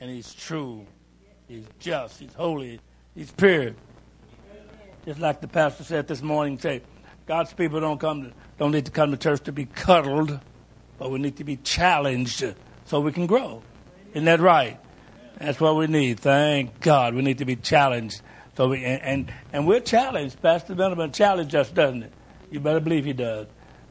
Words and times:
and 0.00 0.10
He's 0.10 0.34
true. 0.34 0.86
He's 1.48 1.64
just. 1.78 2.18
He's 2.18 2.34
holy. 2.34 2.80
He's 3.14 3.30
pure. 3.30 3.74
Just 5.04 5.20
like 5.20 5.40
the 5.40 5.48
pastor 5.48 5.84
said 5.84 6.08
this 6.08 6.20
morning, 6.20 6.58
say, 6.58 6.82
God's 7.26 7.52
people 7.52 7.80
don't 7.80 7.98
come 7.98 8.24
to, 8.24 8.32
don't 8.58 8.72
need 8.72 8.86
to 8.86 8.90
come 8.90 9.10
to 9.12 9.16
church 9.16 9.42
to 9.44 9.52
be 9.52 9.64
cuddled, 9.64 10.40
but 10.98 11.10
we 11.10 11.18
need 11.18 11.36
to 11.36 11.44
be 11.44 11.56
challenged 11.56 12.44
so 12.84 13.00
we 13.00 13.12
can 13.12 13.26
grow. 13.26 13.62
Isn't 14.10 14.24
that 14.24 14.40
right? 14.40 14.80
That's 15.38 15.60
what 15.60 15.76
we 15.76 15.86
need. 15.86 16.20
Thank 16.20 16.80
God. 16.80 17.14
We 17.14 17.22
need 17.22 17.38
to 17.38 17.44
be 17.44 17.56
challenged. 17.56 18.22
So 18.56 18.68
we, 18.68 18.84
and, 18.84 19.02
and, 19.02 19.32
and 19.52 19.66
we're 19.66 19.80
challenged. 19.80 20.40
Pastor 20.40 20.74
Benjamin 20.74 21.12
challenged 21.12 21.54
us, 21.54 21.70
doesn't 21.70 22.04
it? 22.04 22.12
You 22.50 22.60
better 22.60 22.80
believe 22.80 23.04
he 23.04 23.12
does. 23.12 23.46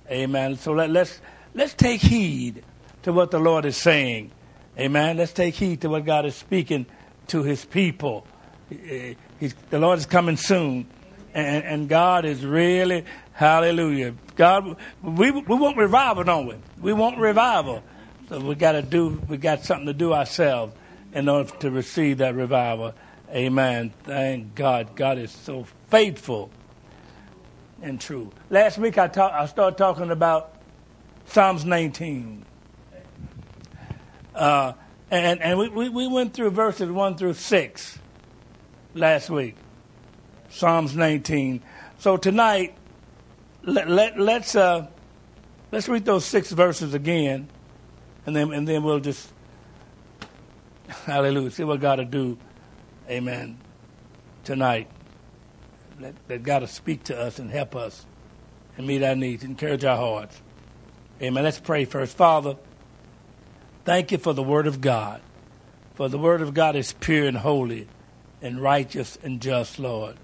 Amen. 0.09 0.57
So 0.57 0.73
let, 0.73 0.89
let's, 0.89 1.21
let's 1.53 1.73
take 1.73 2.01
heed 2.01 2.63
to 3.03 3.13
what 3.13 3.31
the 3.31 3.39
Lord 3.39 3.65
is 3.65 3.77
saying. 3.77 4.31
Amen. 4.77 5.17
Let's 5.17 5.31
take 5.31 5.55
heed 5.55 5.81
to 5.81 5.89
what 5.89 6.05
God 6.05 6.25
is 6.25 6.35
speaking 6.35 6.85
to 7.27 7.43
his 7.43 7.63
people. 7.63 8.27
He's, 8.69 9.55
the 9.69 9.79
Lord 9.79 9.99
is 9.99 10.05
coming 10.05 10.37
soon. 10.37 10.87
And, 11.33 11.63
and 11.65 11.89
God 11.89 12.25
is 12.25 12.45
really, 12.45 13.05
hallelujah. 13.33 14.15
God, 14.35 14.77
we, 15.01 15.31
we 15.31 15.55
want 15.55 15.77
revival, 15.77 16.23
don't 16.23 16.47
we? 16.47 16.55
We 16.81 16.93
want 16.93 17.17
revival. 17.17 17.83
So 18.29 18.39
we 18.39 18.55
got 18.55 18.73
to 18.73 18.81
do, 18.81 19.21
we 19.27 19.37
got 19.37 19.63
something 19.63 19.87
to 19.87 19.93
do 19.93 20.13
ourselves 20.13 20.73
in 21.13 21.29
order 21.29 21.49
to 21.59 21.71
receive 21.71 22.17
that 22.19 22.35
revival. 22.35 22.93
Amen. 23.29 23.93
Thank 24.03 24.55
God. 24.55 24.95
God 24.95 25.17
is 25.17 25.31
so 25.31 25.65
faithful 25.89 26.49
and 27.81 27.99
true. 27.99 28.31
Last 28.49 28.77
week 28.77 28.97
I, 28.97 29.07
talk, 29.07 29.31
I 29.33 29.45
started 29.45 29.77
talking 29.77 30.11
about 30.11 30.53
Psalms 31.25 31.65
19. 31.65 32.45
Uh, 34.35 34.73
and 35.09 35.41
and 35.41 35.57
we, 35.57 35.69
we, 35.69 35.89
we 35.89 36.07
went 36.07 36.33
through 36.33 36.51
verses 36.51 36.89
1 36.89 37.17
through 37.17 37.33
6 37.33 37.99
last 38.93 39.29
week. 39.29 39.55
Psalms 40.49 40.95
19. 40.95 41.61
So 41.97 42.17
tonight, 42.17 42.75
let, 43.63 43.89
let, 43.89 44.19
let's, 44.19 44.55
uh, 44.55 44.87
let's 45.71 45.89
read 45.89 46.05
those 46.05 46.23
six 46.23 46.51
verses 46.51 46.93
again, 46.93 47.49
and 48.25 48.35
then, 48.35 48.53
and 48.53 48.67
then 48.67 48.83
we'll 48.83 48.99
just, 48.99 49.31
hallelujah, 50.87 51.51
see 51.51 51.63
what 51.63 51.81
God 51.81 51.99
will 51.99 52.05
do, 52.05 52.37
amen, 53.09 53.57
tonight. 54.43 54.89
Let 55.99 56.43
God 56.43 56.61
will 56.61 56.67
speak 56.67 57.03
to 57.05 57.19
us 57.19 57.39
and 57.39 57.49
help 57.49 57.75
us 57.75 58.05
and 58.77 58.85
meet 58.85 59.03
our 59.03 59.15
needs, 59.15 59.43
encourage 59.43 59.85
our 59.85 59.97
hearts. 59.97 60.41
Amen. 61.21 61.43
Let's 61.43 61.59
pray 61.59 61.85
first. 61.85 62.17
Father, 62.17 62.57
thank 63.85 64.11
you 64.11 64.17
for 64.17 64.33
the 64.33 64.43
Word 64.43 64.67
of 64.67 64.81
God. 64.81 65.21
For 65.93 66.09
the 66.09 66.17
Word 66.17 66.41
of 66.41 66.53
God 66.53 66.75
is 66.75 66.91
pure 66.91 67.25
and 67.25 67.37
holy 67.37 67.87
and 68.41 68.61
righteous 68.61 69.17
and 69.23 69.41
just, 69.41 69.79
Lord. 69.79 70.17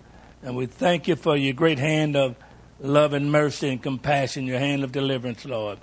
And 0.43 0.55
we 0.55 0.65
thank 0.65 1.07
you 1.07 1.15
for 1.15 1.37
your 1.37 1.53
great 1.53 1.79
hand 1.79 2.15
of 2.15 2.35
love 2.79 3.13
and 3.13 3.31
mercy 3.31 3.69
and 3.69 3.81
compassion, 3.81 4.45
your 4.45 4.59
hand 4.59 4.83
of 4.83 4.91
deliverance, 4.91 5.45
Lord. 5.45 5.77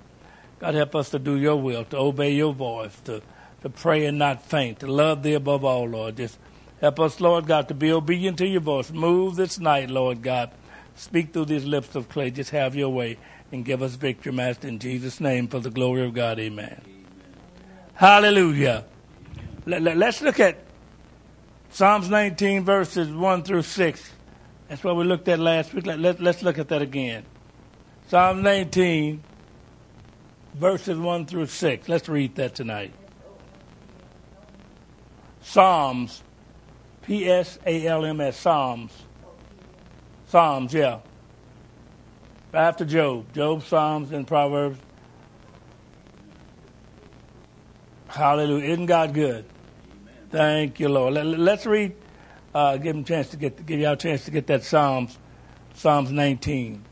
God, 0.59 0.75
help 0.75 0.95
us 0.95 1.09
to 1.11 1.19
do 1.19 1.37
your 1.37 1.55
will, 1.55 1.85
to 1.85 1.97
obey 1.97 2.31
your 2.33 2.53
voice, 2.53 2.99
to, 3.05 3.21
to 3.61 3.69
pray 3.69 4.05
and 4.05 4.19
not 4.19 4.43
faint, 4.43 4.81
to 4.81 4.87
love 4.87 5.23
thee 5.23 5.33
above 5.33 5.63
all, 5.63 5.87
Lord. 5.87 6.17
Just 6.17 6.37
help 6.81 6.99
us, 6.99 7.21
Lord 7.21 7.47
God, 7.47 7.69
to 7.69 7.73
be 7.73 7.91
obedient 7.91 8.37
to 8.39 8.47
your 8.47 8.61
voice. 8.61 8.91
Move 8.91 9.37
this 9.37 9.57
night, 9.57 9.89
Lord 9.89 10.21
God. 10.21 10.51
Speak 10.95 11.31
through 11.31 11.45
these 11.45 11.65
lips 11.65 11.95
of 11.95 12.09
clay. 12.09 12.29
Just 12.29 12.51
have 12.51 12.75
your 12.75 12.89
way 12.89 13.17
and 13.53 13.63
give 13.63 13.81
us 13.81 13.95
victory, 13.95 14.33
Master, 14.33 14.67
in 14.67 14.79
Jesus' 14.79 15.21
name, 15.21 15.47
for 15.47 15.59
the 15.59 15.71
glory 15.71 16.05
of 16.05 16.13
God. 16.13 16.39
Amen. 16.39 16.98
Hallelujah. 17.99 18.85
Let, 19.65 19.81
let, 19.81 19.97
let's 19.97 20.21
look 20.21 20.39
at 20.39 20.57
Psalms 21.69 22.09
19, 22.09 22.63
verses 22.63 23.11
1 23.11 23.43
through 23.43 23.63
6. 23.63 24.11
That's 24.69 24.81
what 24.85 24.95
we 24.95 25.03
looked 25.03 25.27
at 25.27 25.37
last 25.37 25.73
week. 25.73 25.85
Let, 25.85 25.99
let, 25.99 26.21
let's 26.21 26.41
look 26.41 26.57
at 26.57 26.69
that 26.69 26.81
again. 26.81 27.25
Psalm 28.07 28.41
19, 28.41 29.21
verses 30.53 30.97
1 30.97 31.25
through 31.25 31.47
6. 31.47 31.89
Let's 31.89 32.07
read 32.07 32.35
that 32.35 32.55
tonight. 32.55 32.93
Psalms, 35.41 36.23
P 37.01 37.29
S 37.29 37.59
A 37.65 37.85
L 37.85 38.05
M 38.05 38.21
S, 38.21 38.37
Psalms. 38.37 38.93
Psalms, 40.27 40.73
yeah. 40.73 40.99
After 42.53 42.85
Job. 42.85 43.33
Job, 43.33 43.61
Psalms, 43.65 44.13
and 44.13 44.25
Proverbs. 44.25 44.79
Hallelujah. 48.09 48.71
Isn't 48.71 48.87
God 48.87 49.13
good? 49.13 49.45
Amen. 49.45 50.13
Thank 50.31 50.79
you, 50.79 50.89
Lord. 50.89 51.13
Let, 51.13 51.59
us 51.59 51.65
read 51.65 51.95
uh, 52.53 52.77
give 52.77 52.95
them 52.95 53.03
a 53.03 53.05
chance 53.05 53.29
to 53.29 53.37
get 53.37 53.65
give 53.65 53.79
y'all 53.79 53.93
a 53.93 53.97
chance 53.97 54.25
to 54.25 54.31
get 54.31 54.47
that 54.47 54.63
Psalms, 54.63 55.17
Psalms 55.75 56.11
19. 56.11 56.83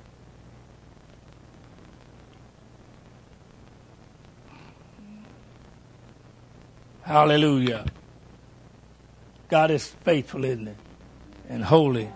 Hallelujah. 7.01 7.85
God 9.49 9.71
is 9.71 9.87
faithful, 9.87 10.43
isn't 10.43 10.67
it? 10.67 10.77
And 11.49 11.63
holy. 11.63 12.11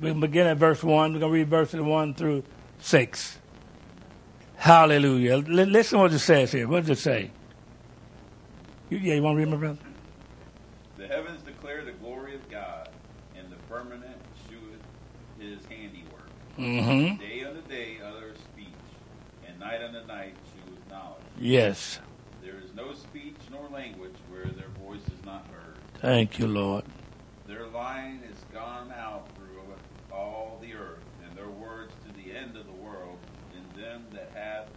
We 0.00 0.14
begin 0.14 0.46
at 0.46 0.56
verse 0.56 0.82
1. 0.82 1.12
We're 1.12 1.18
going 1.18 1.30
to 1.30 1.38
read 1.38 1.48
verses 1.48 1.82
1 1.82 2.14
through 2.14 2.42
6. 2.78 3.39
Hallelujah. 4.60 5.38
Listen 5.38 5.96
to 5.96 6.02
what 6.02 6.12
it 6.12 6.18
says 6.18 6.52
here. 6.52 6.68
What 6.68 6.84
does 6.84 6.98
it 6.98 7.02
say? 7.02 7.30
You, 8.90 8.98
yeah, 8.98 9.14
you 9.14 9.22
want 9.22 9.36
to 9.36 9.38
read 9.38 9.48
my 9.48 9.56
brother? 9.56 9.78
The 10.98 11.06
heavens 11.06 11.40
declare 11.42 11.82
the 11.82 11.92
glory 11.92 12.34
of 12.34 12.46
God, 12.50 12.90
and 13.38 13.50
the 13.50 13.56
firmament 13.70 14.18
sheweth 14.46 14.82
his 15.38 15.64
handiwork. 15.64 16.28
Mm-hmm. 16.58 17.16
Day 17.16 17.42
unto 17.44 17.62
day 17.62 18.00
uttereth 18.04 18.36
speech, 18.52 18.66
and 19.48 19.58
night 19.58 19.80
unto 19.82 20.06
night 20.06 20.34
sheweth 20.52 20.90
knowledge. 20.90 21.22
Yes. 21.38 21.98
There 22.42 22.58
is 22.62 22.74
no 22.76 22.92
speech 22.92 23.38
nor 23.50 23.66
language 23.70 24.16
where 24.28 24.44
their 24.44 24.68
voice 24.84 25.06
is 25.06 25.24
not 25.24 25.46
heard. 25.46 25.78
Thank 26.02 26.38
you, 26.38 26.46
Lord. 26.46 26.84
Their 27.48 27.66
line 27.66 28.20
is 28.30 28.36
gone 28.52 28.92
out 28.92 29.26
through 29.36 29.62
all 30.14 30.58
the 30.60 30.74
earth, 30.74 31.02
and 31.26 31.34
their 31.34 31.48
words 31.48 31.94
to 32.06 32.12
the 32.22 32.36
end 32.36 32.58
of 32.58 32.66
the 32.66 32.72
world. 32.72 33.16
In 33.52 33.82
them 33.82 34.04
that 34.12 34.30
hath 34.34 34.68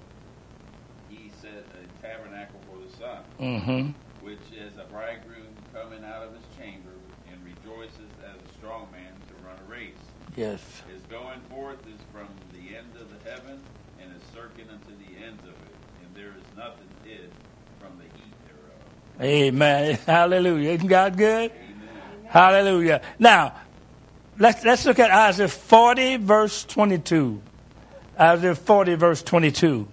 he 1.07 1.31
set 1.41 1.65
a 1.75 1.92
tabernacle 2.03 2.59
for 2.67 2.77
the 2.83 2.91
sun, 2.97 3.23
mm-hmm. 3.39 4.25
which 4.25 4.43
is 4.51 4.75
a 4.77 4.83
bridegroom 4.91 5.47
coming 5.73 6.03
out 6.03 6.23
of 6.23 6.33
his 6.35 6.43
chamber 6.59 6.91
and 7.31 7.39
rejoices 7.43 8.11
as 8.27 8.35
a 8.35 8.53
strong 8.59 8.87
man 8.91 9.13
to 9.27 9.47
run 9.47 9.55
a 9.65 9.71
race. 9.71 10.03
Yes. 10.35 10.61
His 10.91 11.01
going 11.09 11.39
forth 11.49 11.79
is 11.87 11.99
from 12.11 12.27
the 12.51 12.75
end 12.75 12.91
of 12.99 13.07
the 13.09 13.29
heaven 13.29 13.61
and 14.01 14.11
is 14.11 14.21
circuit 14.33 14.67
unto 14.69 14.91
the 14.99 15.25
ends 15.25 15.41
of 15.43 15.49
it, 15.49 15.75
and 16.03 16.13
there 16.13 16.35
is 16.37 16.57
nothing 16.57 16.89
hid 17.05 17.31
from 17.79 17.97
the 17.97 18.03
heat 18.03 18.33
thereof. 18.45 19.49
Amen. 19.49 19.97
Hallelujah. 20.05 20.71
Isn't 20.71 20.87
God 20.87 21.17
good? 21.17 21.51
Amen. 21.51 22.27
Hallelujah. 22.27 23.01
Now, 23.17 23.55
let's 24.37 24.65
let's 24.65 24.85
look 24.85 24.99
at 24.99 25.11
Isaiah 25.11 25.47
40 25.47 26.17
verse 26.17 26.65
22. 26.65 27.41
Isaiah 28.19 28.55
40 28.55 28.95
verse 28.95 29.23
22. 29.23 29.87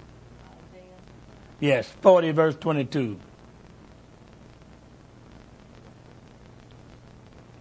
Yes, 1.61 1.89
40 2.01 2.33
verse 2.33 2.57
22. 2.57 3.19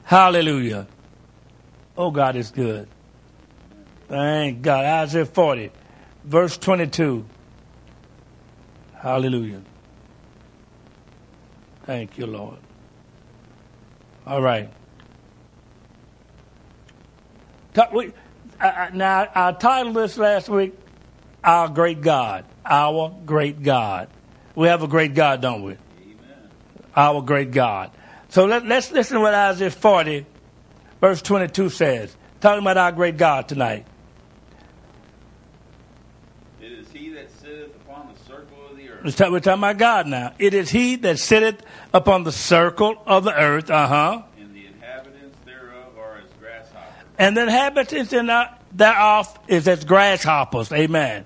Hallelujah. 0.09 0.87
Oh, 1.95 2.09
God 2.09 2.35
is 2.35 2.49
good. 2.49 2.87
Thank 4.07 4.63
God. 4.63 4.85
Isaiah 4.85 5.25
40, 5.25 5.69
verse 6.23 6.57
22. 6.57 7.25
Hallelujah. 8.95 9.61
Thank 11.83 12.17
you, 12.17 12.25
Lord. 12.25 12.57
All 14.25 14.41
right. 14.41 14.71
Now, 17.75 19.27
I 19.35 19.51
titled 19.51 19.95
this 19.95 20.17
last 20.17 20.49
week, 20.49 20.73
Our 21.43 21.67
Great 21.67 22.01
God. 22.01 22.45
Our 22.65 23.15
Great 23.25 23.63
God. 23.63 24.09
We 24.55 24.67
have 24.67 24.83
a 24.83 24.87
great 24.87 25.13
God, 25.13 25.41
don't 25.41 25.63
we? 25.63 25.73
Amen. 25.73 26.49
Our 26.95 27.21
great 27.21 27.51
God. 27.51 27.91
So 28.29 28.45
let, 28.45 28.69
us 28.69 28.91
listen 28.91 29.15
to 29.15 29.21
what 29.21 29.33
Isaiah 29.33 29.71
40, 29.71 30.25
verse 30.99 31.21
22 31.21 31.69
says. 31.69 32.15
Talking 32.41 32.61
about 32.61 32.77
our 32.77 32.91
great 32.91 33.17
God 33.17 33.47
tonight. 33.47 33.85
It 36.61 36.71
is 36.71 36.91
he 36.91 37.09
that 37.09 37.31
sitteth 37.39 37.75
upon 37.75 38.13
the 38.13 38.19
circle 38.23 38.57
of 38.69 38.77
the 38.77 38.89
earth. 38.89 39.03
We're 39.31 39.39
talking 39.39 39.59
about 39.59 39.77
God 39.77 40.07
now. 40.07 40.33
It 40.39 40.53
is 40.53 40.69
he 40.69 40.95
that 40.97 41.19
sitteth 41.19 41.63
upon 41.93 42.23
the 42.23 42.31
circle 42.31 43.01
of 43.05 43.23
the 43.23 43.33
earth. 43.33 43.69
Uh 43.69 43.87
huh. 43.87 44.21
And 44.37 44.55
the 44.55 44.67
inhabitants 44.67 45.37
thereof 45.45 45.97
are 45.97 46.17
as 46.17 46.29
grasshoppers. 46.39 47.05
And 47.17 47.37
the 47.37 47.43
inhabitants 47.43 48.11
thereof 48.11 49.39
is 49.47 49.67
as 49.67 49.85
grasshoppers. 49.85 50.71
Amen. 50.71 51.25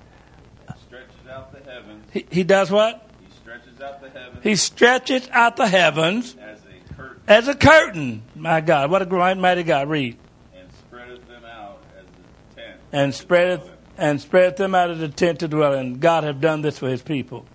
Stretches 0.87 1.27
out 1.29 1.51
the 1.51 1.69
heavens. 1.69 2.02
He, 2.13 2.27
he 2.29 2.43
does 2.43 2.69
what? 2.69 3.09
He 3.19 3.27
stretches 3.41 3.81
out 3.81 4.01
the 4.01 4.09
heavens 4.09 4.43
He 4.43 4.55
stretches 4.55 5.29
out 5.31 5.55
the 5.57 5.67
heavens 5.67 6.35
as 6.39 6.59
a 6.59 6.93
curtain 6.93 7.21
as 7.27 7.47
a 7.47 7.55
curtain. 7.55 8.21
My 8.35 8.61
God, 8.61 8.91
what 8.91 9.01
a 9.01 9.05
great 9.05 9.37
mighty 9.37 9.63
God. 9.63 9.89
Read. 9.89 10.15
and 10.55 10.69
spreadeth 10.71 11.27
them 11.27 11.43
out 11.43 11.81
as 11.97 12.05
a 12.05 12.55
tent. 12.55 12.79
And 12.91 13.15
spreadeth 13.15 13.69
and 13.97 14.21
spreadeth 14.21 14.57
them 14.57 14.75
out 14.75 14.91
of 14.91 14.99
the 14.99 15.09
tent 15.09 15.39
to 15.39 15.47
dwell 15.47 15.73
in. 15.73 15.99
God 15.99 16.23
have 16.23 16.39
done 16.39 16.61
this 16.61 16.77
for 16.77 16.87
his 16.87 17.01
people. 17.01 17.45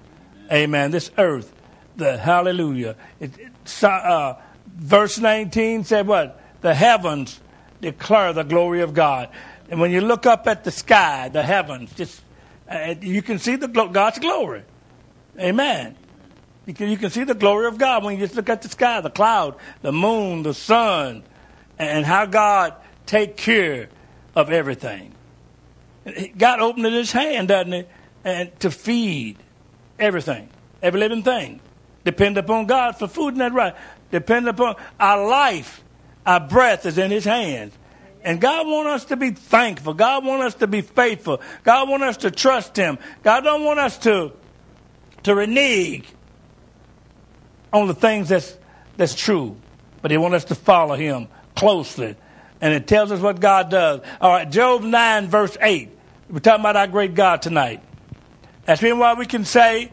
Amen. 0.51 0.91
This 0.91 1.13
earth, 1.19 1.55
the 1.97 2.17
hallelujah. 2.17 2.97
It, 3.21 3.33
it, 3.39 3.85
uh, 3.85 4.35
verse 4.67 5.19
19 5.19 5.85
said 5.85 6.07
what? 6.09 6.41
The 6.63 6.75
heavens 6.75 7.39
declare 7.81 8.33
the 8.33 8.43
glory 8.43 8.81
of 8.81 8.93
God. 8.93 9.29
And 9.71 9.79
when 9.81 9.93
you 9.93 10.01
look 10.01 10.27
up 10.27 10.49
at 10.49 10.65
the 10.65 10.71
sky, 10.73 11.29
the 11.29 11.43
heavens, 11.43 11.93
just 11.95 12.23
uh, 12.69 12.95
you 13.01 13.23
can 13.23 13.39
see 13.39 13.57
the 13.57 13.69
God's 13.69 14.19
glory. 14.19 14.63
Amen. 15.39 15.97
You 16.67 16.75
can, 16.75 16.91
you 16.91 16.99
can 16.99 17.11
see 17.11 17.25
the 17.25 17.35
glory 17.35 17.67
of 17.67 17.79
God 17.79 18.05
when 18.05 18.15
you 18.15 18.21
just 18.21 18.37
look 18.37 18.51
at 18.51 18.61
the 18.61 18.69
sky, 18.69 19.01
the 19.01 19.11
cloud, 19.11 19.57
the 19.81 19.93
moon, 19.93 20.43
the 20.43 20.53
sun, 20.53 21.23
and 21.79 22.05
how 22.05 22.27
God 22.27 22.75
take 23.07 23.37
care 23.37 23.89
of 24.35 24.51
everything. 24.51 25.15
God 26.37 26.61
opened 26.61 26.87
his 26.87 27.13
hand, 27.13 27.49
doesn't 27.49 27.73
he? 27.73 27.85
And 28.25 28.61
to 28.61 28.71
feed 28.71 29.39
everything, 29.99 30.51
every 30.83 31.01
living 31.01 31.23
thing. 31.23 31.61
Depend 32.05 32.37
upon 32.37 32.67
God 32.67 32.99
for 32.99 33.09
food, 33.09 33.35
isn't 33.35 33.39
that 33.39 33.53
right? 33.53 33.75
Depend 34.11 34.49
upon 34.49 34.77
our 35.01 35.27
life, 35.27 35.83
our 36.27 36.41
breath 36.41 36.85
is 36.85 36.99
in 36.99 37.11
his 37.11 37.25
hands. 37.25 37.73
And 38.29 38.43
God 38.43 38.67
wants 38.67 38.91
us 38.91 39.05
to 39.07 39.17
be 39.17 39.31
thankful. 39.31 39.95
God 39.95 40.23
wants 40.23 40.45
us 40.45 40.55
to 40.57 40.67
be 40.67 40.83
faithful. 40.83 41.41
God 41.65 41.89
wants 41.89 42.05
us 42.05 42.17
to 42.19 42.31
trust 42.31 42.77
him. 42.77 42.99
God 43.23 43.41
don't 43.41 43.65
want 43.65 43.81
us 43.81 43.97
to, 44.01 44.33
to 45.23 45.35
renege 45.35 46.05
on 47.73 47.89
the 47.89 47.95
things 47.95 48.29
that's, 48.29 48.55
that's 48.99 49.15
true. 49.15 49.57
But 50.03 50.11
he 50.11 50.19
wants 50.19 50.35
us 50.35 50.45
to 50.45 50.55
follow 50.55 50.95
him 50.95 51.29
closely. 51.57 52.17
And 52.61 52.75
it 52.75 52.87
tells 52.87 53.13
us 53.13 53.21
what 53.21 53.41
God 53.41 53.71
does. 53.71 54.03
All 54.21 54.31
right, 54.31 54.51
Job 54.51 54.83
9, 54.83 55.29
verse 55.29 55.57
8. 55.59 55.89
We're 56.29 56.41
talking 56.41 56.61
about 56.61 56.77
our 56.77 56.87
great 56.87 57.15
God 57.15 57.41
tonight. 57.41 57.83
That's 58.67 58.83
been 58.83 58.99
why 58.99 59.15
we 59.15 59.25
can 59.25 59.47
say, 59.47 59.91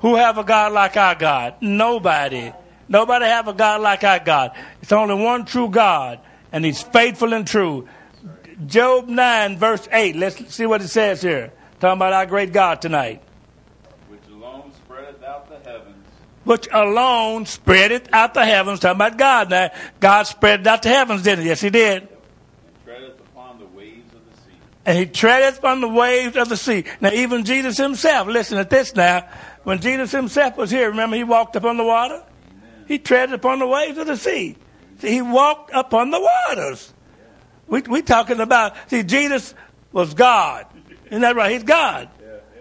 who 0.00 0.16
have 0.16 0.38
a 0.38 0.42
God 0.42 0.72
like 0.72 0.96
our 0.96 1.14
God? 1.14 1.54
Nobody. 1.60 2.52
Nobody 2.88 3.26
have 3.26 3.46
a 3.46 3.52
God 3.52 3.80
like 3.80 4.02
our 4.02 4.18
God. 4.18 4.56
It's 4.82 4.90
only 4.90 5.14
one 5.14 5.44
true 5.44 5.68
God, 5.68 6.18
and 6.56 6.64
he's 6.64 6.80
faithful 6.80 7.34
and 7.34 7.46
true. 7.46 7.86
Job 8.64 9.08
9, 9.08 9.58
verse 9.58 9.86
8. 9.92 10.16
Let's 10.16 10.54
see 10.54 10.64
what 10.64 10.80
it 10.80 10.88
says 10.88 11.20
here. 11.20 11.52
Talking 11.80 11.98
about 11.98 12.14
our 12.14 12.24
great 12.24 12.54
God 12.54 12.80
tonight. 12.80 13.22
which 14.08 14.26
alone 14.30 14.72
spreadeth 14.72 15.22
out 15.22 15.50
the 15.50 15.70
heavens 15.70 15.92
which 16.44 16.66
alone 16.72 17.44
spreadeth 17.44 18.08
out 18.10 18.32
the 18.32 18.46
heavens. 18.46 18.80
Talking 18.80 18.96
about 18.96 19.18
God 19.18 19.50
now. 19.50 19.70
God 20.00 20.22
spread 20.22 20.66
out 20.66 20.80
the 20.80 20.88
heavens, 20.88 21.24
didn't 21.24 21.42
he? 21.42 21.48
Yes, 21.50 21.60
he 21.60 21.68
did. 21.68 22.08
and 22.08 22.84
treadeth 22.86 23.20
upon 23.20 23.58
the 23.58 23.66
waves 23.66 24.14
of 24.14 24.20
the 24.24 24.40
sea. 24.40 24.56
And 24.86 24.96
he 24.96 25.04
treadeth 25.04 25.62
on 25.62 25.82
the 25.82 25.88
waves 25.88 26.36
of 26.36 26.48
the 26.48 26.56
sea. 26.56 26.84
Now, 27.02 27.10
even 27.10 27.44
Jesus 27.44 27.76
himself, 27.76 28.28
listen 28.28 28.56
at 28.56 28.70
this 28.70 28.94
now. 28.94 29.28
When 29.64 29.82
Jesus 29.82 30.10
himself 30.10 30.56
was 30.56 30.70
here, 30.70 30.88
remember 30.88 31.16
he 31.16 31.24
walked 31.24 31.54
upon 31.54 31.76
the 31.76 31.84
water? 31.84 32.22
He 32.88 32.98
treaded 32.98 33.34
upon 33.34 33.58
the 33.58 33.66
waves 33.66 33.98
of 33.98 34.06
the 34.06 34.16
sea. 34.16 34.56
See, 34.98 35.10
he 35.10 35.22
walked 35.22 35.70
upon 35.74 36.10
the 36.10 36.20
waters. 36.20 36.92
We 37.66 37.82
we 37.82 38.02
talking 38.02 38.40
about, 38.40 38.74
see, 38.88 39.02
Jesus 39.02 39.54
was 39.92 40.14
God. 40.14 40.66
Isn't 41.06 41.22
that 41.22 41.36
right? 41.36 41.52
He's 41.52 41.62
God. 41.62 42.08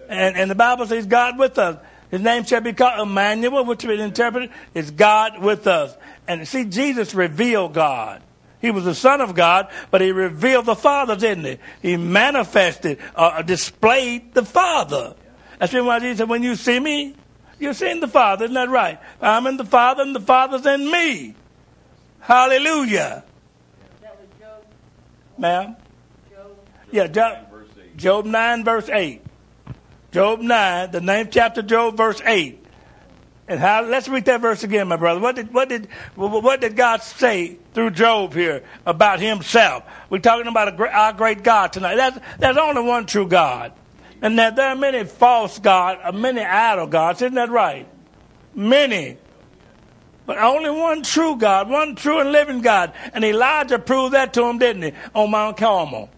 And, 0.07 0.37
and 0.37 0.51
the 0.51 0.55
Bible 0.55 0.85
says 0.85 1.05
God 1.05 1.39
with 1.39 1.57
us. 1.57 1.77
His 2.11 2.21
name 2.21 2.43
shall 2.43 2.61
be 2.61 2.73
called 2.73 3.07
Emmanuel, 3.07 3.65
which 3.65 3.83
is 3.83 3.99
interpreted 3.99 4.51
is 4.73 4.91
God 4.91 5.41
with 5.41 5.67
us. 5.67 5.95
And 6.27 6.47
see, 6.47 6.65
Jesus 6.65 7.15
revealed 7.15 7.73
God. 7.73 8.21
He 8.61 8.71
was 8.71 8.85
the 8.85 8.95
Son 8.95 9.21
of 9.21 9.35
God, 9.35 9.67
but 9.91 10.01
he 10.01 10.11
revealed 10.11 10.65
the 10.65 10.75
Father, 10.75 11.15
didn't 11.15 11.45
he? 11.45 11.57
He 11.81 11.97
manifested, 11.97 12.99
uh, 13.15 13.41
displayed 13.41 14.33
the 14.33 14.45
Father. 14.45 15.15
That's 15.59 15.73
why 15.73 15.99
Jesus 15.99 16.19
said, 16.19 16.29
when 16.29 16.43
you 16.43 16.55
see 16.55 16.79
me, 16.79 17.15
you're 17.59 17.73
seeing 17.73 17.99
the 17.99 18.07
Father. 18.07 18.45
Isn't 18.45 18.55
that 18.55 18.69
right? 18.69 18.99
I'm 19.21 19.45
in 19.47 19.57
the 19.57 19.65
Father, 19.65 20.03
and 20.03 20.15
the 20.15 20.21
Father's 20.21 20.65
in 20.65 20.89
me. 20.89 21.35
Hallelujah. 22.25 23.23
That 24.01 24.19
was 24.19 24.27
Job. 24.39 24.65
Ma'am? 25.37 25.75
Job. 26.31 26.57
Yeah, 26.91 27.05
Job, 27.05 27.37
9, 27.45 27.51
verse 27.51 27.69
8. 27.77 27.97
Job 27.97 28.25
9, 28.25 28.63
verse 28.63 28.89
8. 28.89 29.21
Job 30.11 30.39
9, 30.41 30.91
the 30.91 31.01
ninth 31.01 31.29
chapter, 31.29 31.61
Job, 31.61 31.95
verse 31.95 32.19
8. 32.25 32.65
And 33.47 33.59
how, 33.59 33.83
let's 33.83 34.07
read 34.07 34.25
that 34.25 34.41
verse 34.41 34.63
again, 34.63 34.87
my 34.87 34.95
brother. 34.95 35.19
What 35.19 35.35
did, 35.35 35.53
what 35.53 35.69
did, 35.69 35.87
what 36.15 36.61
did 36.61 36.75
God 36.75 37.03
say 37.03 37.59
through 37.75 37.91
Job 37.91 38.33
here 38.33 38.63
about 38.87 39.19
himself? 39.19 39.83
We're 40.09 40.17
talking 40.17 40.47
about 40.47 40.69
a 40.69 40.71
great, 40.71 40.93
our 40.93 41.13
great 41.13 41.43
God 41.43 41.73
tonight. 41.73 41.95
That's, 41.95 42.19
there's 42.39 42.57
only 42.57 42.81
one 42.81 43.05
true 43.05 43.27
God. 43.27 43.71
And 44.23 44.39
that 44.39 44.55
there 44.55 44.69
are 44.69 44.75
many 44.75 45.03
false 45.03 45.59
gods, 45.59 46.01
uh, 46.03 46.11
many 46.11 46.41
idol 46.41 46.87
gods. 46.87 47.21
Isn't 47.21 47.35
that 47.35 47.51
right? 47.51 47.87
Many. 48.55 49.17
But 50.25 50.37
only 50.39 50.69
one 50.69 51.03
true 51.03 51.35
God, 51.35 51.69
one 51.69 51.95
true 51.95 52.19
and 52.19 52.31
living 52.31 52.61
God. 52.61 52.93
And 53.13 53.23
Elijah 53.23 53.77
proved 53.77 54.13
that 54.13 54.33
to 54.33 54.43
him, 54.45 54.57
didn't 54.57 54.81
he? 54.81 54.91
On 55.13 55.29
Mount 55.29 55.57
Carmel. 55.57 56.09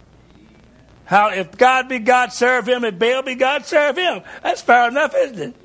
How 1.06 1.30
if 1.30 1.57
God 1.57 1.89
be 1.89 2.00
God, 2.00 2.33
serve 2.33 2.68
him. 2.68 2.83
If 2.83 3.00
Baal 3.00 3.24
be 3.24 3.36
God, 3.36 3.65
serve 3.65 3.98
him. 3.98 4.21
That's 4.44 4.62
fair 4.62 4.89
enough, 4.89 5.13
isn't 5.15 5.39
it? 5.39 5.56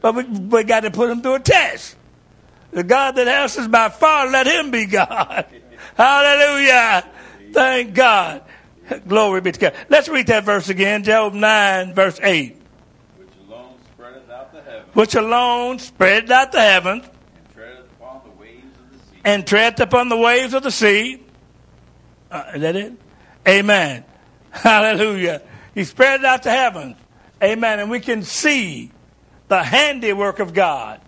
But 0.00 0.14
we, 0.14 0.24
we 0.24 0.64
got 0.64 0.80
to 0.80 0.90
put 0.90 1.10
him 1.10 1.22
through 1.22 1.34
a 1.34 1.40
test. 1.40 1.96
The 2.72 2.82
God 2.82 3.16
that 3.16 3.28
answers 3.28 3.68
by 3.68 3.90
far, 3.90 4.28
let 4.28 4.46
him 4.46 4.70
be 4.70 4.86
God. 4.86 5.46
Hallelujah. 5.96 7.08
Thank 7.52 7.94
God. 7.94 8.42
Glory 9.06 9.40
be 9.40 9.52
to 9.52 9.60
God. 9.60 9.74
Let's 9.88 10.08
read 10.08 10.26
that 10.26 10.44
verse 10.44 10.68
again. 10.68 11.04
Job 11.04 11.34
9, 11.34 11.94
verse 11.94 12.18
8. 12.22 12.56
which 13.18 13.28
alone 13.46 13.74
spreadeth 13.94 14.30
out 14.30 14.52
the 14.52 14.62
heavens 14.62 14.94
Which 14.94 15.14
alone 15.14 15.78
spread 15.78 16.30
out 16.30 16.52
the 16.52 16.60
heavens 16.60 17.04
and 19.24 19.46
treads 19.46 19.80
upon 19.80 20.08
the 20.08 20.16
waves 20.16 20.54
of 20.54 20.62
the 20.62 20.70
sea. 20.70 21.22
Uh, 22.30 22.44
is 22.54 22.60
that 22.62 22.76
it? 22.76 22.92
Amen. 23.46 24.04
Hallelujah. 24.50 25.42
He 25.74 25.84
spread 25.84 26.20
it 26.20 26.26
out 26.26 26.42
the 26.42 26.50
heavens. 26.50 26.96
Amen. 27.42 27.80
And 27.80 27.90
we 27.90 28.00
can 28.00 28.22
see 28.22 28.90
the 29.48 29.62
handiwork 29.62 30.38
of 30.38 30.54
God. 30.54 31.00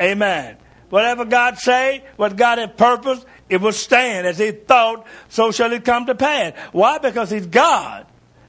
Amen. 0.00 0.56
Whatever 0.90 1.24
God 1.24 1.58
say, 1.58 2.04
what 2.16 2.36
God 2.36 2.58
had 2.58 2.76
purposed, 2.76 3.26
it 3.48 3.60
will 3.60 3.72
stand 3.72 4.26
as 4.26 4.38
he 4.38 4.52
thought, 4.52 5.06
so 5.28 5.52
shall 5.52 5.72
it 5.72 5.84
come 5.84 6.06
to 6.06 6.14
pass. 6.14 6.54
Why? 6.72 6.98
Because 6.98 7.30
he's 7.30 7.46
God 7.46 8.06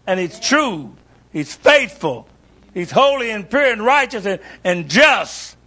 and 0.08 0.20
he's 0.20 0.40
true. 0.40 0.96
He's 1.32 1.54
faithful. 1.54 2.28
He's 2.74 2.92
holy 2.92 3.32
and 3.32 3.50
pure 3.50 3.72
and 3.72 3.84
righteous 3.84 4.26
and, 4.26 4.40
and 4.64 4.90
just. 4.90 5.58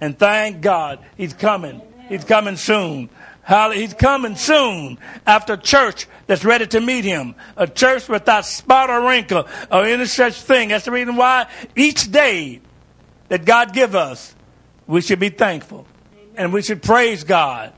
And 0.00 0.18
thank 0.18 0.60
God, 0.60 1.00
He's 1.16 1.34
coming. 1.34 1.82
He's 2.08 2.24
coming 2.24 2.56
soon. 2.56 3.10
He's 3.72 3.94
coming 3.94 4.36
soon 4.36 4.98
after 5.26 5.54
a 5.54 5.56
church 5.56 6.06
that's 6.26 6.44
ready 6.44 6.66
to 6.68 6.80
meet 6.80 7.04
Him. 7.04 7.34
A 7.56 7.66
church 7.66 8.08
without 8.08 8.44
spot 8.44 8.90
or 8.90 9.08
wrinkle 9.08 9.46
or 9.70 9.84
any 9.84 10.04
such 10.06 10.34
thing. 10.34 10.68
That's 10.68 10.84
the 10.84 10.90
reason 10.90 11.16
why 11.16 11.48
each 11.74 12.10
day 12.10 12.60
that 13.28 13.44
God 13.44 13.72
give 13.72 13.94
us, 13.94 14.34
we 14.86 15.00
should 15.00 15.20
be 15.20 15.30
thankful. 15.30 15.86
And 16.36 16.52
we 16.52 16.62
should 16.62 16.82
praise 16.82 17.24
God. 17.24 17.72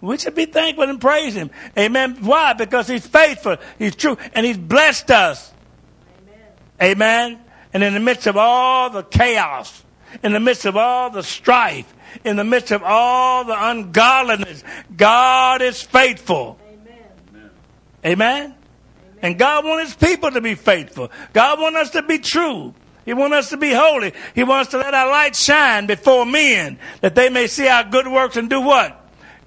We 0.00 0.18
should 0.18 0.34
be 0.34 0.44
thankful 0.44 0.84
and 0.84 1.00
praise 1.00 1.34
Him. 1.34 1.50
Amen. 1.78 2.18
Why? 2.20 2.52
Because 2.52 2.86
He's 2.86 3.06
faithful. 3.06 3.56
He's 3.78 3.96
true. 3.96 4.18
And 4.34 4.44
He's 4.44 4.58
blessed 4.58 5.10
us. 5.10 5.52
Amen. 6.80 6.92
Amen. 6.92 7.40
And 7.72 7.82
in 7.82 7.94
the 7.94 8.00
midst 8.00 8.26
of 8.26 8.36
all 8.36 8.90
the 8.90 9.02
chaos, 9.02 9.82
in 10.22 10.32
the 10.32 10.40
midst 10.40 10.66
of 10.66 10.76
all 10.76 11.10
the 11.10 11.22
strife, 11.22 11.92
in 12.24 12.36
the 12.36 12.44
midst 12.44 12.70
of 12.70 12.82
all 12.82 13.44
the 13.44 13.56
ungodliness, 13.58 14.62
God 14.96 15.62
is 15.62 15.82
faithful. 15.82 16.58
Amen. 16.68 17.50
Amen. 18.04 18.54
And 19.22 19.38
God 19.38 19.64
wants 19.64 19.94
His 19.94 20.08
people 20.08 20.30
to 20.30 20.40
be 20.40 20.54
faithful. 20.54 21.10
God 21.32 21.60
wants 21.60 21.78
us 21.78 21.90
to 21.90 22.02
be 22.02 22.18
true. 22.18 22.74
He 23.04 23.14
wants 23.14 23.36
us 23.36 23.50
to 23.50 23.56
be 23.56 23.72
holy. 23.72 24.12
He 24.34 24.42
wants 24.42 24.72
to 24.72 24.78
let 24.78 24.92
our 24.92 25.08
light 25.08 25.36
shine 25.36 25.86
before 25.86 26.26
men 26.26 26.78
that 27.00 27.14
they 27.14 27.28
may 27.28 27.46
see 27.46 27.68
our 27.68 27.84
good 27.84 28.08
works 28.08 28.36
and 28.36 28.50
do 28.50 28.60
what? 28.60 29.00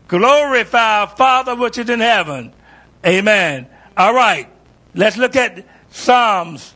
Glorify 0.08 1.02
our 1.02 1.08
Father 1.08 1.56
which 1.56 1.78
is 1.78 1.90
in 1.90 2.00
heaven. 2.00 2.54
Amen. 3.06 3.68
All 3.96 4.14
right. 4.14 4.50
Let's 4.96 5.18
look 5.18 5.36
at 5.36 5.66
Psalms 5.92 6.74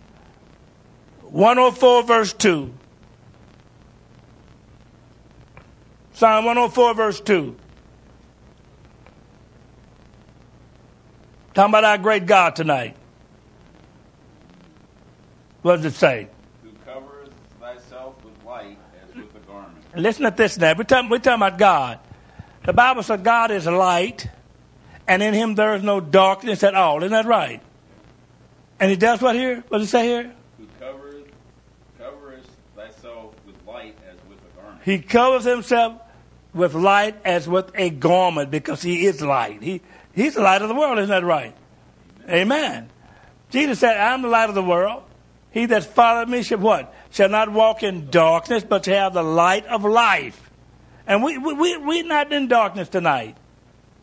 104 1.21 2.03
verse 2.03 2.33
2. 2.33 2.73
Psalm 6.13 6.45
104 6.45 6.93
verse 6.93 7.19
2. 7.21 7.55
Talking 11.53 11.69
about 11.71 11.83
our 11.83 11.97
great 11.97 12.25
God 12.25 12.55
tonight. 12.55 12.95
What 15.61 15.77
does 15.77 15.85
it 15.85 15.93
say? 15.93 16.27
Who 16.63 16.71
covers 16.85 17.29
thyself 17.59 18.15
with 18.23 18.33
light 18.43 18.77
as 19.01 19.15
with 19.15 19.35
a 19.35 19.39
garment, 19.47 19.83
Listen 19.95 20.23
to 20.23 20.31
this 20.31 20.57
now. 20.57 20.73
We're 20.77 20.83
talking, 20.83 21.09
we're 21.09 21.19
talking 21.19 21.41
about 21.41 21.57
God. 21.57 21.99
The 22.65 22.73
Bible 22.73 23.03
says 23.03 23.21
God 23.21 23.51
is 23.51 23.65
light, 23.67 24.29
and 25.07 25.21
in 25.21 25.33
him 25.33 25.55
there 25.55 25.75
is 25.75 25.83
no 25.83 25.99
darkness 25.99 26.63
at 26.63 26.75
all. 26.75 26.97
Isn't 26.97 27.11
that 27.11 27.25
right? 27.25 27.61
And 28.79 28.89
he 28.89 28.97
does 28.97 29.21
what 29.21 29.35
here? 29.35 29.63
What 29.67 29.77
does 29.77 29.87
it 29.87 29.91
say 29.91 30.05
here? 30.05 30.33
Who 30.57 30.67
covereth, 30.79 31.27
covereth 31.97 32.49
thyself 32.75 33.35
with 33.45 33.55
light 33.67 33.95
as 34.09 34.17
with 34.27 34.39
a 34.39 34.61
garment. 34.61 34.72
He 34.83 34.99
covers 34.99 35.45
himself 35.45 36.01
with 36.53 36.73
light 36.73 37.15
as 37.25 37.47
with 37.47 37.71
a 37.75 37.89
garment 37.89 38.51
because 38.51 38.81
he 38.81 39.05
is 39.05 39.21
light. 39.21 39.63
He, 39.63 39.81
he's 40.13 40.35
the 40.35 40.41
light 40.41 40.61
of 40.61 40.69
the 40.69 40.75
world, 40.75 40.97
isn't 40.99 41.09
that 41.09 41.23
right? 41.23 41.55
Amen. 42.29 42.89
Jesus 43.49 43.79
said, 43.79 43.97
I'm 43.97 44.21
the 44.21 44.27
light 44.27 44.49
of 44.49 44.55
the 44.55 44.63
world. 44.63 45.03
He 45.51 45.65
that 45.67 45.83
followeth 45.83 46.29
me 46.29 46.43
shall 46.43 46.57
what? 46.57 46.93
Shall 47.11 47.29
not 47.29 47.51
walk 47.51 47.83
in 47.83 48.09
darkness, 48.09 48.63
but 48.63 48.85
shall 48.85 48.95
have 48.95 49.13
the 49.13 49.23
light 49.23 49.65
of 49.67 49.83
life. 49.85 50.49
And 51.05 51.23
we, 51.23 51.37
we, 51.37 51.53
we, 51.53 51.77
we're 51.77 52.03
not 52.03 52.31
in 52.33 52.47
darkness 52.47 52.89
tonight. 52.89 53.37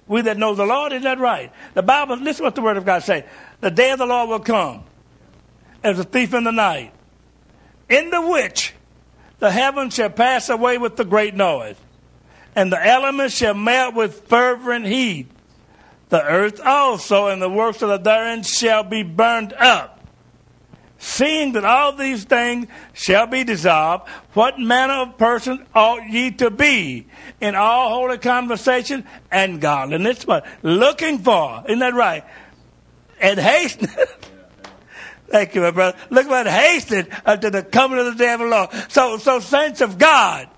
We 0.06 0.22
that 0.22 0.38
know 0.38 0.54
the 0.54 0.66
Lord, 0.66 0.92
isn't 0.92 1.02
that 1.02 1.18
right? 1.18 1.52
The 1.74 1.82
Bible, 1.82 2.16
listen 2.16 2.44
what 2.44 2.54
the 2.54 2.62
Word 2.62 2.76
of 2.76 2.84
God 2.84 3.02
say. 3.02 3.24
The 3.60 3.70
day 3.70 3.90
of 3.90 3.98
the 3.98 4.06
Lord 4.06 4.28
will 4.28 4.40
come 4.40 4.84
as 5.82 5.98
a 5.98 6.04
thief 6.04 6.34
in 6.34 6.44
the 6.44 6.52
night, 6.52 6.92
in 7.88 8.10
the 8.10 8.20
which 8.20 8.74
the 9.40 9.50
heavens 9.50 9.94
shall 9.94 10.10
pass 10.10 10.48
away 10.48 10.78
with 10.78 10.96
the 10.96 11.04
great 11.04 11.34
noise, 11.34 11.76
and 12.54 12.72
the 12.72 12.86
elements 12.86 13.34
shall 13.34 13.54
melt 13.54 13.94
with 13.94 14.28
fervent 14.28 14.86
heat. 14.86 15.26
The 16.10 16.22
earth 16.22 16.60
also 16.64 17.28
and 17.28 17.40
the 17.40 17.48
works 17.48 17.82
of 17.82 17.88
the 17.88 17.98
therein 17.98 18.42
shall 18.42 18.82
be 18.82 19.02
burned 19.02 19.52
up. 19.54 20.00
Seeing 20.98 21.52
that 21.52 21.64
all 21.64 21.92
these 21.92 22.24
things 22.24 22.66
shall 22.92 23.26
be 23.26 23.42
dissolved, 23.42 24.06
what 24.34 24.58
manner 24.58 24.94
of 24.94 25.16
person 25.16 25.64
ought 25.74 26.06
ye 26.06 26.30
to 26.32 26.50
be 26.50 27.06
in 27.40 27.54
all 27.54 27.88
holy 27.88 28.18
conversation 28.18 29.06
and 29.30 29.62
godliness? 29.62 30.26
What 30.26 30.44
looking 30.62 31.20
for? 31.20 31.64
Isn't 31.66 31.78
that 31.78 31.94
right? 31.94 32.24
And 33.18 33.40
hasten. 33.40 33.88
Thank 35.30 35.54
you, 35.54 35.60
my 35.60 35.70
brother. 35.70 35.96
Look 36.10 36.28
what 36.28 36.46
hasted 36.46 37.08
unto 37.24 37.50
the 37.50 37.62
coming 37.62 37.98
of 37.98 38.06
the 38.06 38.14
day 38.14 38.32
of 38.32 38.40
the 38.40 38.46
Lord. 38.46 38.70
So, 38.88 39.16
so 39.18 39.38
saints 39.38 39.80
of 39.80 39.96
God, 39.96 40.48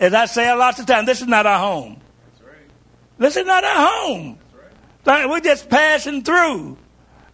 as 0.00 0.14
I 0.14 0.24
say 0.24 0.48
a 0.48 0.56
lot 0.56 0.78
of 0.78 0.86
times, 0.86 1.06
this 1.06 1.20
is 1.20 1.28
not 1.28 1.44
our 1.44 1.58
home. 1.58 2.00
That's 2.26 2.42
right. 2.42 2.70
This 3.18 3.36
is 3.36 3.46
not 3.46 3.62
our 3.62 3.90
home. 3.90 4.38
Right. 5.04 5.28
We're 5.28 5.40
just 5.40 5.68
passing 5.68 6.22
through. 6.22 6.78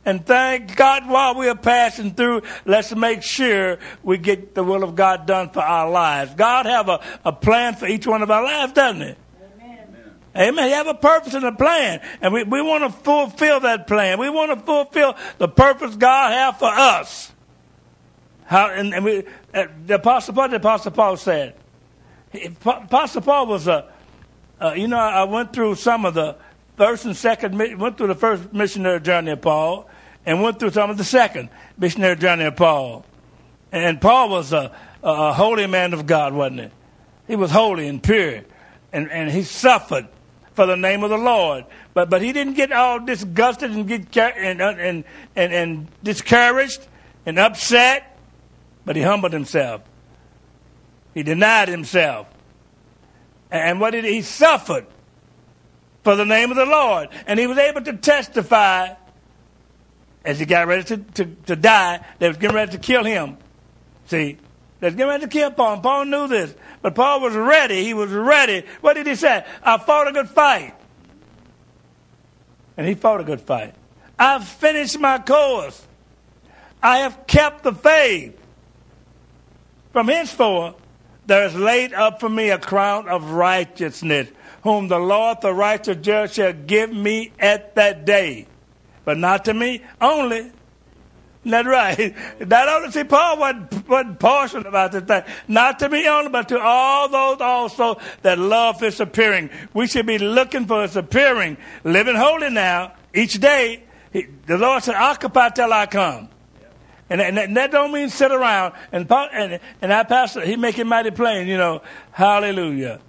And 0.05 0.25
thank 0.27 0.75
God 0.77 1.09
while 1.09 1.37
we 1.37 1.49
are 1.49 1.55
passing 1.55 2.15
through, 2.15 2.43
let's 2.65 2.95
make 2.97 3.23
sure 3.23 3.79
we 4.03 4.19
get 4.19 4.55
the 4.55 4.65
will 4.65 4.83
of 4.83 4.97
God 4.97 5.27
done 5.27 5.51
for 5.51 5.61
our 5.61 5.89
lives. 5.89 6.35
God 6.35 6.67
have 6.67 6.89
a, 6.89 7.01
a 7.25 7.33
plan 7.33 7.75
for 7.75 7.87
each 7.87 8.07
one 8.07 8.23
of 8.23 8.31
our 8.31 8.43
lives, 8.43 8.73
doesn't 8.73 9.03
He? 9.03 9.15
Amen. 10.37 10.67
He 10.67 10.73
have 10.73 10.87
a 10.87 10.95
purpose 10.95 11.35
and 11.35 11.45
a 11.45 11.53
plan. 11.53 12.01
And 12.21 12.33
we, 12.33 12.45
we 12.45 12.63
want 12.63 12.85
to 12.85 12.91
fulfill 12.91 13.61
that 13.61 13.87
plan. 13.87 14.19
We 14.19 14.31
want 14.31 14.59
to 14.59 14.65
fulfill 14.65 15.17
the 15.39 15.49
purpose 15.49 15.97
God 15.97 16.33
have 16.33 16.59
for 16.59 16.69
us. 16.69 17.33
How, 18.45 18.71
and, 18.71 18.95
and 18.95 19.05
we, 19.05 19.25
uh, 19.55 19.67
the 19.87 19.95
Apostle 19.95 20.35
Paul, 20.35 20.49
the 20.49 20.57
Apostle 20.57 20.93
Paul 20.93 21.17
said, 21.17 21.55
Apostle 22.65 23.23
Paul 23.23 23.47
was 23.47 23.67
a, 23.67 23.93
uh, 24.61 24.73
you 24.73 24.89
know, 24.89 24.99
I 24.99 25.25
went 25.25 25.53
through 25.53 25.77
some 25.77 26.05
of 26.05 26.15
the 26.15 26.37
first 26.77 27.05
and 27.05 27.17
second, 27.17 27.59
went 27.79 27.97
through 27.97 28.09
the 28.09 28.15
first 28.15 28.53
missionary 28.53 29.01
journey 29.01 29.33
of 29.33 29.41
Paul, 29.41 29.89
and 30.27 30.43
went 30.43 30.59
through 30.59 30.71
some 30.71 30.91
of 30.91 30.99
the 30.99 31.05
second 31.05 31.49
missionary 31.79 32.17
journey 32.17 32.45
of 32.45 32.57
Paul. 32.57 33.05
And 33.73 34.01
Paul 34.01 34.29
was 34.31 34.53
a, 34.53 34.73
a 35.03 35.33
holy 35.33 35.67
man 35.67 35.93
of 35.93 36.07
God, 36.07 36.35
wasn't 36.35 36.61
he? 36.61 36.69
He 37.29 37.37
was 37.37 37.51
holy 37.51 37.87
and 37.87 38.03
pure, 38.03 38.43
and, 38.93 39.11
and 39.11 39.31
he 39.31 39.43
suffered 39.43 40.09
for 40.55 40.67
the 40.67 40.77
name 40.77 41.03
of 41.03 41.11
the 41.11 41.19
Lord. 41.19 41.65
But 41.95 42.11
but 42.11 42.23
he 42.23 42.33
didn't 42.33 42.55
get 42.55 42.73
all 42.73 43.01
disgusted 43.01 43.71
and 43.71 43.87
get 43.87 44.37
and 44.37 44.61
uh, 44.61 44.75
and 44.79 45.05
and, 45.37 45.53
and 45.53 45.89
discouraged 46.03 46.87
and 47.27 47.39
upset. 47.39 48.19
But 48.85 48.97
he 48.97 49.03
humbled 49.03 49.33
himself. 49.33 49.83
He 51.15 51.23
denied 51.23 51.69
himself. 51.69 52.27
And 53.51 53.81
what 53.81 53.91
did 53.91 54.05
he, 54.05 54.15
he 54.15 54.23
suffered 54.23 54.87
for 56.05 56.17
the 56.17 56.25
name 56.25 56.51
of 56.51 56.57
the 56.57 56.67
Lord? 56.67 57.09
And 57.27 57.39
he 57.39 57.47
was 57.47 57.59
able 57.59 57.83
to 57.83 57.95
testify 57.95 58.95
as 60.25 60.39
he 60.39 60.47
got 60.47 60.67
ready 60.67 60.85
to, 60.85 60.97
to, 60.99 61.25
to 61.47 61.57
die, 61.57 62.05
they 62.19 62.29
was 62.29 62.37
getting 62.37 62.55
ready 62.55 62.73
to 62.73 62.79
kill 62.79 63.05
him. 63.05 63.39
See, 64.07 64.39
was 64.87 64.95
getting 64.95 65.09
ready 65.09 65.25
to 65.25 65.29
kill 65.29 65.51
Paul. 65.51 65.81
Paul 65.81 66.07
knew 66.07 66.29
this. 66.29 66.55
But 66.83 66.95
Paul 66.95 67.21
was 67.21 67.35
ready. 67.35 67.85
He 67.85 67.95
was 67.95 68.11
ready. 68.11 68.65
What 68.81 68.95
did 68.95 69.07
he 69.07 69.15
say? 69.15 69.45
I 69.63 69.79
fought 69.79 70.09
a 70.09 70.13
good 70.13 70.29
fight. 70.29 70.75
And 72.77 72.87
he 72.87 72.95
fought 72.95 73.21
a 73.21 73.25
good 73.25 73.43
fight. 73.43 73.75
I've 74.19 74.47
finished 74.47 74.99
my 74.99 75.19
course. 75.19 75.87
I 76.83 76.99
have 76.99 77.27
kept 77.27 77.63
the 77.63 77.75
faith. 77.75 78.39
From 79.93 80.09
henceforth, 80.09 80.77
there 81.27 81.45
is 81.45 81.55
laid 81.55 81.93
up 81.93 82.21
for 82.21 82.29
me 82.29 82.51
a 82.51 82.59
crown 82.59 83.09
of 83.09 83.33
righteousness, 83.33 84.29
whom 84.63 84.89
the 84.89 84.99
Lord, 84.99 85.43
the 85.43 85.53
righteous 85.53 85.99
judge, 86.01 86.35
shall 86.35 86.53
give 86.53 86.93
me 86.93 87.33
at 87.39 87.75
that 87.75 88.05
day. 88.05 88.47
But 89.05 89.19
not 89.19 89.45
to 89.47 89.55
me 89.55 89.83
only. 90.01 90.53
Isn't 91.43 91.53
that 91.53 91.67
right? 91.67 92.15
Not 92.47 92.69
only, 92.69 92.91
see, 92.91 93.05
Paul 93.05 93.39
wasn't, 93.39 93.89
wasn't 93.89 94.19
partial 94.19 94.67
about 94.67 94.93
this 94.93 95.05
thing. 95.05 95.23
Not 95.49 95.79
to 95.79 95.89
me 95.89 96.07
only, 96.07 96.31
but 96.31 96.51
to 96.51 96.61
all 96.61 97.09
those 97.09 97.41
also 97.41 97.99
that 98.21 98.39
love 98.39 98.81
his 98.81 99.01
appearing. 99.01 99.49
We 99.73 99.87
should 99.87 100.05
be 100.05 100.19
looking 100.19 100.67
for 100.67 100.83
his 100.83 100.97
appearing, 100.97 101.57
living 101.83 102.15
holy 102.15 102.51
now, 102.51 102.93
each 103.15 103.41
day. 103.41 103.85
He, 104.13 104.27
the 104.47 104.59
Lord 104.59 104.83
said, 104.83 104.97
occupy 104.97 105.49
till 105.51 105.73
I 105.73 105.87
come. 105.87 106.29
And, 107.09 107.23
and, 107.23 107.39
and 107.39 107.57
that 107.57 107.71
don't 107.71 107.91
mean 107.91 108.11
sit 108.11 108.31
around. 108.31 108.75
And, 108.93 109.09
Paul, 109.09 109.29
and, 109.33 109.61
and 109.81 109.93
our 109.93 110.05
pastor, 110.05 110.45
he 110.45 110.57
make 110.57 110.79
it 110.79 110.85
mighty 110.85 111.11
plain, 111.11 111.49
you 111.49 111.57
know, 111.57 111.81
hallelujah. 112.13 113.01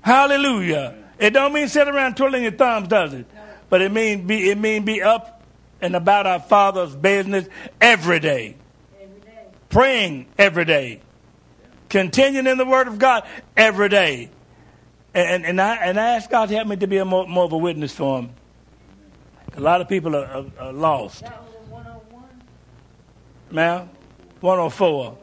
Hallelujah. 0.00 0.96
It 1.18 1.30
don't 1.30 1.52
mean 1.52 1.68
sit 1.68 1.86
around 1.88 2.16
twiddling 2.16 2.44
your 2.44 2.52
thumbs, 2.52 2.88
does 2.88 3.12
it? 3.12 3.26
But 3.68 3.82
it 3.82 3.92
mean 3.92 4.26
be, 4.26 4.48
it 4.50 4.56
mean 4.56 4.86
be 4.86 5.02
up 5.02 5.39
and 5.82 5.96
about 5.96 6.26
our 6.26 6.40
Father's 6.40 6.94
business 6.94 7.48
every 7.80 8.20
day. 8.20 8.56
Every 9.00 9.20
day. 9.20 9.44
Praying 9.68 10.26
every 10.38 10.64
day. 10.64 11.00
Continuing 11.88 12.46
in 12.46 12.58
the 12.58 12.66
Word 12.66 12.88
of 12.88 12.98
God 12.98 13.26
every 13.56 13.88
day. 13.88 14.30
And, 15.12 15.44
and, 15.44 15.60
I, 15.60 15.76
and 15.76 15.98
I 15.98 16.16
ask 16.16 16.30
God 16.30 16.48
to 16.50 16.54
help 16.54 16.68
me 16.68 16.76
to 16.76 16.86
be 16.86 16.98
a 16.98 17.04
more, 17.04 17.26
more 17.26 17.44
of 17.44 17.52
a 17.52 17.58
witness 17.58 17.92
for 17.92 18.20
Him. 18.20 18.30
A 19.56 19.60
lot 19.60 19.80
of 19.80 19.88
people 19.88 20.14
are, 20.14 20.24
are, 20.24 20.46
are 20.60 20.72
lost. 20.72 21.22
That 21.22 21.42
was 21.42 21.54
a 21.54 21.72
101. 21.72 22.24
Ma'am? 23.50 23.90
104. 24.40 25.18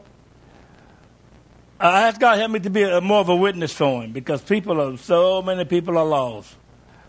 I 1.80 2.08
ask 2.08 2.20
God 2.20 2.32
to 2.32 2.38
help 2.40 2.50
me 2.50 2.60
to 2.60 2.70
be 2.70 2.82
a, 2.82 3.00
more 3.00 3.20
of 3.20 3.28
a 3.28 3.36
witness 3.36 3.72
for 3.72 4.02
him 4.02 4.12
because 4.12 4.42
people 4.42 4.80
are, 4.80 4.96
so 4.96 5.42
many 5.42 5.64
people 5.64 5.96
are 5.96 6.04
lost. 6.04 6.56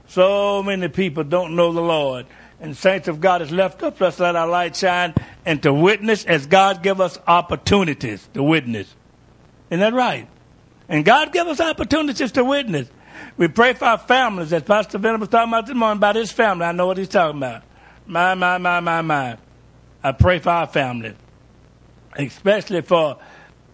So 0.07 0.61
many 0.63 0.87
people 0.87 1.23
don't 1.23 1.55
know 1.55 1.73
the 1.73 1.81
Lord. 1.81 2.27
And 2.61 2.75
saints 2.75 3.07
of 3.07 3.21
God 3.21 3.41
has 3.41 3.51
left 3.51 3.81
up, 3.83 4.01
let's 4.01 4.19
let 4.19 4.35
our 4.35 4.47
light 4.47 4.75
shine 4.75 5.13
and 5.45 5.63
to 5.63 5.73
witness 5.73 6.25
as 6.25 6.45
God 6.45 6.83
give 6.83 6.99
us 6.99 7.17
opportunities 7.25 8.27
to 8.33 8.43
witness. 8.43 8.93
Isn't 9.69 9.79
that 9.79 9.93
right? 9.93 10.27
And 10.89 11.05
God 11.05 11.31
give 11.31 11.47
us 11.47 11.61
opportunities 11.61 12.31
to 12.33 12.43
witness. 12.43 12.89
We 13.37 13.47
pray 13.47 13.73
for 13.73 13.85
our 13.85 13.97
families, 13.97 14.51
as 14.51 14.63
Pastor 14.63 14.97
Venom 14.97 15.21
was 15.21 15.29
talking 15.29 15.49
about 15.49 15.67
this 15.67 15.75
morning, 15.75 15.97
about 15.97 16.15
his 16.15 16.31
family. 16.31 16.65
I 16.65 16.71
know 16.71 16.87
what 16.87 16.97
he's 16.97 17.07
talking 17.07 17.37
about. 17.37 17.63
My, 18.05 18.33
my, 18.33 18.57
my, 18.57 18.79
my, 18.79 19.01
my. 19.01 19.37
I 20.03 20.11
pray 20.13 20.39
for 20.39 20.49
our 20.49 20.67
family, 20.67 21.13
especially 22.17 22.81
for 22.81 23.19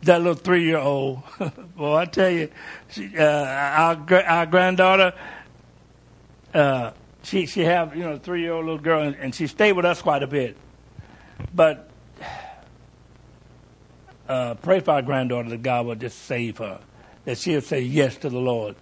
that 0.03 0.17
little 0.19 0.33
three-year-old. 0.35 1.21
Boy, 1.75 1.95
I 1.95 2.05
tell 2.05 2.29
you, 2.29 2.49
she, 2.89 3.17
uh, 3.17 3.23
our 3.23 4.23
our 4.25 4.45
granddaughter, 4.45 5.13
uh, 6.53 6.91
she 7.25 7.45
she 7.45 7.61
have 7.61 7.95
you 7.95 8.03
know 8.03 8.13
a 8.13 8.19
three-year-old 8.19 8.65
little 8.65 8.79
girl, 8.79 9.01
and, 9.01 9.15
and 9.15 9.35
she 9.35 9.47
stayed 9.47 9.73
with 9.73 9.85
us 9.85 10.01
quite 10.01 10.23
a 10.23 10.27
bit. 10.27 10.55
But 11.53 11.89
uh, 14.29 14.55
pray 14.55 14.79
for 14.79 14.91
our 14.91 15.01
granddaughter 15.01 15.49
that 15.49 15.63
God 15.63 15.85
will 15.85 15.95
just 15.95 16.19
save 16.25 16.57
her, 16.59 16.79
that 17.25 17.37
she'll 17.37 17.61
say 17.61 17.81
yes 17.81 18.17
to 18.17 18.29
the 18.29 18.39
Lord, 18.39 18.75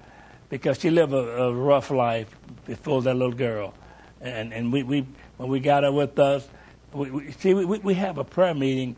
because 0.49 0.79
she 0.79 0.89
lived 0.89 1.13
a, 1.13 1.43
a 1.43 1.53
rough 1.53 1.89
life 1.91 2.35
before 2.65 3.01
that 3.01 3.15
little 3.15 3.33
girl, 3.33 3.73
and 4.21 4.53
and 4.53 4.71
we, 4.71 4.83
we 4.83 5.05
when 5.37 5.49
we 5.49 5.59
got 5.59 5.83
her 5.83 5.91
with 5.91 6.19
us, 6.19 6.47
we, 6.93 7.11
we 7.11 7.31
see 7.31 7.53
we, 7.53 7.65
we 7.65 7.93
have 7.95 8.17
a 8.17 8.23
prayer 8.23 8.53
meeting. 8.53 8.95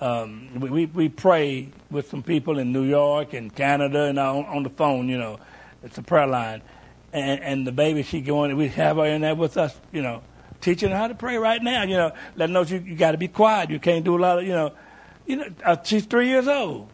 Um, 0.00 0.60
we, 0.60 0.70
we 0.70 0.86
we 0.86 1.08
pray 1.08 1.68
with 1.90 2.10
some 2.10 2.22
people 2.22 2.58
in 2.58 2.72
New 2.72 2.82
York 2.82 3.32
and 3.32 3.54
Canada 3.54 4.04
and 4.04 4.18
on, 4.18 4.44
on 4.46 4.62
the 4.62 4.70
phone. 4.70 5.08
You 5.08 5.18
know, 5.18 5.38
it's 5.82 5.98
a 5.98 6.02
prayer 6.02 6.26
line, 6.26 6.62
and 7.14 7.40
and 7.40 7.66
the 7.66 7.72
baby 7.72 8.02
she 8.02 8.20
going. 8.20 8.54
We 8.56 8.68
have 8.68 8.96
her 8.96 9.06
in 9.06 9.22
there 9.22 9.34
with 9.34 9.56
us. 9.56 9.74
You 9.92 10.02
know, 10.02 10.22
teaching 10.60 10.90
her 10.90 10.96
how 10.96 11.08
to 11.08 11.14
pray 11.14 11.36
right 11.38 11.62
now. 11.62 11.84
You 11.84 11.96
know, 11.96 12.12
let 12.36 12.50
her 12.50 12.52
know 12.52 12.62
you, 12.62 12.78
you 12.78 12.96
got 12.96 13.12
to 13.12 13.18
be 13.18 13.28
quiet. 13.28 13.70
You 13.70 13.78
can't 13.78 14.04
do 14.04 14.16
a 14.16 14.20
lot 14.20 14.40
of 14.40 14.44
you 14.44 14.52
know. 14.52 14.72
You 15.26 15.36
know, 15.36 15.46
uh, 15.64 15.76
she's 15.82 16.04
three 16.04 16.28
years 16.28 16.48
old. 16.48 16.88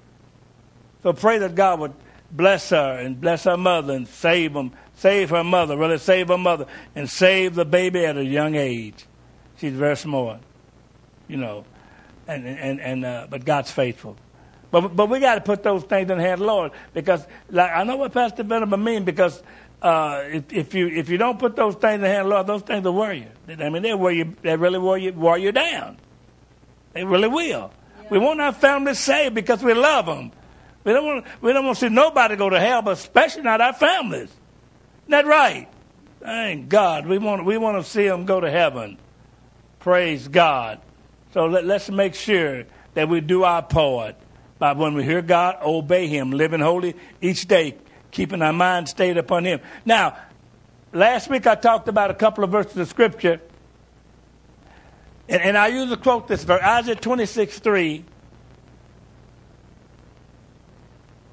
So 1.03 1.13
pray 1.15 1.39
that 1.39 1.55
God 1.55 1.81
would 1.81 1.95
bless 2.31 2.71
her 2.71 2.99
and 2.99 3.21
bless 3.21 3.45
her 3.45 3.57
mother 3.57 3.95
and 3.95 4.07
save 4.07 4.53
them, 4.53 4.73
save 4.95 5.31
her 5.31 5.43
mother, 5.43 5.77
really 5.77 5.99
save 5.99 6.29
her 6.29 6.39
mother, 6.39 6.67
and 6.95 7.09
save 7.09 7.55
the 7.55 7.65
baby 7.65 8.05
at 8.05 8.17
a 8.17 8.25
young 8.25 8.55
age. 8.55 9.07
She's 9.57 9.73
very 9.73 9.97
smart, 9.97 10.41
you 11.27 11.39
know, 11.39 11.65
and 12.29 12.47
and 12.47 12.81
and 12.81 13.05
uh, 13.05 13.27
but 13.31 13.45
God's 13.45 13.71
faithful. 13.71 14.17
But 14.71 14.95
but 14.95 15.09
we 15.09 15.19
got 15.19 15.37
to 15.37 15.41
put 15.41 15.63
those 15.63 15.83
things 15.85 16.11
in 16.11 16.19
the 16.19 16.23
hand 16.23 16.35
of 16.35 16.41
the 16.41 16.47
Lord 16.47 16.73
because, 16.93 17.27
like 17.51 17.71
I 17.73 17.83
know 17.85 17.97
what 17.97 18.13
Pastor 18.13 18.43
Venom 18.43 18.85
mean 18.85 19.05
because 19.05 19.43
uh, 19.83 20.25
if, 20.27 20.53
if 20.53 20.75
you 20.75 20.89
if 20.89 21.09
you 21.09 21.17
don't 21.19 21.39
put 21.39 21.57
those 21.57 21.75
things 21.75 21.97
in 21.97 22.01
the 22.03 22.09
hand 22.09 22.21
of 22.23 22.27
the 22.27 22.35
Lord, 22.35 22.47
those 22.47 22.63
things 22.63 22.85
will 22.85 22.95
worry 22.95 23.29
you. 23.49 23.57
I 23.59 23.69
mean, 23.71 23.83
they 23.83 23.95
wear 23.95 24.13
you. 24.13 24.37
They 24.43 24.57
really 24.57 24.79
wear 24.79 24.99
you, 24.99 25.13
wear 25.13 25.39
you 25.39 25.53
down. 25.53 25.99
They 26.93 27.05
really 27.05 27.29
will. 27.29 27.71
Yeah. 28.03 28.09
We 28.11 28.19
want 28.19 28.41
our 28.41 28.53
families 28.53 28.99
saved 28.99 29.35
because 29.35 29.63
we 29.63 29.73
love 29.73 30.07
them. 30.07 30.33
We 30.85 30.93
don't 30.93 31.05
want 31.05 31.25
we 31.41 31.53
don't 31.53 31.65
want 31.65 31.79
to 31.79 31.87
see 31.87 31.95
nobody 31.95 32.37
go 32.37 32.51
to 32.51 32.61
hell, 32.61 32.83
but 32.83 32.93
especially 32.93 33.43
not 33.43 33.61
our 33.61 33.73
families. 33.73 34.31
Isn't 35.03 35.11
that 35.11 35.27
right? 35.27 35.69
Thank 36.21 36.69
God. 36.69 37.07
We 37.07 37.19
want 37.19 37.45
we 37.45 37.57
want 37.57 37.83
to 37.83 37.91
see 37.91 38.07
them 38.07 38.27
go 38.27 38.41
to 38.41 38.51
heaven. 38.51 38.99
Praise 39.79 40.29
God. 40.29 40.81
So 41.33 41.47
let, 41.47 41.65
let's 41.65 41.91
make 41.91 42.15
sure 42.15 42.65
that 42.95 43.09
we 43.09 43.21
do 43.21 43.45
our 43.45 43.63
part 43.63 44.17
by 44.59 44.73
when 44.75 44.95
we 44.95 45.05
hear 45.05 45.23
God, 45.23 45.57
obey 45.63 46.07
Him, 46.07 46.33
living 46.33 46.61
holy 46.61 46.95
each 47.21 47.49
day, 47.49 47.77
keeping 48.11 48.43
our 48.43 48.53
mind 48.53 48.89
stayed 48.89 49.17
upon 49.17 49.45
Him. 49.45 49.61
Now, 49.85 50.17
last 50.93 51.29
week 51.29 51.47
I 51.47 51.55
talked 51.55 51.89
about 51.89 52.11
a 52.11 52.15
couple 52.15 52.45
of 52.45 52.51
verses 52.51 52.77
of 52.77 52.89
Scripture, 52.89 53.41
and, 55.29 55.43
and 55.43 55.59
I 55.59 55.69
usually 55.69 55.97
quote 55.97 56.29
this 56.29 56.45
verse, 56.45 56.63
Isaiah 56.63 56.97
26 56.97 57.59
3 57.59 58.05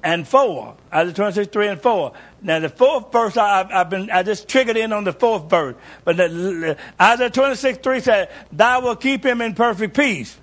and 0.02 0.26
4. 0.26 0.76
Isaiah 0.94 1.12
26 1.12 1.52
3 1.52 1.68
and 1.68 1.80
4. 1.80 2.12
Now, 2.42 2.60
the 2.60 2.68
fourth 2.68 3.10
verse, 3.12 3.36
I, 3.36 3.66
have 3.70 3.90
been, 3.90 4.10
I 4.10 4.22
just 4.22 4.48
triggered 4.48 4.76
in 4.76 4.92
on 4.92 5.04
the 5.04 5.12
fourth 5.12 5.50
verse. 5.50 5.74
But 6.04 6.16
the, 6.16 6.76
Isaiah 7.00 7.30
26 7.30 7.78
3 7.78 8.00
said, 8.00 8.30
Thou 8.52 8.80
will 8.80 8.96
keep 8.96 9.24
him 9.24 9.40
in 9.40 9.54
perfect 9.54 9.96
peace 9.96 10.36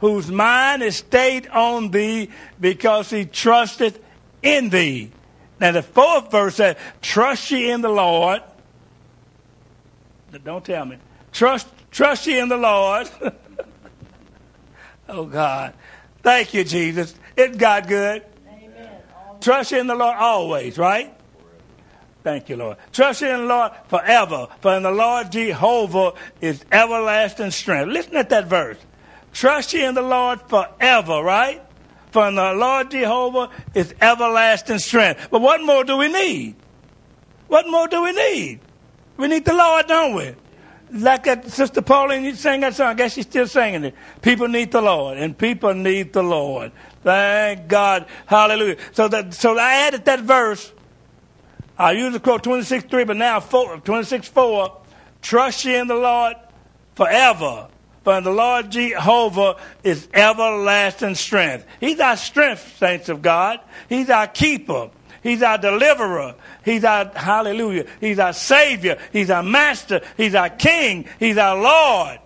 whose 0.00 0.30
mind 0.30 0.82
is 0.82 0.96
stayed 0.96 1.48
on 1.48 1.90
thee 1.90 2.30
because 2.60 3.10
he 3.10 3.24
trusteth 3.24 3.98
in 4.42 4.68
thee. 4.68 5.10
Now 5.60 5.72
the 5.72 5.82
fourth 5.82 6.30
verse 6.30 6.56
says, 6.56 6.76
trust 7.02 7.50
ye 7.50 7.70
in 7.70 7.80
the 7.80 7.88
Lord. 7.88 8.42
Don't 10.44 10.64
tell 10.64 10.84
me. 10.84 10.98
Trust, 11.32 11.68
trust 11.90 12.26
ye 12.26 12.38
in 12.38 12.48
the 12.48 12.56
Lord. 12.56 13.08
oh 15.08 15.24
God. 15.24 15.74
Thank 16.22 16.54
you, 16.54 16.64
Jesus. 16.64 17.14
Isn't 17.36 17.58
God 17.58 17.88
good? 17.88 18.24
Amen. 18.48 18.90
Trust 19.40 19.72
in 19.72 19.86
the 19.86 19.94
Lord 19.94 20.16
always, 20.16 20.78
right? 20.78 21.14
Thank 22.22 22.48
you, 22.48 22.56
Lord. 22.56 22.76
Trust 22.92 23.22
in 23.22 23.28
the 23.28 23.44
Lord 23.44 23.72
forever. 23.88 24.48
For 24.60 24.76
in 24.76 24.82
the 24.82 24.90
Lord 24.90 25.32
Jehovah 25.32 26.12
is 26.40 26.64
everlasting 26.70 27.52
strength. 27.52 27.90
Listen 27.90 28.16
at 28.16 28.28
that 28.30 28.46
verse. 28.46 28.76
Trust 29.32 29.72
ye 29.72 29.84
in 29.84 29.94
the 29.94 30.02
Lord 30.02 30.40
forever, 30.42 31.22
right? 31.22 31.62
In 32.14 32.34
the 32.34 32.52
Lord 32.54 32.90
Jehovah 32.90 33.50
is 33.74 33.94
everlasting 34.00 34.78
strength. 34.78 35.28
But 35.30 35.40
what 35.40 35.62
more 35.62 35.84
do 35.84 35.96
we 35.96 36.08
need? 36.08 36.56
What 37.48 37.66
more 37.68 37.88
do 37.88 38.02
we 38.02 38.12
need? 38.12 38.60
We 39.16 39.28
need 39.28 39.44
the 39.44 39.54
Lord, 39.54 39.86
don't 39.86 40.14
we? 40.14 40.34
Like 40.90 41.24
that 41.24 41.50
Sister 41.50 41.82
Pauline 41.82 42.34
sang 42.34 42.60
that 42.60 42.74
song. 42.74 42.88
I 42.88 42.94
guess 42.94 43.14
she's 43.14 43.26
still 43.26 43.46
singing 43.46 43.84
it. 43.84 43.94
People 44.22 44.48
need 44.48 44.72
the 44.72 44.80
Lord, 44.80 45.18
and 45.18 45.36
people 45.36 45.74
need 45.74 46.12
the 46.12 46.22
Lord. 46.22 46.72
Thank 47.02 47.68
God. 47.68 48.06
Hallelujah. 48.26 48.76
So 48.92 49.08
that 49.08 49.34
so 49.34 49.58
I 49.58 49.86
added 49.86 50.06
that 50.06 50.20
verse. 50.20 50.72
I 51.78 51.92
usually 51.92 52.20
quote 52.20 52.42
26 52.42 52.84
3, 52.84 53.04
but 53.04 53.16
now 53.16 53.38
4, 53.40 53.78
26 53.78 54.28
4. 54.28 54.80
Trust 55.20 55.64
ye 55.64 55.76
in 55.76 55.88
the 55.88 55.94
Lord 55.94 56.36
forever 56.94 57.68
for 58.08 58.22
the 58.22 58.30
Lord 58.30 58.70
Jehovah 58.70 59.56
is 59.84 60.08
everlasting 60.14 61.14
strength. 61.14 61.66
He's 61.78 62.00
our 62.00 62.16
strength, 62.16 62.78
saints 62.78 63.10
of 63.10 63.20
God. 63.20 63.60
He's 63.90 64.08
our 64.08 64.26
keeper. 64.26 64.88
He's 65.22 65.42
our 65.42 65.58
deliverer. 65.58 66.34
He's 66.64 66.84
our, 66.84 67.04
hallelujah. 67.14 67.84
He's 68.00 68.18
our 68.18 68.32
savior. 68.32 68.96
He's 69.12 69.28
our 69.28 69.42
master. 69.42 70.00
He's 70.16 70.34
our 70.34 70.48
king. 70.48 71.06
He's 71.18 71.36
our 71.36 71.60
Lord. 71.60 72.18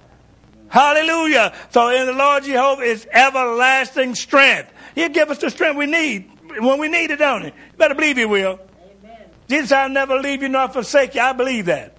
Hallelujah. 0.69 1.53
So 1.71 1.89
in 1.89 2.07
the 2.07 2.13
Lord 2.13 2.45
Jehovah 2.45 2.83
is 2.83 3.05
everlasting 3.11 4.15
strength. 4.15 4.73
He'll 4.95 5.09
give 5.09 5.31
us 5.31 5.39
the 5.39 5.51
strength 5.51 5.79
we 5.79 5.87
need 5.87 6.31
when 6.61 6.79
we 6.79 6.87
need 6.87 7.11
it, 7.11 7.19
don't 7.19 7.43
he? 7.43 7.49
You 7.49 7.77
better 7.77 7.97
believe 7.97 8.19
he 8.19 8.25
will. 8.25 8.61
Amen. 9.03 9.27
Jesus, 9.49 9.73
I'll 9.73 9.89
never 9.89 10.17
leave 10.21 10.43
you 10.43 10.49
nor 10.49 10.69
forsake 10.69 11.17
you. 11.17 11.23
I 11.23 11.33
believe 11.33 11.67
that. 11.67 11.97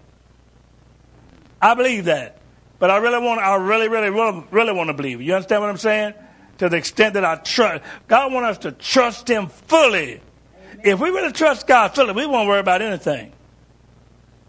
I 1.61 1.73
believe 1.73 2.05
that. 2.05 2.37
But 2.83 2.91
I 2.91 2.97
really 2.97 3.25
want, 3.25 3.39
I 3.39 3.55
really, 3.55 3.87
really, 3.87 4.09
really, 4.09 4.43
really 4.51 4.73
want 4.73 4.89
to 4.89 4.93
believe. 4.93 5.21
You 5.21 5.35
understand 5.35 5.61
what 5.61 5.69
I'm 5.69 5.77
saying? 5.77 6.15
To 6.57 6.67
the 6.67 6.75
extent 6.75 7.13
that 7.13 7.23
I 7.23 7.35
trust, 7.35 7.81
God 8.09 8.33
wants 8.33 8.49
us 8.49 8.57
to 8.63 8.73
trust 8.73 9.29
Him 9.29 9.47
fully. 9.47 10.19
Amen. 10.19 10.81
If 10.83 10.99
we 10.99 11.09
really 11.09 11.31
trust 11.31 11.65
God 11.65 11.95
fully, 11.95 12.11
we 12.11 12.25
won't 12.25 12.49
worry 12.49 12.59
about 12.59 12.81
anything. 12.81 13.31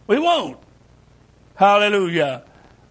We 0.09 0.19
won't. 0.19 0.59
Hallelujah. 1.55 2.43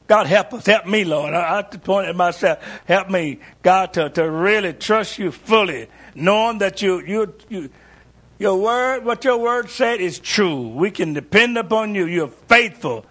God 0.08 0.28
help 0.28 0.54
us. 0.54 0.66
Help 0.66 0.86
me, 0.86 1.04
Lord. 1.04 1.34
I, 1.34 1.60
I 1.60 1.62
point 1.64 2.08
at 2.08 2.16
myself. 2.16 2.64
Help 2.86 3.10
me, 3.10 3.40
God, 3.64 3.92
to, 3.96 4.10
to 4.12 4.32
really 4.32 4.72
trust 4.72 5.20
you 5.20 5.30
fully, 5.30 5.90
knowing 6.16 6.60
that 6.60 6.82
you, 6.82 7.02
you, 7.06 7.34
you, 7.50 7.70
your 8.40 8.62
word, 8.62 9.04
what 9.04 9.26
your 9.26 9.40
word 9.40 9.70
said 9.70 10.00
is 10.00 10.20
true. 10.20 10.70
We 10.70 10.90
can 10.90 11.12
depend 11.12 11.58
upon 11.58 11.96
you. 11.96 12.06
You're 12.06 12.30
faithful. 12.30 13.06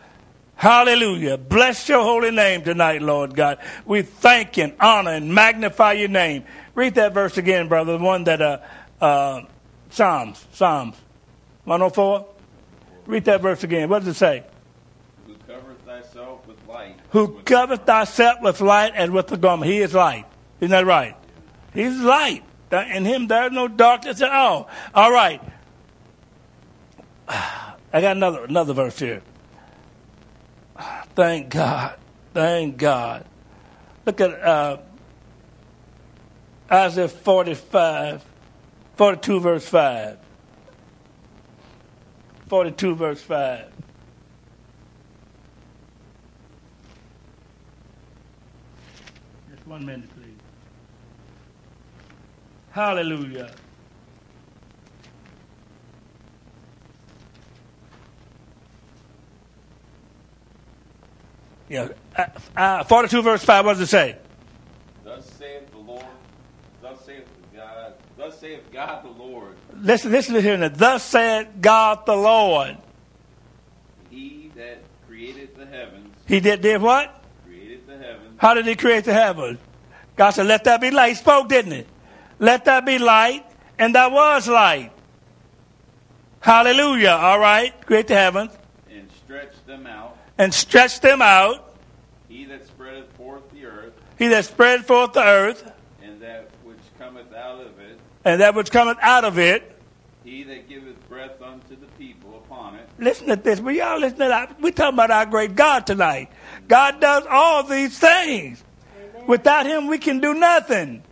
Hallelujah. 0.55 1.39
Bless 1.39 1.89
your 1.89 2.03
holy 2.03 2.31
name 2.31 2.63
tonight, 2.63 3.03
Lord 3.03 3.35
God. 3.35 3.59
We 3.85 4.03
thank 4.03 4.59
and 4.59 4.75
honor 4.79 5.11
and 5.11 5.35
magnify 5.35 5.95
your 5.95 6.09
name. 6.09 6.45
Read 6.75 6.95
that 6.95 7.13
verse 7.13 7.37
again, 7.37 7.69
brother. 7.69 7.99
The 7.99 8.05
one 8.05 8.25
that, 8.25 8.41
uh, 8.41 8.59
uh, 9.01 9.43
Psalms, 9.91 10.45
Psalms 10.53 10.97
104. 11.65 12.27
Read 13.07 13.25
that 13.25 13.41
verse 13.41 13.65
again. 13.65 13.89
What 13.89 14.01
does 14.01 14.09
it 14.09 14.19
say? 14.19 14.45
Who 15.27 15.35
covereth 15.35 15.81
thyself 15.85 16.47
with 16.47 16.69
light. 16.69 16.97
Who 17.11 17.41
covereth 17.45 17.85
thyself 17.85 18.41
with 18.41 18.61
light 18.61 18.93
and 18.95 19.13
with 19.13 19.27
the 19.27 19.37
garment. 19.37 19.71
He 19.71 19.81
is 19.81 19.95
light. 19.95 20.27
Isn't 20.61 20.71
that 20.71 20.87
right? 20.87 21.17
He's 21.75 21.99
light. 21.99 22.45
In 22.71 23.05
him 23.05 23.27
there 23.27 23.47
is 23.47 23.53
no 23.53 23.69
darkness 23.69 24.23
at 24.23 24.31
all. 24.31 24.69
All 24.95 25.13
right. 25.13 25.43
I 27.29 28.01
got 28.01 28.17
another 28.17 28.45
another 28.45 28.73
verse 28.73 28.99
here. 28.99 29.23
Thank 31.15 31.51
God. 31.51 31.97
Thank 32.35 32.77
God. 32.79 33.27
Look 34.07 34.21
at 34.21 34.31
uh, 34.43 34.79
Isaiah 36.71 37.09
45, 37.09 38.25
42, 38.97 39.41
verse 39.41 39.69
5. 39.69 40.19
42, 42.49 42.95
verse 42.95 43.23
5. 43.23 43.65
Just 49.51 49.67
one 49.67 49.87
minute, 49.87 50.09
please. 50.15 50.33
Hallelujah. 52.73 53.55
Yeah. 61.73 61.89
Uh, 62.15 62.27
uh, 62.55 62.85
42 62.85 63.23
verse 63.23 63.43
5, 63.43 63.65
what 63.65 63.73
does 63.73 63.81
it 63.81 63.87
say? 63.87 64.19
Thus 65.05 65.27
saith 65.39 65.71
the 65.71 65.79
Lord, 65.79 66.05
thus 66.83 67.03
saith 67.07 67.27
God, 67.57 67.95
thus 68.19 68.39
saith 68.39 68.71
God 68.71 69.03
the 69.03 69.09
Lord. 69.09 69.57
Listen, 69.75 70.13
listen 70.13 70.35
to 70.35 70.43
here. 70.43 70.69
Thus 70.69 71.03
saith 71.03 71.49
God 71.63 72.05
the 72.05 72.15
Lord. 72.15 72.77
He 74.11 74.53
that 74.55 74.83
created 75.09 75.57
the 75.57 75.65
heavens. 75.65 76.15
He 76.27 76.41
did, 76.41 76.61
did 76.61 76.83
what? 76.83 77.25
Created 77.47 77.87
the 77.87 77.97
heavens. 77.97 78.35
How 78.37 78.53
did 78.53 78.67
he 78.67 78.77
create 78.77 79.05
the 79.05 79.15
heavens? 79.15 79.59
God 80.15 80.33
said, 80.33 80.45
let 80.45 80.65
that 80.65 80.79
be 80.79 80.91
light. 80.91 81.09
He 81.09 81.15
spoke, 81.15 81.49
didn't 81.49 81.73
he? 81.73 81.87
Let 82.39 82.67
that 82.67 82.85
be 82.85 82.99
light, 82.99 83.47
and 83.79 83.95
that 83.95 84.13
was 84.13 84.47
light. 84.47 84.93
Hallelujah. 86.41 87.17
All 87.19 87.39
right. 87.39 87.73
Create 87.87 88.09
the 88.09 88.15
heavens. 88.17 88.53
And 88.91 89.09
stretch 89.25 89.55
them 89.65 89.87
out 89.87 90.12
and 90.39 90.53
stretch 90.53 91.01
them 91.01 91.23
out. 91.23 91.77
He 92.29 92.45
that 92.47 92.67
spreadeth 92.67 93.13
forth 93.17 93.51
the 93.53 93.67
earth. 93.67 93.93
He 94.19 94.29
that 94.29 94.45
spread 94.45 94.87
forth 94.87 95.13
the 95.13 95.25
earth. 95.25 95.71
And 96.03 96.21
that 96.23 96.51
which 96.65 96.79
cometh 96.99 97.33
out 97.35 97.61
of 97.61 97.79
it. 97.81 97.99
And 98.25 98.41
that 98.41 98.55
which 98.55 98.71
cometh 98.71 98.99
out 99.01 99.25
of 99.25 99.39
it. 99.39 99.69
He 100.25 100.45
that 100.45 100.69
giveth 100.69 101.09
breath 101.09 101.43
unto 101.43 101.77
the 101.77 101.87
people 101.99 102.37
upon 102.39 102.77
it. 102.77 102.89
Listen 102.99 103.27
to 103.27 103.37
this. 103.37 103.61
We 103.61 103.81
all 103.81 103.99
listen 103.99 104.19
to 104.19 104.29
that. 104.29 104.61
We're 104.61 104.71
talking 104.71 104.95
about 104.95 105.11
our 105.11 105.27
great 105.27 105.57
God 105.57 105.87
tonight. 105.87 106.31
God 106.69 107.01
does 107.01 107.25
all 107.29 107.65
these 107.65 107.99
things. 107.99 108.63
Amen. 108.97 109.27
Without 109.27 109.67
him, 109.67 109.89
we 109.89 109.99
can 109.99 110.21
do 110.21 110.33
nothing. 110.35 111.03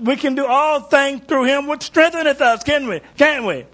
We 0.00 0.16
can 0.16 0.36
do 0.36 0.46
all 0.46 0.80
things 0.80 1.22
through 1.26 1.44
him 1.44 1.66
which 1.66 1.82
strengtheneth 1.82 2.40
us, 2.40 2.62
can 2.62 2.86
we? 2.86 3.00
Can't 3.16 3.44
we? 3.44 3.66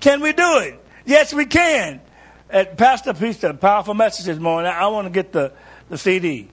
Can 0.00 0.20
we 0.20 0.32
do 0.32 0.58
it? 0.58 0.84
Yes, 1.06 1.32
we 1.32 1.46
can. 1.46 2.00
Uh, 2.50 2.64
Pastor 2.64 3.12
preached 3.12 3.44
a 3.44 3.52
powerful 3.52 3.92
message 3.92 4.24
this 4.24 4.38
morning. 4.38 4.70
I, 4.70 4.80
I 4.80 4.86
want 4.86 5.06
to 5.06 5.10
get 5.10 5.32
the, 5.32 5.52
the 5.90 5.98
CD. 5.98 6.48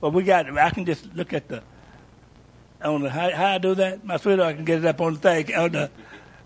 But 0.00 0.10
we 0.10 0.22
got, 0.22 0.56
I 0.56 0.70
can 0.70 0.84
just 0.84 1.12
look 1.14 1.32
at 1.32 1.48
the, 1.48 1.62
on 2.82 3.02
the, 3.02 3.10
how, 3.10 3.30
how 3.32 3.46
I 3.46 3.58
do 3.58 3.74
that? 3.74 4.04
My 4.04 4.16
sweetheart 4.16 4.56
can 4.56 4.64
get 4.64 4.78
it 4.78 4.84
up 4.84 5.00
on 5.00 5.14
the 5.14 5.18
thing. 5.18 5.54
On 5.54 5.72
the, 5.72 5.90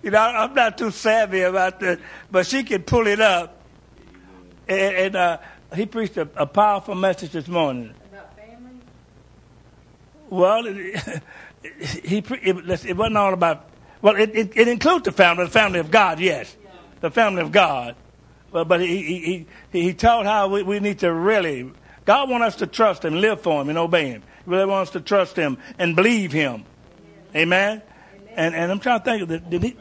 you 0.02 0.11
know, 0.11 0.18
I'm 0.18 0.54
not 0.54 0.78
too 0.78 0.90
savvy 0.90 1.42
about 1.42 1.80
that, 1.80 2.00
but 2.30 2.46
she 2.46 2.62
can 2.62 2.82
pull 2.82 3.06
it 3.06 3.20
up. 3.20 3.61
And, 4.66 4.96
and 4.96 5.16
uh, 5.16 5.38
he 5.76 5.85
preached 5.85 6.16
a, 6.16 6.26
a 6.35 6.46
powerful 6.46 6.94
message 6.94 7.32
this 7.32 7.48
morning. 7.48 7.92
About 8.11 8.35
family? 8.37 8.72
Well, 10.30 10.66
it, 10.66 11.22
he 12.04 12.18
it, 12.18 12.87
it 12.87 12.96
wasn't 12.96 13.18
all 13.18 13.35
about. 13.35 13.68
Well, 14.00 14.16
it, 14.16 14.35
it, 14.35 14.56
it 14.56 14.68
includes 14.68 15.04
the 15.04 15.12
family, 15.12 15.44
the 15.44 15.50
family 15.50 15.78
of 15.78 15.90
God. 15.90 16.20
Yes, 16.20 16.56
the 17.00 17.11
family 17.11 17.42
of 17.42 17.52
God. 17.52 17.96
But 18.53 18.69
but 18.69 18.81
he 18.81 19.47
he 19.71 19.81
he, 19.81 19.95
taught 19.95 20.27
how 20.27 20.49
we, 20.49 20.62
we 20.62 20.81
need 20.81 21.01
to 21.01 21.12
really. 21.12 21.73
God 22.05 22.29
wants 22.29 22.47
us 22.47 22.57
to 22.57 22.67
trust 22.67 23.05
Him, 23.05 23.15
live 23.15 23.41
for 23.41 23.61
Him, 23.61 23.69
and 23.69 23.79
obey 23.79 24.09
Him. 24.09 24.23
He 24.45 24.51
really 24.51 24.67
wants 24.67 24.91
us 24.91 24.93
to 24.95 25.01
trust 25.01 25.37
Him 25.37 25.59
and 25.79 25.97
believe 25.97 26.33
Him. 26.33 26.65
Amen. 27.35 27.83
And 28.35 28.55
and 28.55 28.71
I'm 28.71 28.81
trying 28.81 29.01
to 29.01 29.05
think. 29.05 29.29
Did, 29.29 29.51
did 29.51 29.62
he? 29.62 29.77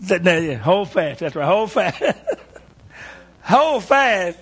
That, 0.00 0.24
that, 0.24 0.42
yeah, 0.42 0.54
hold 0.54 0.90
fast. 0.90 1.20
That's 1.20 1.34
right. 1.34 1.46
Hold 1.46 1.72
fast. 1.72 2.02
hold 3.42 3.84
fast 3.84 4.38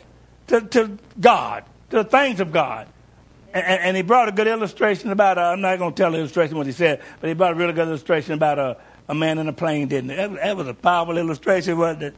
to, 0.48 0.60
to 0.60 0.98
God, 1.18 1.64
to 1.90 1.96
the 1.96 2.04
things 2.04 2.40
of 2.40 2.52
God. 2.52 2.88
And, 3.52 3.64
and 3.64 3.96
he 3.96 4.02
brought 4.02 4.28
a 4.28 4.32
good 4.32 4.46
illustration 4.46 5.10
about, 5.10 5.38
uh, 5.38 5.42
I'm 5.42 5.60
not 5.60 5.78
going 5.78 5.94
to 5.94 5.96
tell 5.96 6.12
the 6.12 6.18
illustration 6.18 6.56
what 6.56 6.66
he 6.66 6.72
said, 6.72 7.02
but 7.20 7.28
he 7.28 7.34
brought 7.34 7.52
a 7.52 7.56
really 7.56 7.72
good 7.72 7.88
illustration 7.88 8.34
about 8.34 8.58
a, 8.58 8.76
a 9.08 9.14
man 9.14 9.38
in 9.38 9.48
a 9.48 9.52
plane, 9.52 9.88
didn't 9.88 10.10
he? 10.10 10.16
That, 10.16 10.34
that 10.34 10.56
was 10.56 10.68
a 10.68 10.74
powerful 10.74 11.16
illustration, 11.16 11.78
wasn't 11.78 12.02
it? 12.04 12.16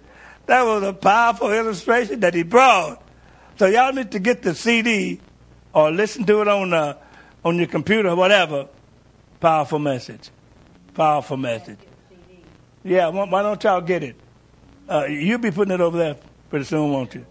That 0.50 0.64
was 0.64 0.82
a 0.82 0.92
powerful 0.92 1.52
illustration 1.52 2.18
that 2.20 2.34
he 2.34 2.42
brought. 2.42 3.00
So 3.56 3.66
y'all 3.66 3.92
need 3.92 4.10
to 4.10 4.18
get 4.18 4.42
the 4.42 4.52
CD 4.52 5.20
or 5.72 5.92
listen 5.92 6.24
to 6.24 6.40
it 6.40 6.48
on, 6.48 6.74
uh, 6.74 6.94
on 7.44 7.56
your 7.56 7.68
computer 7.68 8.08
or 8.08 8.16
whatever. 8.16 8.66
Powerful 9.38 9.78
message. 9.78 10.28
Powerful 10.92 11.36
message. 11.36 11.78
Yeah, 12.82 13.10
why, 13.10 13.42
don't 13.42 13.62
y'all 13.62 13.80
get 13.80 14.02
it? 14.02 14.16
Uh, 14.88 15.04
you'll 15.04 15.38
be 15.38 15.52
putting 15.52 15.72
it 15.72 15.80
over 15.80 15.96
there 15.96 16.16
pretty 16.48 16.64
soon, 16.64 16.90
won't 16.90 17.14
you? 17.14 17.24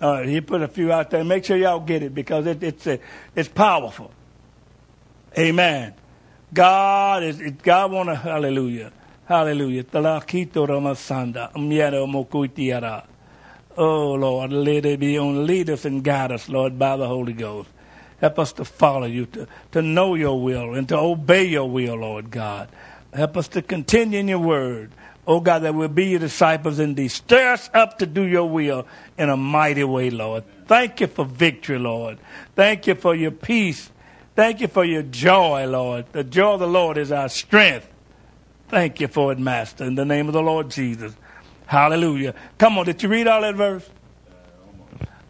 Uh, 0.00 0.22
he 0.22 0.40
put 0.40 0.62
a 0.62 0.68
few 0.68 0.92
out 0.92 1.10
there. 1.10 1.24
Make 1.24 1.44
sure 1.44 1.56
y'all 1.56 1.80
get 1.80 2.04
it 2.04 2.14
because 2.14 2.46
it, 2.46 2.62
it's 2.62 2.86
a, 2.86 3.00
it's 3.34 3.48
powerful. 3.48 4.12
Amen. 5.36 5.94
God 6.52 7.24
is 7.24 7.40
God 7.64 7.90
want 7.90 8.10
to 8.10 8.14
hallelujah, 8.14 8.92
hallelujah. 9.26 9.84
Oh 13.76 14.12
Lord, 14.14 14.52
let 14.52 14.86
it 14.86 15.00
be 15.00 15.18
on. 15.18 15.46
Lead 15.46 15.70
us 15.70 15.84
and 15.84 16.04
guide 16.04 16.32
us, 16.32 16.48
Lord, 16.48 16.78
by 16.78 16.96
the 16.96 17.08
Holy 17.08 17.32
Ghost. 17.32 17.68
Help 18.20 18.38
us 18.38 18.52
to 18.54 18.64
follow 18.64 19.06
you, 19.06 19.26
to, 19.26 19.48
to 19.72 19.82
know 19.82 20.14
your 20.14 20.40
will, 20.40 20.74
and 20.74 20.88
to 20.88 20.96
obey 20.96 21.44
your 21.44 21.68
will, 21.68 21.96
Lord 21.96 22.30
God. 22.30 22.68
Help 23.12 23.36
us 23.36 23.48
to 23.48 23.62
continue 23.62 24.20
in 24.20 24.28
your 24.28 24.38
word. 24.38 24.92
Oh 25.26 25.40
God, 25.40 25.60
that 25.60 25.74
we'll 25.74 25.88
be 25.88 26.06
your 26.06 26.20
disciples 26.20 26.78
indeed. 26.78 27.08
Stir 27.08 27.52
us 27.52 27.70
up 27.72 27.98
to 27.98 28.06
do 28.06 28.22
your 28.22 28.48
will 28.48 28.86
in 29.18 29.30
a 29.30 29.36
mighty 29.36 29.84
way, 29.84 30.10
Lord. 30.10 30.44
Thank 30.66 31.00
you 31.00 31.06
for 31.06 31.24
victory, 31.24 31.78
Lord. 31.78 32.18
Thank 32.54 32.86
you 32.86 32.94
for 32.94 33.14
your 33.14 33.30
peace. 33.30 33.90
Thank 34.36 34.60
you 34.60 34.68
for 34.68 34.84
your 34.84 35.02
joy, 35.02 35.66
Lord. 35.66 36.06
The 36.12 36.24
joy 36.24 36.54
of 36.54 36.60
the 36.60 36.66
Lord 36.66 36.98
is 36.98 37.10
our 37.10 37.28
strength. 37.28 37.88
Thank 38.74 38.98
you 39.00 39.06
for 39.06 39.30
it, 39.30 39.38
Master, 39.38 39.84
in 39.84 39.94
the 39.94 40.04
name 40.04 40.26
of 40.26 40.32
the 40.32 40.42
Lord 40.42 40.68
Jesus. 40.68 41.14
Hallelujah. 41.66 42.34
Come 42.58 42.76
on, 42.76 42.86
did 42.86 43.00
you 43.04 43.08
read 43.08 43.28
all 43.28 43.42
that 43.42 43.54
verse? 43.54 43.88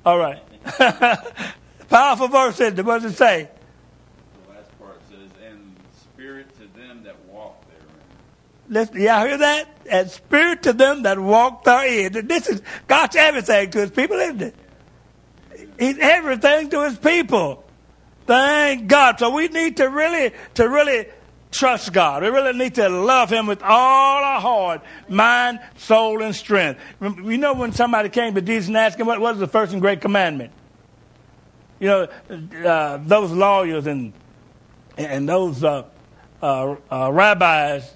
All 0.03 0.17
right. 0.17 0.43
Powerful 1.91 2.29
verse, 2.29 2.59
it? 2.61 2.83
what 2.83 3.03
does 3.03 3.13
it 3.13 3.17
say? 3.19 3.51
The 4.47 4.55
last 4.55 4.79
part 4.79 4.99
says, 5.11 5.31
and 5.47 5.77
spirit 6.01 6.55
to 6.55 6.67
them 6.79 7.03
that 7.05 7.23
walk 7.27 7.63
therein. 7.69 7.85
Listen, 8.71 9.03
y'all 9.03 9.27
hear 9.27 9.37
that? 9.37 9.69
And 9.91 10.11
spirit 10.11 10.63
to 10.63 10.73
them 10.73 11.03
that 11.03 11.19
walk 11.19 11.65
therein. 11.65 12.27
This 12.27 12.49
is 12.49 12.63
God's 12.89 13.15
everything 13.15 13.71
to 13.73 13.81
his 13.81 13.91
people, 13.91 14.17
isn't 14.21 14.41
it? 14.41 14.55
He's 15.79 15.99
everything 15.99 16.71
to 16.71 16.85
his 16.85 16.97
people. 16.97 17.63
Thank 18.27 18.87
God. 18.87 19.19
So 19.19 19.29
we 19.29 19.49
need 19.49 19.77
to 19.77 19.91
really, 19.91 20.33
to 20.55 20.67
really 20.67 21.09
trust 21.55 21.93
God. 21.93 22.23
We 22.23 22.29
really 22.29 22.53
need 22.53 22.75
to 22.75 22.89
love 22.89 23.31
Him 23.31 23.47
with 23.47 23.63
all 23.63 24.25
our 24.25 24.41
heart, 24.41 24.83
mind, 25.09 25.61
soul, 25.77 26.23
and 26.23 26.35
strength. 26.35 26.81
You 27.01 27.39
know 27.39 27.55
when 27.55 27.73
somebody 27.73 28.09
came 28.09 28.35
to 28.35 28.43
Jesus 28.43 28.69
and 28.69 28.77
asked 28.77 28.99
him 28.99 29.07
what 29.07 29.21
was 29.21 29.39
the 29.39 29.47
first 29.47 29.73
and 29.73 29.81
great 29.81 30.01
commandment? 30.01 30.53
You 31.79 31.89
know, 31.89 32.09
uh, 32.69 32.99
those 32.99 33.31
lawyers 33.31 33.87
and 33.87 34.13
and 34.97 35.29
those 35.29 35.63
uh, 35.65 35.85
uh, 36.43 36.77
uh 36.91 37.11
rabbis, 37.13 37.95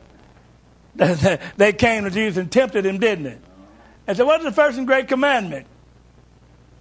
they 0.95 1.73
came 1.73 2.05
to 2.05 2.11
Jesus 2.11 2.39
and 2.39 2.51
tempted 2.51 2.87
him, 2.87 2.99
didn't 2.99 3.25
they? 3.25 3.39
And 4.07 4.17
said, 4.17 4.27
"What's 4.27 4.45
the 4.45 4.53
first 4.53 4.79
and 4.79 4.87
great 4.87 5.09
commandment?" 5.09 5.67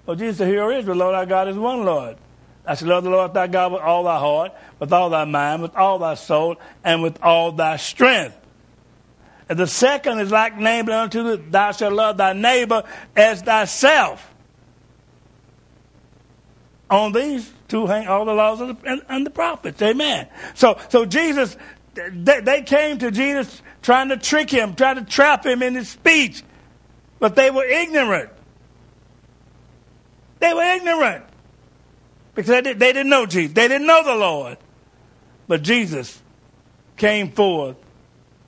Well, 0.05 0.15
Jesus 0.15 0.37
said, 0.37 0.47
"Here 0.47 0.71
is 0.71 0.85
the 0.85 0.95
Lord 0.95 1.15
our 1.15 1.25
God 1.25 1.47
is 1.47 1.57
one 1.57 1.85
Lord." 1.85 2.17
I 2.67 2.75
shall 2.75 2.89
Love 2.89 3.05
the 3.05 3.09
Lord 3.09 3.33
thy 3.33 3.47
God 3.47 3.71
with 3.71 3.81
all 3.81 4.03
thy 4.03 4.19
heart, 4.19 4.51
with 4.77 4.91
all 4.91 5.09
thy 5.09 5.23
mind, 5.23 5.61
with 5.61 5.75
all 5.75 5.99
thy 5.99 6.15
soul, 6.15 6.57
and 6.83 7.01
with 7.01 7.17
all 7.23 7.53
thy 7.53 7.77
strength. 7.77 8.37
And 9.47 9.57
the 9.57 9.67
second 9.67 10.19
is 10.19 10.31
like 10.31 10.57
namely 10.57 10.91
unto 10.91 11.23
thee, 11.23 11.43
thou 11.49 11.71
shalt 11.71 11.93
love 11.93 12.17
thy 12.17 12.33
neighbor 12.33 12.83
as 13.15 13.41
thyself. 13.41 14.33
On 16.89 17.13
these 17.13 17.49
two 17.69 17.87
hang 17.87 18.07
all 18.07 18.25
the 18.25 18.33
laws 18.33 18.59
the, 18.59 18.75
and, 18.85 19.01
and, 19.07 19.25
the 19.25 19.29
prophets. 19.29 19.81
Amen. 19.81 20.27
So, 20.53 20.77
so 20.89 21.05
Jesus, 21.05 21.55
they, 21.93 22.41
they 22.41 22.61
came 22.63 22.97
to 22.97 23.11
Jesus 23.11 23.61
trying 23.81 24.09
to 24.09 24.17
trick 24.17 24.49
him, 24.49 24.75
trying 24.75 24.97
to 24.97 25.05
trap 25.05 25.45
him 25.45 25.63
in 25.63 25.75
his 25.75 25.89
speech, 25.89 26.43
but 27.19 27.35
they 27.35 27.49
were 27.49 27.65
ignorant. 27.65 28.29
They 30.39 30.53
were 30.53 30.75
ignorant 30.75 31.23
because 32.37 32.49
they, 32.49 32.61
did, 32.61 32.79
they 32.79 32.93
didn't 32.93 33.09
know 33.09 33.25
Jesus. 33.25 33.55
They 33.55 33.67
didn't 33.67 33.87
know 33.87 34.03
the 34.03 34.13
Lord. 34.13 34.59
But 35.47 35.63
Jesus 35.63 36.21
came 36.95 37.31
forth 37.31 37.77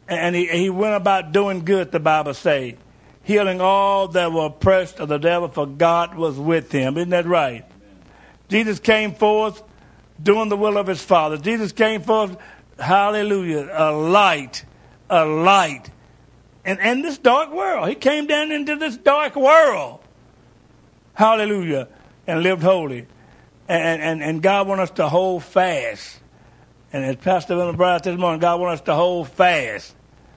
and 0.08 0.36
he, 0.36 0.46
he 0.46 0.70
went 0.70 0.94
about 0.94 1.32
doing 1.32 1.66
good, 1.66 1.92
the 1.92 2.00
Bible 2.00 2.36
says, 2.36 2.76
healing 3.24 3.62
all 3.62 4.10
that 4.10 4.32
were 4.32 4.46
oppressed 4.46 5.00
of 5.00 5.10
the 5.10 5.18
devil, 5.18 5.48
for 5.48 5.66
God 5.66 6.14
was 6.14 6.38
with 6.38 6.72
him. 6.72 6.98
Isn't 6.98 7.10
that 7.10 7.26
right? 7.26 7.64
Amen. 7.64 7.98
Jesus 8.48 8.78
came 8.78 9.16
forth 9.16 9.64
doing 10.22 10.50
the 10.50 10.58
will 10.58 10.78
of 10.78 10.86
his 10.86 11.02
Father. 11.02 11.38
Jesus 11.38 11.72
came 11.72 12.04
forth, 12.04 12.38
hallelujah, 12.78 13.72
a 13.74 13.92
light, 13.92 14.66
a 15.10 15.26
light. 15.26 15.90
And 16.64 16.80
in 16.80 17.02
this 17.02 17.18
dark 17.18 17.52
world, 17.52 17.90
he 17.90 17.96
came 17.96 18.28
down 18.28 18.52
into 18.52 18.76
this 18.76 18.98
dark 18.98 19.36
world. 19.36 20.02
Hallelujah. 21.16 21.88
And 22.28 22.44
lived 22.44 22.62
holy. 22.62 23.08
And, 23.70 24.02
and, 24.02 24.24
and 24.24 24.42
God 24.42 24.68
wants 24.68 24.82
us 24.82 24.92
to 24.98 25.08
hold 25.08 25.44
fast. 25.44 26.20
And 26.92 27.06
as 27.06 27.18
Pastor 27.18 27.56
William 27.56 27.76
brought 27.78 28.04
this 28.04 28.18
morning, 28.18 28.40
God 28.40 28.60
wants 28.60 28.82
us 28.82 28.86
to 28.88 28.96
hold 28.96 29.30
fast 29.30 29.96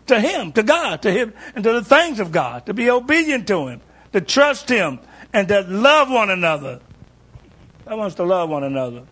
to 0.09 0.21
Him, 0.21 0.53
to 0.53 0.62
God, 0.62 1.01
to 1.03 1.11
Him, 1.11 1.33
and 1.55 1.64
to 1.64 1.73
the 1.73 1.83
things 1.83 2.21
of 2.21 2.31
God, 2.31 2.66
to 2.66 2.75
be 2.75 2.90
obedient 2.90 3.49
to 3.49 3.68
Him, 3.68 3.81
to 4.12 4.21
trust 4.21 4.68
Him, 4.68 5.01
and 5.33 5.49
to 5.49 5.62
love 5.62 6.11
one 6.11 6.29
another. 6.29 6.81
God 7.87 7.99
wants 7.99 8.16
to 8.16 8.25
love 8.25 8.51
one 8.51 8.64
another, 8.64 9.05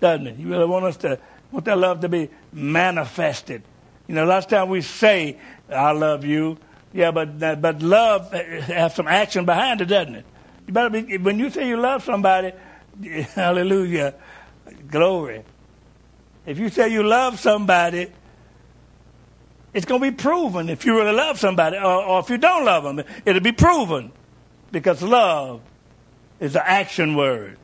doesn't 0.00 0.26
He? 0.26 0.32
He 0.32 0.44
really 0.44 0.66
wants 0.66 0.88
us 0.88 0.96
to 1.02 1.20
want 1.52 1.64
that 1.66 1.78
love 1.78 2.00
to 2.00 2.08
be 2.08 2.28
manifested. 2.52 3.62
You 4.08 4.16
know, 4.16 4.24
last 4.24 4.48
time 4.48 4.68
we 4.68 4.80
say, 4.80 5.38
"I 5.70 5.92
love 5.92 6.24
you," 6.24 6.58
yeah, 6.92 7.12
but 7.12 7.38
but 7.38 7.82
love 7.82 8.32
has 8.32 8.96
some 8.96 9.06
action 9.06 9.44
behind 9.44 9.80
it, 9.80 9.86
doesn't 9.86 10.16
it? 10.16 10.24
You 10.66 10.72
better 10.72 10.90
be 10.90 11.18
when 11.18 11.38
you 11.38 11.50
say 11.50 11.68
you 11.68 11.76
love 11.76 12.02
somebody. 12.02 12.52
Hallelujah. 13.34 14.14
Glory. 14.90 15.42
If 16.44 16.58
you 16.58 16.68
say 16.68 16.88
you 16.88 17.02
love 17.02 17.40
somebody, 17.40 18.08
it's 19.74 19.84
going 19.84 20.00
to 20.00 20.10
be 20.10 20.16
proven 20.16 20.68
if 20.68 20.86
you 20.86 20.96
really 20.96 21.12
love 21.12 21.38
somebody, 21.38 21.76
or, 21.76 22.04
or, 22.04 22.20
if 22.20 22.30
you 22.30 22.38
don't 22.38 22.64
love 22.64 22.84
them, 22.84 23.04
it'll 23.24 23.42
be 23.42 23.52
proven 23.52 24.12
because 24.70 25.02
love 25.02 25.60
is 26.40 26.54
an 26.54 26.62
action 26.64 27.16
word. 27.16 27.58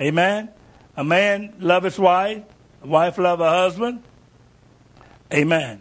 Amen. 0.00 0.50
A 0.96 1.02
man 1.02 1.54
love 1.58 1.82
his 1.82 1.98
wife, 1.98 2.42
a 2.82 2.86
wife 2.86 3.18
love 3.18 3.40
her 3.40 3.48
husband. 3.48 4.02
Amen. 5.32 5.80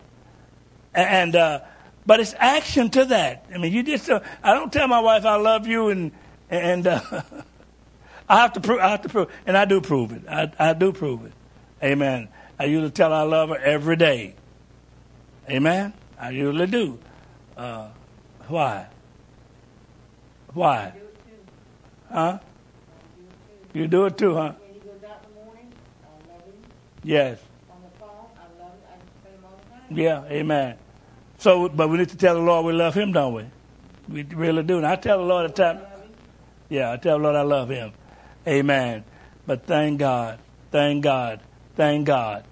And 0.95 1.35
uh, 1.35 1.61
but 2.05 2.19
it's 2.19 2.33
action 2.37 2.89
to 2.91 3.05
that. 3.05 3.45
I 3.53 3.57
mean, 3.57 3.73
you 3.73 3.83
just 3.83 4.09
uh, 4.09 4.21
I 4.41 4.53
don't 4.53 4.71
tell 4.71 4.87
my 4.87 4.99
wife 4.99 5.25
I 5.25 5.35
love 5.35 5.67
you 5.67 5.89
and 5.89 6.11
and. 6.49 6.87
Uh, 6.87 7.21
I 8.27 8.41
have 8.41 8.53
to 8.53 8.61
prove. 8.61 8.79
I 8.79 8.89
have 8.89 9.01
to 9.03 9.09
prove, 9.09 9.31
and 9.45 9.57
I 9.57 9.65
do 9.65 9.81
prove 9.81 10.11
it. 10.11 10.23
I, 10.29 10.51
I 10.57 10.73
do 10.73 10.91
prove 10.91 11.25
it. 11.25 11.33
Amen. 11.83 12.29
I 12.57 12.65
usually 12.65 12.91
tell 12.91 13.09
her 13.09 13.15
I 13.17 13.23
love 13.23 13.49
her 13.49 13.57
every 13.57 13.95
day. 13.95 14.35
Amen. 15.49 15.93
I 16.19 16.29
usually 16.29 16.67
do. 16.67 16.99
Uh, 17.57 17.89
why? 18.47 18.87
Why? 20.53 20.93
Huh? 22.11 22.39
You 23.73 23.87
do 23.87 24.05
it 24.05 24.17
too, 24.17 24.35
huh? 24.35 24.53
When 24.59 24.73
he 24.73 24.79
goes 24.79 25.03
out 25.03 25.23
in 25.25 25.33
the 25.33 25.43
morning, 25.43 25.73
I 26.03 26.31
love 26.31 26.45
him. 26.45 26.53
Yes. 27.03 27.39
On 27.71 27.77
the 27.81 27.99
phone, 27.99 28.09
I 28.37 28.63
love 28.63 28.71
him. 28.71 28.81
I 28.87 28.95
just 29.03 29.23
pray 29.23 29.31
him 29.31 29.45
all 29.45 29.57
the 29.57 29.95
time. 29.95 30.29
Yeah. 30.29 30.33
Amen. 30.33 30.77
So, 31.43 31.67
but 31.67 31.89
we 31.89 31.97
need 31.97 32.07
to 32.07 32.15
tell 32.15 32.35
the 32.35 32.41
Lord 32.41 32.65
we 32.65 32.71
love 32.71 32.93
Him, 32.93 33.11
don't 33.11 33.33
we? 33.33 33.45
We 34.07 34.23
really 34.23 34.63
do. 34.63 34.77
And 34.77 34.87
I 34.87 34.95
tell 34.95 35.17
the 35.17 35.25
Lord 35.25 35.43
at 35.43 35.57
time. 35.57 35.81
Yeah, 36.69 36.89
I 36.89 36.95
tell 36.95 37.17
the 37.17 37.23
Lord 37.23 37.35
I 37.35 37.41
love 37.41 37.67
Him. 37.67 37.91
Amen. 38.47 39.03
But 39.45 39.65
thank 39.65 39.99
God, 39.99 40.39
thank 40.71 41.03
God, 41.03 41.39
thank 41.75 42.07
God. 42.07 42.45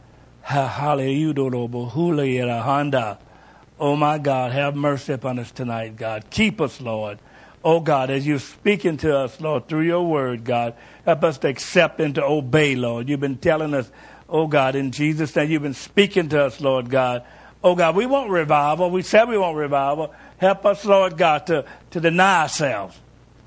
Oh 3.80 3.96
my 3.96 4.18
God, 4.18 4.52
have 4.52 4.76
mercy 4.76 5.14
upon 5.14 5.40
us 5.40 5.52
tonight, 5.52 5.96
God. 5.96 6.26
Keep 6.30 6.62
us, 6.62 6.82
Lord. 6.82 7.20
Oh 7.64 7.80
God, 7.80 8.10
as 8.10 8.26
you're 8.26 8.40
speaking 8.40 8.98
to 8.98 9.16
us, 9.16 9.40
Lord, 9.40 9.68
through 9.68 9.82
your 9.82 10.06
word, 10.06 10.44
God, 10.44 10.74
help 11.06 11.24
us 11.24 11.38
to 11.40 11.48
accept 11.48 12.00
and 12.00 12.16
to 12.16 12.24
obey, 12.24 12.76
Lord. 12.76 13.08
You've 13.08 13.20
been 13.20 13.38
telling 13.38 13.74
us, 13.74 13.92
oh 14.28 14.48
God, 14.48 14.76
in 14.76 14.92
Jesus' 14.92 15.36
name, 15.36 15.52
you've 15.52 15.62
been 15.62 15.74
speaking 15.74 16.30
to 16.30 16.44
us, 16.44 16.60
Lord 16.60 16.90
God. 16.90 17.24
Oh 17.64 17.76
God, 17.76 17.96
we 17.96 18.08
want 18.08 18.32
revival. 18.32 18.90
We 18.90 19.04
said 19.04 19.30
we 19.30 19.38
want 19.38 19.58
revival. 19.58 20.14
Help 20.38 20.66
us, 20.66 20.84
Lord 20.84 21.18
God, 21.18 21.46
to, 21.48 21.66
to 21.92 22.00
deny 22.00 22.42
ourselves. 22.44 23.00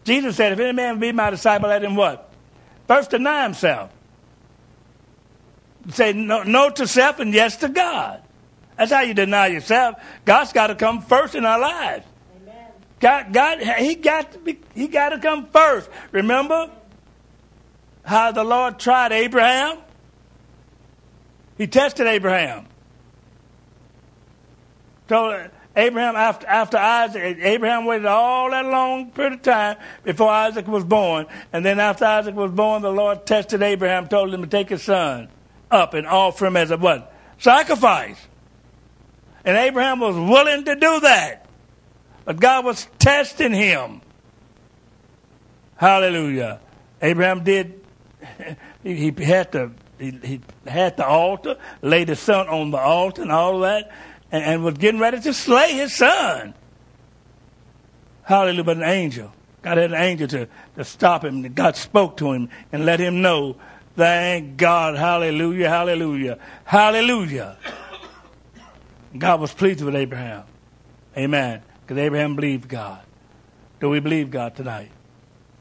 Jesus 0.04 0.36
said, 0.36 0.52
if 0.52 0.60
any 0.60 0.72
man 0.72 1.00
be 1.00 1.10
my 1.10 1.30
disciple, 1.30 1.68
let 1.68 1.82
him 1.82 1.96
what? 1.96 2.30
First 2.86 3.10
deny 3.10 3.44
himself. 3.44 3.90
Say 5.90 6.12
no, 6.12 6.42
no 6.42 6.70
to 6.70 6.86
self 6.86 7.20
and 7.20 7.32
yes 7.32 7.56
to 7.58 7.68
God. 7.68 8.22
That's 8.76 8.90
how 8.90 9.02
you 9.02 9.14
deny 9.14 9.48
yourself. 9.48 9.96
God's 10.24 10.52
got 10.52 10.68
to 10.68 10.74
come 10.74 11.02
first 11.02 11.34
in 11.34 11.44
our 11.44 11.58
lives. 11.58 12.06
Amen. 12.42 12.66
God, 13.00 13.32
God, 13.32 13.60
he 13.60 13.94
got 13.94 14.32
to 14.32 14.38
be, 14.38 14.58
he 14.74 14.88
got 14.88 15.10
to 15.10 15.18
come 15.18 15.46
first. 15.46 15.88
Remember 16.10 16.70
how 18.04 18.32
the 18.32 18.44
Lord 18.44 18.78
tried 18.78 19.12
Abraham? 19.12 19.78
He 21.56 21.66
tested 21.66 22.06
Abraham. 22.06 22.66
So 25.08 25.48
Abraham, 25.76 26.14
after, 26.14 26.46
after 26.46 26.76
Isaac, 26.76 27.38
Abraham 27.40 27.84
waited 27.84 28.06
all 28.06 28.50
that 28.50 28.64
long 28.64 29.10
period 29.10 29.34
of 29.34 29.42
time 29.42 29.76
before 30.04 30.30
Isaac 30.30 30.68
was 30.68 30.84
born. 30.84 31.26
And 31.52 31.64
then 31.64 31.80
after 31.80 32.04
Isaac 32.04 32.34
was 32.36 32.52
born, 32.52 32.82
the 32.82 32.92
Lord 32.92 33.26
tested 33.26 33.60
Abraham, 33.60 34.06
told 34.06 34.32
him 34.32 34.42
to 34.42 34.46
take 34.46 34.68
his 34.68 34.82
son 34.82 35.28
up 35.70 35.94
and 35.94 36.06
offer 36.06 36.46
him 36.46 36.56
as 36.56 36.70
a 36.70 36.76
what? 36.76 37.12
Sacrifice. 37.38 38.18
And 39.44 39.56
Abraham 39.56 39.98
was 39.98 40.14
willing 40.14 40.64
to 40.64 40.74
do 40.76 41.00
that. 41.00 41.46
But 42.24 42.40
God 42.40 42.64
was 42.64 42.86
testing 42.98 43.52
him. 43.52 44.00
Hallelujah. 45.76 46.60
Abraham 47.02 47.44
did, 47.44 47.80
he, 48.82 49.10
he 49.10 49.24
had 49.24 49.52
to, 49.52 49.72
he, 49.98 50.12
he 50.22 50.40
had 50.66 50.96
the 50.96 51.06
altar, 51.06 51.56
laid 51.82 52.08
his 52.08 52.20
son 52.20 52.48
on 52.48 52.70
the 52.70 52.78
altar 52.78 53.22
and 53.22 53.32
all 53.32 53.58
that, 53.60 53.90
and, 54.34 54.42
and 54.42 54.64
was 54.64 54.74
getting 54.78 55.00
ready 55.00 55.20
to 55.20 55.32
slay 55.32 55.74
his 55.74 55.94
son. 55.94 56.54
Hallelujah. 58.24 58.64
But 58.64 58.78
an 58.78 58.82
angel, 58.82 59.32
God 59.62 59.78
had 59.78 59.92
an 59.92 60.02
angel 60.02 60.26
to, 60.26 60.48
to 60.74 60.84
stop 60.84 61.24
him. 61.24 61.42
God 61.52 61.76
spoke 61.76 62.16
to 62.16 62.32
him 62.32 62.48
and 62.72 62.84
let 62.84 62.98
him 62.98 63.22
know, 63.22 63.54
thank 63.96 64.56
God, 64.56 64.96
hallelujah, 64.96 65.68
hallelujah, 65.68 66.38
hallelujah. 66.64 67.56
God 69.16 69.40
was 69.40 69.54
pleased 69.54 69.82
with 69.82 69.94
Abraham. 69.94 70.42
Amen. 71.16 71.62
Because 71.82 71.98
Abraham 71.98 72.34
believed 72.34 72.68
God. 72.68 73.02
Do 73.78 73.88
we 73.88 74.00
believe 74.00 74.32
God 74.32 74.56
tonight? 74.56 74.90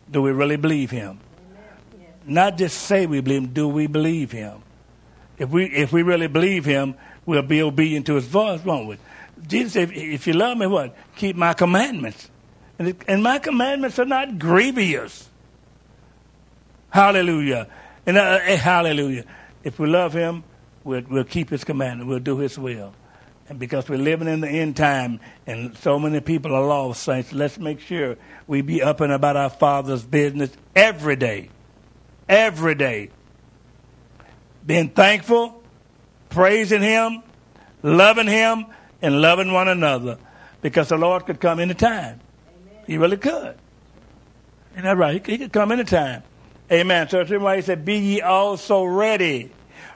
Do 0.10 0.24
we 0.24 0.32
really 0.32 0.56
believe 0.56 0.90
Him? 0.90 1.20
Not 2.26 2.58
just 2.58 2.80
say 2.80 3.06
we 3.06 3.22
believe 3.22 3.44
Him, 3.44 3.54
do 3.54 3.68
we 3.68 3.86
believe 3.86 4.32
Him? 4.32 4.64
If 5.38 5.50
we, 5.50 5.66
if 5.66 5.94
we 5.94 6.02
really 6.02 6.28
believe 6.28 6.66
Him, 6.66 6.96
we'll 7.26 7.42
be 7.42 7.62
obedient 7.62 8.06
to 8.08 8.16
His 8.16 8.26
voice, 8.26 8.64
won't 8.64 8.88
we? 8.88 8.98
Jesus 9.48 9.74
said, 9.74 9.92
if, 9.92 10.28
you 10.28 10.34
love 10.34 10.58
me, 10.58 10.68
what? 10.68 10.96
Keep 11.16 11.36
my 11.36 11.54
commandments. 11.54 12.30
And, 12.80 12.90
it, 12.90 13.02
and 13.08 13.22
my 13.22 13.40
commandments 13.40 14.00
are 14.00 14.06
not 14.06 14.40
grievous. 14.40 15.30
Hallelujah. 16.90 17.68
And 18.06 18.18
uh, 18.18 18.22
uh, 18.22 18.58
hallelujah. 18.58 19.26
If 19.64 19.80
we 19.80 19.88
love 19.88 20.14
Him, 20.14 20.44
we'll, 20.84 21.04
we'll 21.10 21.24
keep 21.24 21.50
His 21.50 21.64
commandments. 21.64 22.10
We'll 22.10 22.20
do 22.20 22.38
His 22.38 22.58
will. 22.58 22.94
And 23.50 23.60
because 23.60 23.90
we're 23.90 23.98
living 23.98 24.28
in 24.28 24.42
the 24.42 24.48
end 24.48 24.78
time 24.78 25.20
and 25.46 25.76
so 25.78 26.00
many 26.00 26.22
people 26.22 26.56
are 26.56 26.66
lost, 26.66 27.04
saints, 27.04 27.34
let's 27.34 27.58
make 27.58 27.80
sure 27.80 28.16
we 28.48 28.62
be 28.62 28.82
up 28.82 29.02
and 29.02 29.12
about 29.12 29.36
our 29.36 29.50
Father's 29.50 30.04
business 30.04 30.52
every 30.76 31.16
day. 31.16 31.50
Every 32.30 32.76
day. 32.76 33.10
Being 34.66 34.90
thankful, 34.90 35.63
praising 36.34 36.82
Him, 36.82 37.24
loving 37.82 38.28
Him, 38.28 38.66
and 39.02 39.22
loving 39.22 39.52
one 39.52 39.68
another. 39.68 40.18
Because 40.62 40.90
the 40.90 40.98
Lord 40.98 41.26
could 41.26 41.40
come 41.40 41.60
anytime. 41.60 42.20
He 42.88 42.98
really 42.98 43.18
could. 43.18 43.56
Isn't 44.74 44.84
that 44.84 44.98
right? 44.98 45.26
He, 45.26 45.34
he 45.34 45.38
could 45.38 45.54
come 45.54 45.72
anytime. 45.72 46.24
Amen. 46.72 47.10
So 47.10 47.24
that's 47.24 47.42
why 47.42 47.58
he 47.58 47.62
said, 47.62 47.86
Be 47.86 47.98
ye 47.98 48.22
also 48.22 48.84
ready. 48.84 49.52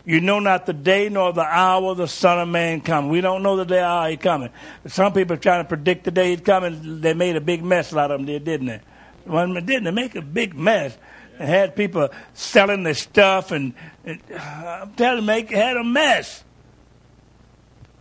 You 0.05 0.21
know 0.21 0.39
not 0.39 0.65
the 0.65 0.73
day 0.73 1.09
nor 1.09 1.33
the 1.33 1.41
hour 1.41 1.93
the 1.93 2.07
Son 2.07 2.39
of 2.39 2.47
Man 2.47 2.79
come. 2.79 3.09
We 3.09 3.19
don't 3.19 3.43
know 3.43 3.57
the 3.57 3.65
day 3.65 3.79
or 3.79 3.85
hour 3.85 4.09
he's 4.09 4.19
coming. 4.19 4.49
Some 4.85 5.11
people 5.11 5.35
are 5.35 5.39
trying 5.39 5.65
to 5.65 5.67
predict 5.67 6.05
the 6.05 6.11
day 6.11 6.29
he's 6.29 6.41
coming. 6.41 7.01
They 7.01 7.13
made 7.13 7.35
a 7.35 7.41
big 7.41 7.63
mess 7.63 7.93
out 7.93 8.11
of 8.11 8.21
him, 8.21 8.25
didn't 8.25 8.67
they? 8.67 8.79
Well, 9.25 9.53
didn't 9.53 9.83
they 9.83 9.91
make 9.91 10.15
a 10.15 10.21
big 10.21 10.55
mess? 10.55 10.97
And 11.39 11.47
had 11.47 11.75
people 11.75 12.09
selling 12.33 12.83
their 12.83 12.95
stuff, 12.95 13.51
and, 13.51 13.73
and 14.03 14.19
I'm 14.33 14.93
telling 14.93 15.19
you, 15.19 15.25
make 15.25 15.49
had 15.51 15.77
a 15.77 15.83
mess. 15.83 16.43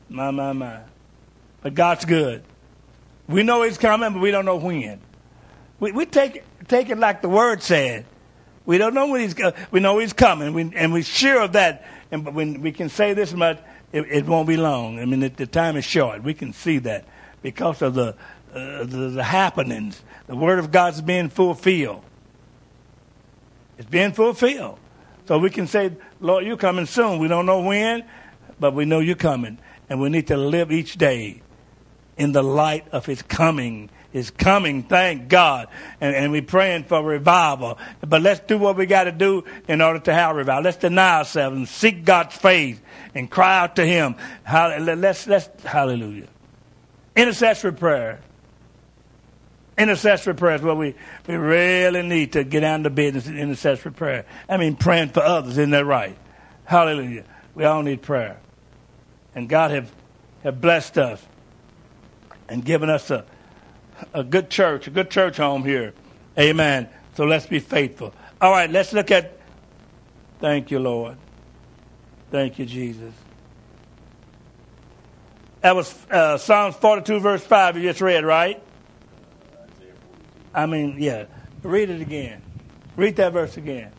My, 0.09 0.31
my, 0.31 0.53
my. 0.53 0.81
But 1.63 1.75
God's 1.75 2.05
good. 2.05 2.43
We 3.29 3.43
know 3.43 3.63
He's 3.63 3.77
coming, 3.79 4.13
but 4.13 4.23
we 4.23 4.31
don't 4.31 4.45
know 4.45 4.57
when. 4.57 5.01
We, 5.81 5.93
we 5.93 6.07
take, 6.07 6.45
take 6.69 6.89
it 6.89 6.99
like 6.99 7.23
the 7.23 7.29
Word 7.29 7.63
said. 7.63 8.07
We 8.65 8.79
don't 8.79 8.95
know 8.95 9.09
when 9.09 9.21
He's 9.21 9.35
We 9.71 9.81
know 9.81 9.99
He's 9.99 10.13
coming, 10.13 10.55
we, 10.55 10.73
and 10.75 10.93
we're 10.93 11.03
sure 11.03 11.43
of 11.43 11.53
that. 11.53 11.85
And 12.11 12.25
but 12.25 12.35
when 12.35 12.63
we 12.63 12.73
can 12.73 12.89
say 12.89 13.15
this 13.15 13.33
much, 13.33 13.59
it, 13.93 14.03
it 14.11 14.27
won't 14.27 14.49
be 14.49 14.57
long. 14.57 14.99
I 14.99 15.05
mean, 15.05 15.21
the 15.21 15.47
time 15.47 15.77
is 15.77 15.85
short. 15.85 16.23
We 16.23 16.35
can 16.35 16.53
see 16.53 16.79
that 16.79 17.05
because 17.43 17.83
of 17.83 17.95
the, 17.95 18.15
uh, 18.55 18.85
the, 18.85 19.11
the 19.11 19.25
happenings. 19.25 20.03
The 20.27 20.37
Word 20.37 20.59
of 20.59 20.71
God's 20.71 21.01
being 21.01 21.29
fulfilled. 21.29 22.03
It's 23.79 23.89
being 23.89 24.13
fulfilled. 24.13 24.79
So 25.27 25.39
we 25.39 25.51
can 25.51 25.67
say, 25.67 25.93
Lord, 26.21 26.45
you're 26.45 26.57
coming 26.57 26.87
soon. 26.87 27.19
We 27.19 27.29
don't 27.29 27.47
know 27.47 27.61
when, 27.61 28.05
but 28.61 28.75
we 28.75 28.85
know 28.85 29.01
you're 29.01 29.17
coming. 29.17 29.59
And 29.89 30.01
we 30.01 30.09
need 30.09 30.29
to 30.29 30.37
live 30.37 30.73
each 30.73 30.97
day 30.97 31.43
in 32.17 32.33
the 32.33 32.43
light 32.43 32.89
of 32.89 33.07
his 33.07 33.23
coming. 33.23 33.91
His 34.13 34.31
coming, 34.31 34.85
thank 34.85 35.29
God. 35.29 35.69
And, 36.01 36.17
and 36.17 36.33
we're 36.33 36.41
praying 36.41 36.85
for 36.85 37.03
revival. 37.03 37.79
But 38.01 38.23
let's 38.23 38.41
do 38.41 38.57
what 38.57 38.77
we 38.77 38.87
got 38.87 39.05
to 39.05 39.13
do 39.13 39.45
in 39.69 39.83
order 39.83 39.99
to 39.99 40.15
have 40.15 40.37
revival. 40.37 40.63
Let's 40.63 40.79
deny 40.79 41.19
ourselves 41.19 41.57
and 41.57 41.69
seek 41.69 42.05
God's 42.05 42.35
face 42.35 42.81
and 43.15 43.31
cry 43.31 43.59
out 43.59 43.77
to 43.77 43.85
him. 43.85 44.17
Let's, 44.51 45.27
let's, 45.27 45.49
hallelujah. 45.65 46.29
Intercessory 47.15 47.73
prayer. 47.73 48.21
Intercessory 49.79 50.35
prayer 50.35 50.57
is 50.57 50.63
what 50.63 50.79
we, 50.79 50.95
we 51.27 51.37
really 51.37 52.03
need 52.03 52.33
to 52.33 52.45
get 52.45 52.61
down 52.61 52.85
to 52.85 52.91
business 52.91 53.27
in 53.27 53.39
intercessory 53.39 53.93
prayer. 53.93 54.25
I 54.49 54.57
mean, 54.57 54.77
praying 54.77 55.11
for 55.11 55.21
others, 55.23 55.53
isn't 55.53 55.71
that 55.71 55.85
right? 55.85 56.17
Hallelujah. 56.65 57.25
We 57.55 57.65
all 57.65 57.83
need 57.83 58.01
prayer. 58.01 58.39
And 59.35 59.49
God 59.49 59.71
have, 59.71 59.91
have 60.43 60.61
blessed 60.61 60.97
us 60.97 61.23
and 62.49 62.65
given 62.65 62.89
us 62.89 63.11
a, 63.11 63.27
a 64.15 64.25
good 64.25 64.49
church, 64.49 64.87
a 64.87 64.91
good 64.91 65.11
church 65.11 65.37
home 65.37 65.63
here. 65.63 65.93
Amen. 66.39 66.89
So 67.15 67.25
let's 67.25 67.47
be 67.47 67.59
faithful. 67.59 68.15
All 68.41 68.51
right, 68.51 68.71
let's 68.71 68.93
look 68.93 69.11
at. 69.11 69.39
Thank 70.41 70.71
you, 70.71 70.79
Lord. 70.79 71.17
Thank 72.31 72.59
you, 72.59 72.67
Jesus. 72.67 73.13
That 75.61 75.75
was 75.75 75.95
uh, 76.11 76.39
Psalms 76.39 76.77
42, 76.77 77.21
verse 77.21 77.43
5, 77.43 77.77
you 77.77 77.83
just 77.83 78.01
read, 78.01 78.25
right? 78.25 78.63
I 80.57 80.67
mean, 80.67 80.97
yeah. 80.99 81.27
Read 81.63 81.91
it 81.91 82.01
again. 82.01 82.43
Read 82.97 83.17
that 83.17 83.33
verse 83.35 83.57
again. 83.57 83.93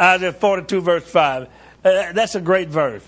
Isaiah 0.00 0.32
42, 0.32 0.80
verse 0.80 1.04
5. 1.04 1.42
Uh, 1.84 2.12
that's 2.12 2.34
a 2.34 2.40
great 2.40 2.68
verse. 2.68 3.04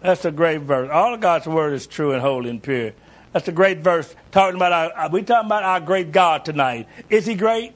That's 0.00 0.24
a 0.24 0.30
great 0.30 0.62
verse. 0.62 0.88
All 0.90 1.14
of 1.14 1.20
God's 1.20 1.46
word 1.46 1.74
is 1.74 1.86
true 1.86 2.12
and 2.12 2.22
holy 2.22 2.50
and 2.50 2.62
pure. 2.62 2.92
That's 3.32 3.48
a 3.48 3.52
great 3.52 3.78
verse. 3.78 4.14
Talking 4.30 4.56
about 4.56 4.72
our, 4.72 5.06
uh, 5.06 5.08
we 5.10 5.22
talking 5.22 5.46
about 5.46 5.64
our 5.64 5.80
great 5.80 6.12
God 6.12 6.44
tonight. 6.44 6.88
Is 7.10 7.26
He 7.26 7.34
great? 7.34 7.72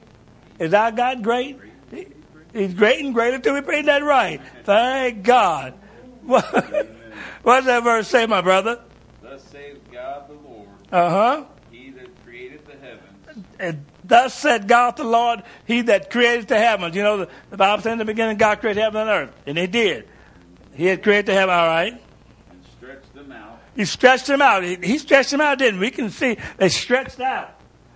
Is 0.59 0.73
our 0.73 0.91
God 0.91 1.21
great? 1.23 1.59
He's 2.53 2.73
great 2.73 3.03
and 3.03 3.13
greater 3.13 3.39
to 3.39 3.53
be 3.53 3.61
praised. 3.61 3.87
That 3.87 4.03
right. 4.03 4.41
Thank 4.63 5.23
God. 5.23 5.73
What, 6.23 6.45
what 7.43 7.57
does 7.57 7.65
that 7.65 7.83
verse 7.83 8.07
say, 8.07 8.25
my 8.25 8.41
brother? 8.41 8.81
Thus 9.21 9.43
saith 9.43 9.79
God 9.91 10.29
the 10.29 10.33
Lord, 10.33 10.67
Uh 10.91 11.09
huh. 11.09 11.45
He 11.71 11.91
that 11.91 12.23
created 12.23 12.65
the 12.65 12.73
heavens 12.73 13.26
And 13.59 13.85
thus 14.03 14.33
said 14.33 14.67
God 14.67 14.97
the 14.97 15.03
Lord, 15.03 15.43
He 15.65 15.81
that 15.81 16.09
created 16.09 16.47
the 16.47 16.57
heavens. 16.57 16.95
You 16.95 17.03
know, 17.03 17.17
the, 17.17 17.29
the 17.49 17.57
Bible 17.57 17.83
said 17.83 17.93
in 17.93 17.97
the 17.97 18.05
beginning, 18.05 18.37
God 18.37 18.59
created 18.59 18.81
heaven 18.81 19.01
and 19.01 19.09
earth, 19.09 19.35
and 19.45 19.57
He 19.57 19.67
did. 19.67 20.07
He 20.73 20.85
had 20.85 21.01
created 21.03 21.25
the 21.27 21.33
heaven, 21.33 21.55
all 21.55 21.65
right. 21.67 21.93
and 22.49 22.61
stretched 22.77 23.13
them 23.15 23.31
out, 23.31 23.59
He 23.75 23.85
stretched 23.85 24.27
them 24.27 24.41
out. 24.41 24.63
He, 24.63 24.75
he 24.75 24.97
stretched 24.97 25.31
them 25.31 25.41
out, 25.41 25.57
didn't 25.59 25.79
we? 25.79 25.87
We 25.87 25.91
can 25.91 26.09
see 26.09 26.37
they 26.57 26.69
stretched 26.69 27.19
out. 27.19 27.49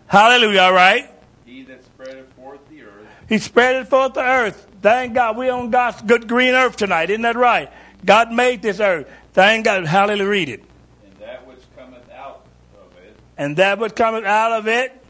Hallelujah, 0.08 0.62
all 0.62 0.74
right. 0.74 1.10
He 1.46 1.64
that 1.64 1.84
spreadeth 1.86 2.32
forth 2.34 2.60
the 2.70 2.82
earth 2.84 3.08
He 3.30 3.38
spread 3.38 3.76
it 3.78 3.88
forth 3.88 4.14
the 4.14 4.22
earth. 4.24 4.68
Thank 4.82 5.14
God 5.14 5.38
we 5.38 5.50
on 5.50 5.70
God's 5.70 6.02
good 6.02 6.28
green 6.28 6.54
earth 6.56 6.76
tonight. 6.76 7.10
Isn't 7.12 7.22
that 7.22 7.36
right? 7.36 7.72
God 8.04 8.32
made 8.32 8.62
this 8.64 8.80
earth. 8.80 9.08
Thank 9.34 9.66
God. 9.66 9.86
Hallelujah. 9.86 10.28
Read 10.28 10.50
it. 10.50 10.64
and 11.06 11.16
that 11.20 11.48
which 11.48 11.60
cometh 11.78 12.10
out 12.10 12.46
of 12.82 12.98
it, 12.98 13.16
And 13.38 13.58
that 13.58 13.78
which 13.80 13.96
cometh 13.96 14.26
out 14.26 14.52
of 14.54 14.68
it, 14.68 15.01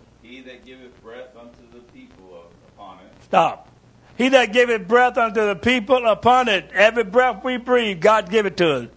He 0.42 0.50
that 0.50 0.66
giveth 0.66 1.04
breath 1.04 1.38
unto 1.40 1.62
the 1.72 1.82
people 1.94 2.46
upon 2.70 2.98
it, 2.98 3.12
stop. 3.26 3.70
He 4.18 4.30
that 4.30 4.52
giveth 4.52 4.88
breath 4.88 5.16
unto 5.16 5.46
the 5.46 5.56
people 5.56 6.08
upon 6.08 6.48
it, 6.48 6.68
every 6.74 7.04
breath 7.04 7.44
we 7.44 7.58
breathe, 7.58 8.02
God 8.02 8.32
give 8.32 8.48
it 8.48 8.58
to 8.58 8.74
us. 8.74 8.88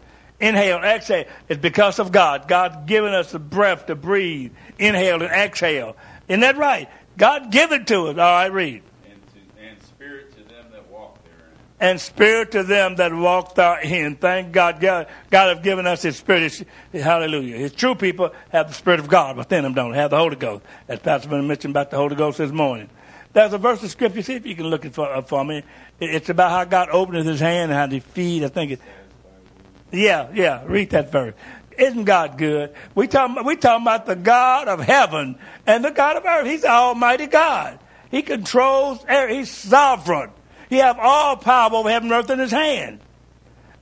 Inhale, 0.41 0.79
exhale. 0.79 1.27
It's 1.51 1.61
because 1.61 1.99
of 1.99 2.13
God. 2.13 2.49
God 2.49 2.87
given 2.87 3.13
us 3.13 3.33
the 3.33 3.39
breath 3.39 3.87
to 3.87 3.95
breathe, 3.95 4.53
inhale 4.79 5.23
and 5.23 5.31
exhale. 5.31 5.97
Isn't 6.29 6.41
that 6.41 6.57
right? 6.57 6.89
God 7.19 7.53
give 7.53 7.73
it 7.73 7.87
to 7.89 8.07
us. 8.07 8.17
All 8.17 8.17
right, 8.17 8.51
read. 8.51 8.83
and, 9.05 9.21
to, 9.35 9.63
and 9.63 9.83
spirit 9.83 10.31
to 10.39 10.45
them 10.49 10.65
that 10.73 10.91
walk 10.91 11.19
therein. 11.25 11.59
And 11.85 12.01
spirit 12.01 12.53
to 12.53 12.63
them 12.63 12.97
that 12.97 13.13
walk 13.13 13.55
therein. 13.57 14.17
Thank 14.17 14.53
God. 14.53 14.81
God, 14.81 15.07
God 15.31 15.55
have 15.55 15.63
given 15.63 15.87
us 15.87 16.01
His 16.01 16.17
Spirit. 16.17 16.65
His- 16.91 17.03
hallelujah. 17.05 17.59
His 17.59 17.73
true 17.73 17.95
people 17.95 18.33
have 18.49 18.69
the 18.69 18.75
Spirit 18.75 19.01
of 19.01 19.09
God 19.09 19.37
within 19.37 19.65
them, 19.65 19.75
don't? 19.75 19.93
Have 19.93 20.11
the 20.11 20.17
Holy 20.17 20.37
Ghost. 20.37 20.65
As 20.89 20.99
Pastor 21.01 21.29
been 21.29 21.47
mentioned 21.47 21.73
about 21.73 21.91
the 21.91 21.99
Holy 21.99 22.17
Ghost 22.17 22.39
this 22.39 22.51
morning. 22.53 22.89
There's 23.35 23.53
a 23.53 23.59
verse 23.59 23.83
of 23.83 23.91
Scripture. 23.91 24.23
See 24.23 24.33
if 24.33 24.47
you 24.47 24.57
can 24.57 24.69
look 24.69 24.87
it 24.87 24.95
for, 24.95 25.13
uh, 25.13 25.21
for 25.21 25.45
me. 25.45 25.59
It- 26.01 26.15
It's 26.15 26.31
about 26.31 26.53
how 26.53 26.65
God 26.65 26.89
opens 26.91 27.27
His 27.27 27.41
hand 27.41 27.71
and 27.71 27.79
how 27.79 27.87
He 27.87 28.01
feed. 28.01 28.45
I 28.45 28.49
think 28.49 28.73
it. 28.73 28.81
Yeah, 29.93 30.29
yeah. 30.33 30.63
Read 30.65 30.89
that 30.91 31.13
verse. 31.13 31.35
Isn't 31.77 32.05
God 32.05 32.39
good? 32.39 32.73
We 32.95 33.09
talking, 33.09 33.45
we 33.45 33.57
talking 33.57 33.85
about 33.85 34.07
the 34.07 34.17
God 34.17 34.69
of 34.69 34.81
heaven 34.81 35.37
and 35.67 35.85
the 35.85 35.91
God 35.91 36.17
of 36.17 36.25
earth. 36.25 36.47
He's 36.47 36.63
the 36.63 36.71
Almighty 36.71 37.27
God. 37.27 37.79
He 38.11 38.23
controls. 38.23 39.05
every- 39.07 39.37
He's 39.37 39.51
sovereign. 39.51 40.31
He 40.75 40.81
have 40.81 40.99
all 40.99 41.37
power 41.37 41.73
over 41.73 41.89
heaven 41.89 42.11
and 42.11 42.25
earth 42.25 42.31
in 42.31 42.41
His 42.41 42.51
hand. 42.51 42.99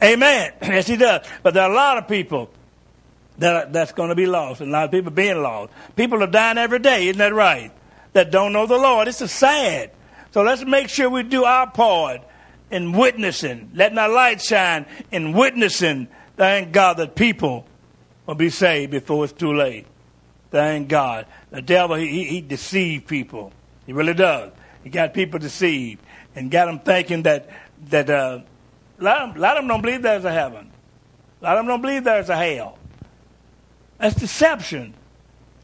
Amen. 0.03 0.53
Yes, 0.63 0.87
He 0.87 0.97
does. 0.97 1.27
But 1.43 1.55
there 1.55 1.63
are 1.63 1.71
a 1.71 1.75
lot 1.75 1.97
of 1.97 2.07
people 2.07 2.51
that 3.39 3.55
are, 3.55 3.73
that's 3.73 3.93
going 3.93 4.11
to 4.11 4.15
be 4.15 4.27
lost, 4.27 4.61
and 4.61 4.69
a 4.69 4.73
lot 4.73 4.85
of 4.85 4.91
people 4.91 5.11
being 5.11 5.43
lost. 5.43 5.73
People 5.97 6.23
are 6.23 6.27
dying 6.27 6.59
every 6.59 6.81
day. 6.81 7.09
Isn't 7.09 7.19
that 7.19 7.33
right? 7.33 7.73
That 8.13 8.31
don't 8.31 8.53
know 8.53 8.67
the 8.67 8.77
Lord. 8.77 9.09
It's 9.09 9.23
a 9.23 9.29
sad. 9.29 9.91
So 10.33 10.43
let's 10.43 10.67
make 10.67 10.91
sure 10.91 11.09
we 11.09 11.23
do 11.23 11.45
our 11.45 11.71
part 11.71 12.21
in 12.71 12.93
witnessing, 12.93 13.71
letting 13.75 13.97
our 13.97 14.11
light 14.11 14.43
shine 14.43 14.85
in 15.11 15.33
witnessing. 15.33 16.09
Thank 16.37 16.73
God 16.73 16.99
that 16.99 17.15
people 17.15 17.67
will 18.27 18.35
be 18.35 18.51
saved 18.51 18.91
before 18.91 19.25
it's 19.25 19.33
too 19.33 19.55
late. 19.55 19.87
Thank 20.51 20.89
God. 20.89 21.25
The 21.51 21.63
devil, 21.63 21.97
he, 21.97 22.09
he, 22.09 22.25
he 22.25 22.41
deceived 22.43 23.07
people. 23.07 23.51
He 23.87 23.95
really 23.95 24.15
does. 24.15 24.53
He 24.85 24.91
got 24.91 25.15
people 25.15 25.39
deceived 25.39 26.03
and 26.35 26.51
got 26.51 26.67
them 26.67 26.79
thinking 26.79 27.23
that, 27.25 27.49
that 27.89 28.09
uh, 28.09 28.41
a, 28.99 29.03
lot 29.03 29.23
of 29.23 29.29
them, 29.29 29.37
a 29.37 29.41
lot 29.41 29.57
of 29.57 29.63
them 29.63 29.69
don't 29.69 29.83
believe 29.83 30.03
there's 30.03 30.25
a 30.25 30.33
heaven. 30.33 30.71
A 31.41 31.45
lot 31.45 31.57
of 31.57 31.59
them 31.61 31.67
don't 31.67 31.83
believe 31.83 32.05
there's 32.05 32.29
a 32.29 32.37
hell. 32.37 32.79
That's 33.99 34.15
deception. 34.15 34.95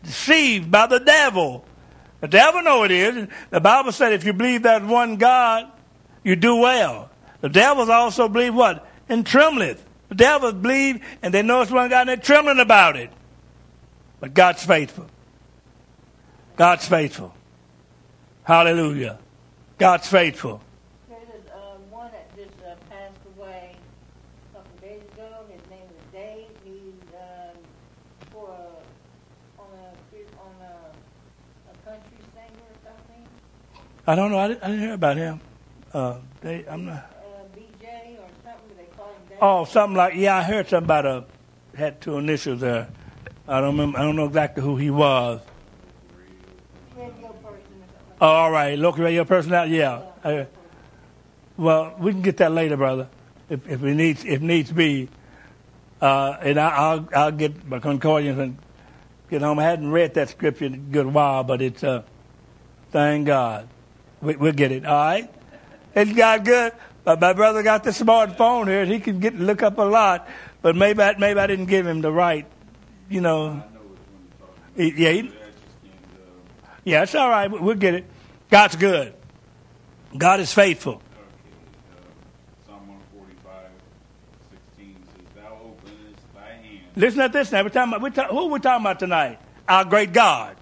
Deceived 0.02 0.70
by 0.70 0.86
the 0.86 1.00
devil. 1.00 1.64
The 2.20 2.28
devil 2.28 2.62
know 2.62 2.84
it 2.84 2.90
is. 2.90 3.28
The 3.50 3.60
Bible 3.60 3.92
said 3.92 4.12
if 4.12 4.24
you 4.24 4.32
believe 4.32 4.62
that 4.62 4.84
one 4.84 5.16
God, 5.16 5.70
you 6.24 6.36
do 6.36 6.56
well. 6.56 7.10
The 7.40 7.48
devils 7.48 7.88
also 7.88 8.28
believe 8.28 8.54
what? 8.54 8.86
And 9.08 9.24
trembleth. 9.26 9.84
The 10.08 10.14
devils 10.14 10.54
believe 10.54 11.04
and 11.22 11.32
they 11.32 11.42
know 11.42 11.62
it's 11.62 11.70
one 11.70 11.88
God 11.88 12.00
and 12.00 12.08
they're 12.08 12.16
trembling 12.16 12.60
about 12.60 12.96
it. 12.96 13.10
But 14.20 14.34
God's 14.34 14.64
faithful. 14.64 15.06
God's 16.56 16.88
faithful. 16.88 17.34
Hallelujah. 18.42 19.18
God's 19.78 20.08
faithful. 20.08 20.60
There's 21.08 21.22
uh, 21.54 21.78
one 21.88 22.10
that 22.10 22.34
just 22.36 22.50
uh, 22.66 22.74
passed 22.90 23.14
away 23.36 23.76
a 24.50 24.56
couple 24.56 24.74
of 24.74 24.80
days 24.80 25.02
ago. 25.14 25.44
His 25.52 25.70
name 25.70 25.86
is 25.86 26.12
Dave. 26.12 26.48
He's 26.64 27.14
um, 27.14 27.56
for 28.32 28.50
a, 28.50 29.62
on 29.62 29.68
a 29.78 30.42
on 30.42 30.54
a, 30.62 31.70
a 31.70 31.88
country 31.88 32.18
singer 32.34 32.66
or 32.68 32.90
something. 32.90 33.24
I 34.06 34.16
don't 34.16 34.32
know. 34.32 34.38
I 34.38 34.48
didn't, 34.48 34.64
I 34.64 34.66
didn't 34.66 34.82
hear 34.82 34.94
about 34.94 35.16
him. 35.16 35.40
Uh, 35.92 36.18
they, 36.40 36.64
I'm 36.68 36.84
not. 36.84 36.96
Uh, 36.96 37.56
BJ 37.56 38.18
or 38.18 38.28
something. 38.42 38.76
They 38.76 38.84
call 38.96 39.06
him 39.06 39.22
Dave. 39.28 39.38
Oh, 39.40 39.64
something 39.64 39.96
like 39.96 40.14
yeah. 40.16 40.38
I 40.38 40.42
heard 40.42 40.68
something 40.68 40.86
about 40.86 41.06
a 41.06 41.24
had 41.76 42.00
two 42.00 42.18
initials 42.18 42.60
there. 42.60 42.88
I 43.46 43.60
don't 43.60 43.76
remember. 43.76 43.98
I 43.98 44.02
don't 44.02 44.16
know 44.16 44.26
exactly 44.26 44.62
who 44.64 44.76
he 44.76 44.90
was. 44.90 45.40
Radio 46.96 47.12
person 47.14 47.46
or 47.46 47.86
something. 47.94 48.07
Oh, 48.07 48.07
all 48.20 48.50
right, 48.50 48.78
local 48.78 49.04
radio 49.04 49.24
personality. 49.24 49.76
Yeah. 49.76 50.02
Uh, 50.24 50.44
well, 51.56 51.94
we 51.98 52.12
can 52.12 52.22
get 52.22 52.36
that 52.38 52.52
later, 52.52 52.76
brother, 52.76 53.08
if, 53.48 53.66
if 53.68 53.82
it 53.82 53.94
needs 53.94 54.24
if 54.24 54.40
needs 54.40 54.72
be. 54.72 55.08
Uh, 56.00 56.36
and 56.40 56.58
I, 56.58 56.68
I'll 56.68 57.08
I'll 57.14 57.32
get 57.32 57.66
my 57.66 57.78
concordance 57.80 58.38
and 58.38 58.58
get 59.30 59.42
home. 59.42 59.58
I 59.58 59.64
hadn't 59.64 59.90
read 59.90 60.14
that 60.14 60.28
scripture 60.28 60.66
in 60.66 60.74
a 60.74 60.78
good 60.78 61.06
while, 61.06 61.44
but 61.44 61.60
it's 61.60 61.82
uh, 61.82 62.02
thank 62.90 63.26
God, 63.26 63.68
we, 64.20 64.36
we'll 64.36 64.52
get 64.52 64.72
it. 64.72 64.86
All 64.86 64.94
right, 64.94 65.30
it's 65.94 66.12
God 66.12 66.44
good. 66.44 66.72
But 67.04 67.20
my 67.20 67.32
brother 67.32 67.62
got 67.62 67.84
the 67.84 67.90
smartphone 67.90 68.68
here, 68.68 68.82
and 68.82 68.92
he 68.92 69.00
can 69.00 69.18
get 69.18 69.34
look 69.34 69.62
up 69.62 69.78
a 69.78 69.82
lot. 69.82 70.28
But 70.60 70.76
maybe 70.76 71.02
I, 71.02 71.16
maybe 71.18 71.40
I 71.40 71.46
didn't 71.46 71.66
give 71.66 71.86
him 71.86 72.00
the 72.00 72.12
right, 72.12 72.46
you 73.08 73.20
know. 73.20 73.54
Know 73.54 73.64
Yeah, 74.78 74.90
he, 75.10 75.20
about. 75.20 75.32
I 75.32 75.50
just 75.50 75.82
can't, 75.82 75.94
uh, 76.14 76.77
yeah, 76.88 77.02
it's 77.02 77.14
all 77.14 77.28
right. 77.28 77.50
We'll 77.50 77.74
get 77.74 77.94
it. 77.94 78.06
God's 78.50 78.76
good. 78.76 79.12
God 80.16 80.40
is 80.40 80.52
faithful. 80.52 80.94
Okay, 80.94 81.02
uh, 81.92 82.66
Psalm 82.66 82.88
145, 82.88 83.54
16 84.76 84.96
says, 85.04 85.26
Thou 85.36 85.52
openest 85.62 86.34
thy 86.34 86.50
hand. 86.52 86.80
Listen 86.96 87.20
to 87.20 87.28
this 87.28 87.52
now. 87.52 87.62
We're 87.62 87.68
talking 87.68 87.92
about, 87.92 88.02
we're 88.02 88.10
ta- 88.10 88.28
who 88.28 88.46
we 88.46 88.58
talking 88.58 88.82
about 88.84 88.98
tonight? 88.98 89.38
Our 89.68 89.84
great 89.84 90.12
God. 90.14 90.56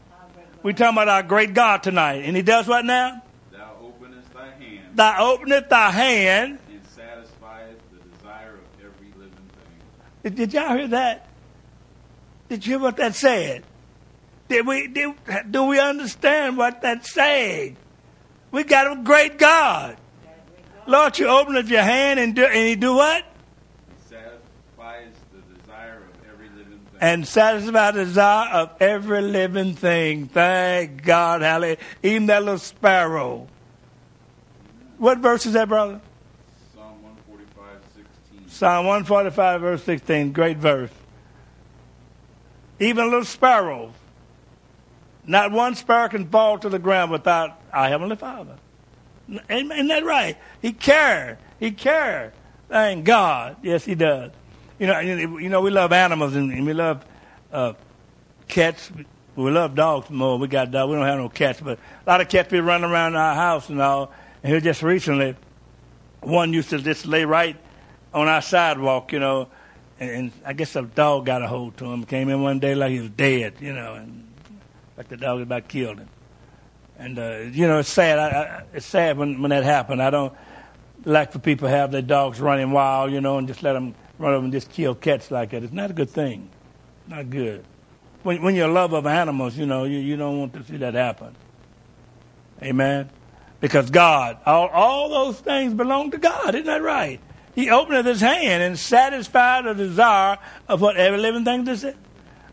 We're 0.64 0.72
talking 0.72 0.96
about 0.96 1.08
our 1.08 1.22
great 1.22 1.54
God 1.54 1.84
tonight. 1.84 2.24
And 2.24 2.34
he 2.36 2.42
does 2.42 2.66
what 2.66 2.84
now? 2.84 3.22
Thou 3.52 3.76
openest 3.82 4.34
thy 4.34 4.50
hand 4.50 4.96
Thou 4.96 5.32
openeth 5.32 5.68
thy 5.68 5.90
hand. 5.92 6.58
and 6.68 6.80
satisfieth 6.88 7.78
the 7.92 8.16
desire 8.16 8.54
of 8.54 8.84
every 8.84 9.12
living 9.16 9.30
thing. 9.30 10.24
Did, 10.24 10.34
did 10.34 10.54
y'all 10.54 10.76
hear 10.76 10.88
that? 10.88 11.28
Did 12.48 12.66
you 12.66 12.72
hear 12.72 12.80
what 12.80 12.96
that 12.96 13.14
said? 13.14 13.62
Did 14.48 14.66
we, 14.66 14.86
did, 14.86 15.14
do 15.50 15.64
we 15.64 15.80
understand 15.80 16.56
what 16.56 16.82
that's 16.82 17.12
saying? 17.12 17.76
We 18.52 18.64
got 18.64 18.90
a 18.90 19.02
great 19.02 19.38
God. 19.38 19.96
Lord, 20.86 21.18
you 21.18 21.26
open 21.26 21.56
up 21.56 21.68
your 21.68 21.82
hand 21.82 22.20
and 22.20 22.34
do, 22.34 22.44
and 22.44 22.68
he 22.68 22.76
do 22.76 22.94
what? 22.94 23.24
He 23.88 24.08
satisfies 24.08 25.12
the 25.32 25.54
desire 25.54 25.96
of 25.96 26.28
every 26.30 26.48
living 26.50 26.78
thing. 26.78 26.98
and 27.00 27.26
satisfy 27.26 27.90
the 27.90 28.04
desire 28.04 28.48
of 28.50 28.70
every 28.80 29.20
living 29.22 29.74
thing. 29.74 30.28
Thank 30.28 31.02
God, 31.02 31.42
hallelujah. 31.42 31.78
Even 32.04 32.26
that 32.26 32.44
little 32.44 32.58
sparrow. 32.58 33.48
What 34.98 35.18
verse 35.18 35.44
is 35.44 35.54
that, 35.54 35.68
brother? 35.68 36.00
Psalm 36.72 37.02
145, 37.02 37.66
16. 38.30 38.48
Psalm 38.48 38.86
145, 38.86 39.60
verse 39.60 39.82
16. 39.82 40.32
Great 40.32 40.58
verse. 40.58 40.90
Even 42.78 43.04
a 43.04 43.08
little 43.08 43.24
sparrows. 43.24 43.92
Not 45.26 45.50
one 45.50 45.74
sparrow 45.74 46.08
can 46.08 46.28
fall 46.28 46.58
to 46.58 46.68
the 46.68 46.78
ground 46.78 47.10
without 47.10 47.60
our 47.72 47.88
Heavenly 47.88 48.16
Father. 48.16 48.56
Ain't 49.50 49.88
that 49.88 50.04
right? 50.04 50.36
He 50.62 50.72
cares. 50.72 51.38
He 51.58 51.72
cares. 51.72 52.32
Thank 52.68 53.04
God. 53.04 53.56
Yes, 53.62 53.84
He 53.84 53.94
does. 53.94 54.30
You 54.78 54.86
know, 54.86 55.00
you 55.00 55.48
know, 55.48 55.60
we 55.62 55.70
love 55.70 55.92
animals 55.92 56.36
and, 56.36 56.52
and 56.52 56.66
we 56.66 56.74
love 56.74 57.04
uh, 57.52 57.72
cats. 58.46 58.90
We 59.34 59.50
love 59.50 59.74
dogs 59.74 60.10
more. 60.10 60.38
We 60.38 60.48
got 60.48 60.70
dogs. 60.70 60.90
We 60.90 60.96
don't 60.96 61.06
have 61.06 61.18
no 61.18 61.28
cats, 61.28 61.60
but 61.60 61.78
a 61.78 62.10
lot 62.10 62.20
of 62.20 62.28
cats 62.28 62.50
be 62.50 62.60
running 62.60 62.90
around 62.90 63.16
our 63.16 63.34
house 63.34 63.68
and 63.68 63.80
all. 63.80 64.12
And 64.42 64.52
here 64.52 64.60
just 64.60 64.82
recently, 64.82 65.34
one 66.20 66.52
used 66.52 66.70
to 66.70 66.78
just 66.78 67.06
lay 67.06 67.24
right 67.24 67.56
on 68.12 68.28
our 68.28 68.42
sidewalk, 68.42 69.12
you 69.12 69.18
know, 69.18 69.48
and, 69.98 70.10
and 70.10 70.32
I 70.44 70.52
guess 70.52 70.76
a 70.76 70.82
dog 70.82 71.26
got 71.26 71.42
a 71.42 71.48
hold 71.48 71.76
to 71.78 71.86
him. 71.86 72.04
Came 72.04 72.28
in 72.28 72.42
one 72.42 72.58
day 72.58 72.74
like 72.74 72.90
he 72.90 73.00
was 73.00 73.10
dead, 73.10 73.54
you 73.60 73.72
know, 73.72 73.94
and 73.94 74.25
like 74.96 75.08
the 75.08 75.16
dog 75.16 75.40
about 75.40 75.68
killed 75.68 75.98
him. 75.98 76.08
And 76.98 77.18
uh, 77.18 77.38
you 77.52 77.66
know, 77.66 77.80
it's 77.80 77.88
sad. 77.88 78.18
I, 78.18 78.28
I, 78.28 78.62
it's 78.74 78.86
sad 78.86 79.18
when 79.18 79.42
when 79.42 79.50
that 79.50 79.64
happened. 79.64 80.02
I 80.02 80.10
don't 80.10 80.32
like 81.04 81.32
for 81.32 81.38
people 81.38 81.68
to 81.68 81.74
have 81.74 81.92
their 81.92 82.02
dogs 82.02 82.40
running 82.40 82.70
wild, 82.72 83.12
you 83.12 83.20
know, 83.20 83.38
and 83.38 83.46
just 83.46 83.62
let 83.62 83.74
them 83.74 83.94
run 84.18 84.34
over 84.34 84.44
and 84.44 84.52
just 84.52 84.70
kill 84.70 84.94
cats 84.94 85.30
like 85.30 85.50
that. 85.50 85.62
It's 85.62 85.72
not 85.72 85.90
a 85.90 85.94
good 85.94 86.10
thing. 86.10 86.48
Not 87.06 87.30
good. 87.30 87.64
When 88.22 88.42
when 88.42 88.54
you're 88.54 88.68
a 88.68 88.72
lover 88.72 88.96
of 88.96 89.06
animals, 89.06 89.56
you 89.56 89.66
know, 89.66 89.84
you 89.84 89.98
you 89.98 90.16
don't 90.16 90.38
want 90.38 90.54
to 90.54 90.64
see 90.64 90.78
that 90.78 90.94
happen. 90.94 91.34
Amen. 92.62 93.10
Because 93.60 93.90
God, 93.90 94.38
all 94.46 94.68
all 94.68 95.08
those 95.08 95.38
things 95.38 95.74
belong 95.74 96.10
to 96.12 96.18
God. 96.18 96.54
Isn't 96.54 96.66
that 96.66 96.82
right? 96.82 97.20
He 97.54 97.70
opened 97.70 98.06
his 98.06 98.20
hand 98.20 98.62
and 98.62 98.78
satisfied 98.78 99.64
the 99.64 99.74
desire 99.74 100.38
of 100.68 100.80
what 100.80 100.96
every 100.96 101.18
living 101.18 101.44
thing 101.44 101.64
does. 101.64 101.84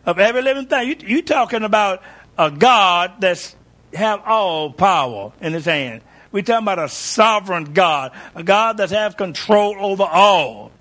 Of 0.06 0.18
every 0.18 0.42
living 0.42 0.66
thing. 0.66 0.88
You 0.88 0.96
you 1.16 1.22
talking 1.22 1.62
about 1.62 2.02
a 2.38 2.50
God 2.50 3.14
that's 3.20 3.54
have 3.92 4.22
all 4.24 4.72
power 4.72 5.32
in 5.40 5.52
his 5.52 5.64
hand. 5.64 6.02
We're 6.32 6.42
talking 6.42 6.64
about 6.64 6.80
a 6.80 6.88
sovereign 6.88 7.72
God, 7.74 8.12
a 8.34 8.42
God 8.42 8.78
that 8.78 8.90
has 8.90 9.14
control 9.14 9.76
over 9.78 10.02
all. 10.02 10.72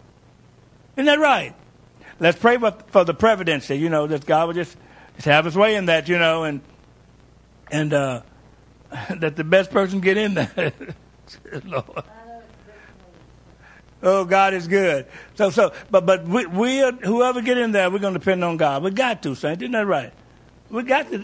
Isn't 0.96 1.06
that 1.06 1.20
right? 1.20 1.54
Let's 2.20 2.40
pray 2.40 2.58
for, 2.58 3.04
the 3.04 3.14
presidency, 3.14 3.76
you 3.76 3.90
know, 3.90 4.08
that 4.08 4.26
God 4.26 4.48
will 4.48 4.54
just, 4.54 4.76
just 5.16 5.26
have 5.26 5.46
his 5.46 5.56
way 5.56 5.76
in 5.76 5.88
that, 5.88 6.10
you 6.10 6.18
know, 6.18 6.44
and 6.44 6.62
and 7.72 7.94
uh, 7.94 8.22
that 9.10 9.36
the 9.36 9.44
best 9.44 9.72
person 9.72 10.00
get 10.00 10.18
in 10.18 10.34
there. 10.36 10.74
Lord. 11.66 12.04
Oh, 14.02 14.26
God 14.26 14.54
is 14.54 14.68
good. 14.68 15.06
So, 15.36 15.50
so, 15.50 15.72
but, 15.90 16.06
but 16.06 16.28
we, 16.28 16.46
we 16.46 16.80
whoever 17.04 17.42
get 17.42 17.58
in 17.58 17.72
there, 17.72 17.90
we're 17.90 18.00
going 18.00 18.14
to 18.14 18.20
depend 18.20 18.44
on 18.44 18.58
God. 18.58 18.84
We 18.84 18.92
got 18.92 19.24
to, 19.24 19.34
saint. 19.34 19.62
Isn't 19.62 19.72
that 19.72 19.88
right? 19.88 20.12
We 20.70 20.84
got 20.84 21.10
to. 21.12 21.24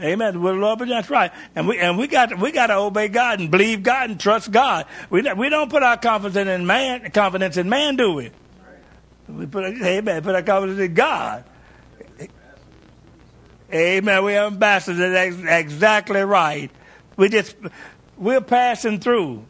Amen. 0.00 0.42
We're 0.42 0.54
Lord, 0.54 0.78
that's 0.80 1.10
right. 1.10 1.30
And 1.54 1.68
we 1.68 1.78
and 1.78 1.98
we 1.98 2.06
got 2.06 2.38
we 2.38 2.52
got 2.52 2.68
to 2.68 2.76
obey 2.76 3.08
God 3.08 3.40
and 3.40 3.50
believe 3.50 3.82
God 3.82 4.10
and 4.10 4.20
trust 4.20 4.50
God. 4.50 4.86
We 5.10 5.22
we 5.34 5.48
don't 5.48 5.70
put 5.70 5.82
our 5.82 5.96
confidence 5.96 6.48
in 6.48 6.66
man 6.66 7.10
confidence 7.10 7.56
in 7.56 7.68
man, 7.68 7.96
do 7.96 8.12
we? 8.14 8.30
We 9.28 9.46
put 9.46 9.64
amen. 9.64 10.22
Put 10.22 10.34
our 10.34 10.42
confidence 10.42 10.80
in 10.80 10.94
God. 10.94 11.44
Amen. 13.72 14.24
We 14.24 14.36
are 14.36 14.46
ambassadors. 14.46 14.98
That's 14.98 15.36
exactly 15.64 16.22
right. 16.22 16.70
We 17.16 17.28
just 17.28 17.56
we're 18.16 18.40
passing 18.40 19.00
through. 19.00 19.44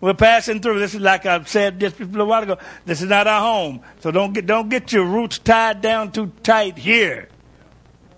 We're 0.00 0.14
passing 0.14 0.60
through. 0.60 0.78
This 0.78 0.94
is 0.94 1.00
like 1.00 1.26
I 1.26 1.42
said 1.44 1.80
just 1.80 1.98
a 1.98 2.04
little 2.04 2.26
while 2.26 2.42
ago. 2.42 2.58
This 2.84 3.02
is 3.02 3.08
not 3.08 3.26
our 3.26 3.40
home. 3.40 3.80
So 4.00 4.10
don't 4.10 4.32
get 4.32 4.46
don't 4.46 4.68
get 4.68 4.92
your 4.92 5.04
roots 5.04 5.38
tied 5.38 5.80
down 5.80 6.12
too 6.12 6.32
tight 6.42 6.78
here. 6.78 7.28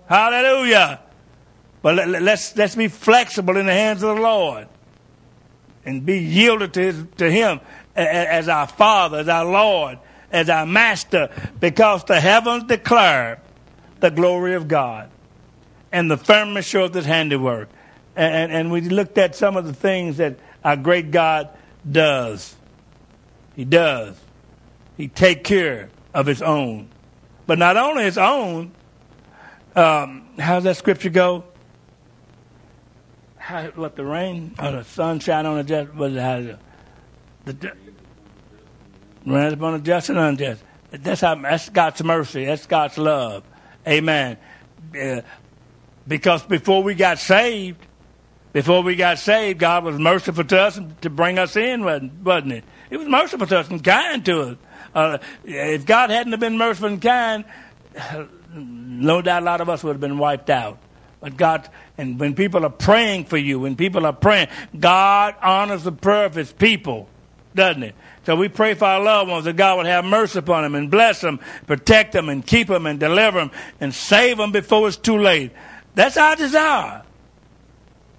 Hallelujah. 0.07 1.01
But 1.81 1.95
let, 1.95 2.21
us 2.27 2.55
let's 2.57 2.75
be 2.75 2.87
flexible 2.87 3.57
in 3.57 3.65
the 3.65 3.73
hands 3.73 4.03
of 4.03 4.15
the 4.15 4.21
Lord 4.21 4.67
and 5.85 6.05
be 6.05 6.19
yielded 6.19 6.73
to, 6.73 6.81
his, 6.81 7.05
to 7.17 7.31
Him 7.31 7.61
as 7.95 8.49
our 8.49 8.67
Father, 8.67 9.19
as 9.19 9.29
our 9.29 9.45
Lord, 9.45 9.99
as 10.31 10.49
our 10.49 10.65
Master, 10.65 11.29
because 11.59 12.03
the 12.03 12.19
heavens 12.19 12.65
declare 12.65 13.41
the 13.99 14.11
glory 14.11 14.55
of 14.55 14.67
God 14.67 15.09
and 15.91 16.09
the 16.09 16.17
firmament 16.17 16.65
shows 16.65 16.93
His 16.93 17.05
handiwork. 17.05 17.69
And, 18.15 18.51
and, 18.51 18.71
we 18.71 18.81
looked 18.81 19.17
at 19.17 19.35
some 19.35 19.55
of 19.55 19.65
the 19.65 19.73
things 19.73 20.17
that 20.17 20.37
our 20.63 20.75
great 20.75 21.11
God 21.11 21.49
does. 21.89 22.55
He 23.55 23.63
does. 23.63 24.19
He 24.97 25.07
take 25.07 25.43
care 25.43 25.89
of 26.13 26.25
His 26.25 26.41
own. 26.41 26.89
But 27.47 27.59
not 27.59 27.77
only 27.77 28.03
His 28.03 28.17
own, 28.17 28.71
um, 29.75 30.27
how's 30.37 30.63
that 30.65 30.75
scripture 30.75 31.09
go? 31.09 31.45
How, 33.49 33.63
what 33.71 33.95
the 33.95 34.05
rain 34.05 34.53
or 34.61 34.71
the 34.71 34.83
sunshine 34.83 35.45
on 35.47 35.57
the 35.57 35.63
just 35.63 35.93
was 35.95 36.15
how 36.15 36.39
the, 37.45 37.53
the 37.53 37.73
rain 39.25 39.53
upon 39.53 39.73
the 39.73 39.79
just 39.79 40.09
and 40.09 40.19
unjust. 40.19 40.63
That's 40.91 41.21
how 41.21 41.35
that's 41.35 41.69
God's 41.69 42.03
mercy. 42.03 42.45
That's 42.45 42.67
God's 42.67 42.97
love. 42.97 43.43
Amen. 43.87 44.37
Uh, 44.99 45.21
because 46.07 46.43
before 46.43 46.83
we 46.83 46.93
got 46.93 47.17
saved, 47.17 47.83
before 48.53 48.83
we 48.83 48.95
got 48.95 49.17
saved, 49.17 49.59
God 49.59 49.83
was 49.83 49.97
merciful 49.97 50.43
to 50.43 50.59
us 50.59 50.79
to 51.01 51.09
bring 51.09 51.39
us 51.39 51.55
in, 51.55 51.83
wasn't 51.83 52.51
it? 52.51 52.63
He 52.89 52.97
was 52.97 53.07
merciful 53.07 53.47
to 53.47 53.59
us 53.59 53.69
and 53.69 53.83
kind 53.83 54.23
to 54.25 54.41
us. 54.41 54.57
Uh, 54.93 55.17
if 55.43 55.85
God 55.85 56.11
hadn't 56.11 56.33
have 56.33 56.39
been 56.39 56.57
merciful 56.57 56.89
and 56.89 57.01
kind, 57.01 57.45
no 58.53 59.21
doubt 59.23 59.41
a 59.41 59.45
lot 59.45 59.61
of 59.61 59.69
us 59.69 59.83
would 59.83 59.93
have 59.93 60.01
been 60.01 60.19
wiped 60.19 60.51
out. 60.51 60.79
But 61.21 61.35
God, 61.35 61.67
and 61.97 62.19
when 62.19 62.33
people 62.33 62.65
are 62.65 62.69
praying 62.69 63.25
for 63.25 63.37
you, 63.37 63.59
when 63.59 63.75
people 63.75 64.05
are 64.05 64.13
praying, 64.13 64.47
God 64.79 65.35
honors 65.41 65.83
the 65.83 65.91
prayer 65.91 66.25
of 66.25 66.35
his 66.35 66.51
people, 66.51 67.09
doesn't 67.53 67.83
it? 67.83 67.95
So 68.25 68.35
we 68.35 68.47
pray 68.47 68.73
for 68.73 68.85
our 68.85 69.01
loved 69.01 69.29
ones 69.29 69.45
that 69.45 69.57
God 69.57 69.77
would 69.77 69.85
have 69.85 70.05
mercy 70.05 70.39
upon 70.39 70.63
them 70.63 70.75
and 70.75 70.89
bless 70.89 71.19
them, 71.21 71.39
protect 71.67 72.13
them 72.13 72.29
and 72.29 72.45
keep 72.45 72.67
them 72.67 72.85
and 72.85 72.99
deliver 72.99 73.39
them 73.39 73.51
and 73.81 73.93
save 73.93 74.37
them 74.37 74.51
before 74.51 74.87
it's 74.87 74.97
too 74.97 75.17
late. 75.17 75.51
That's 75.95 76.15
our 76.15 76.35
desire. 76.35 77.03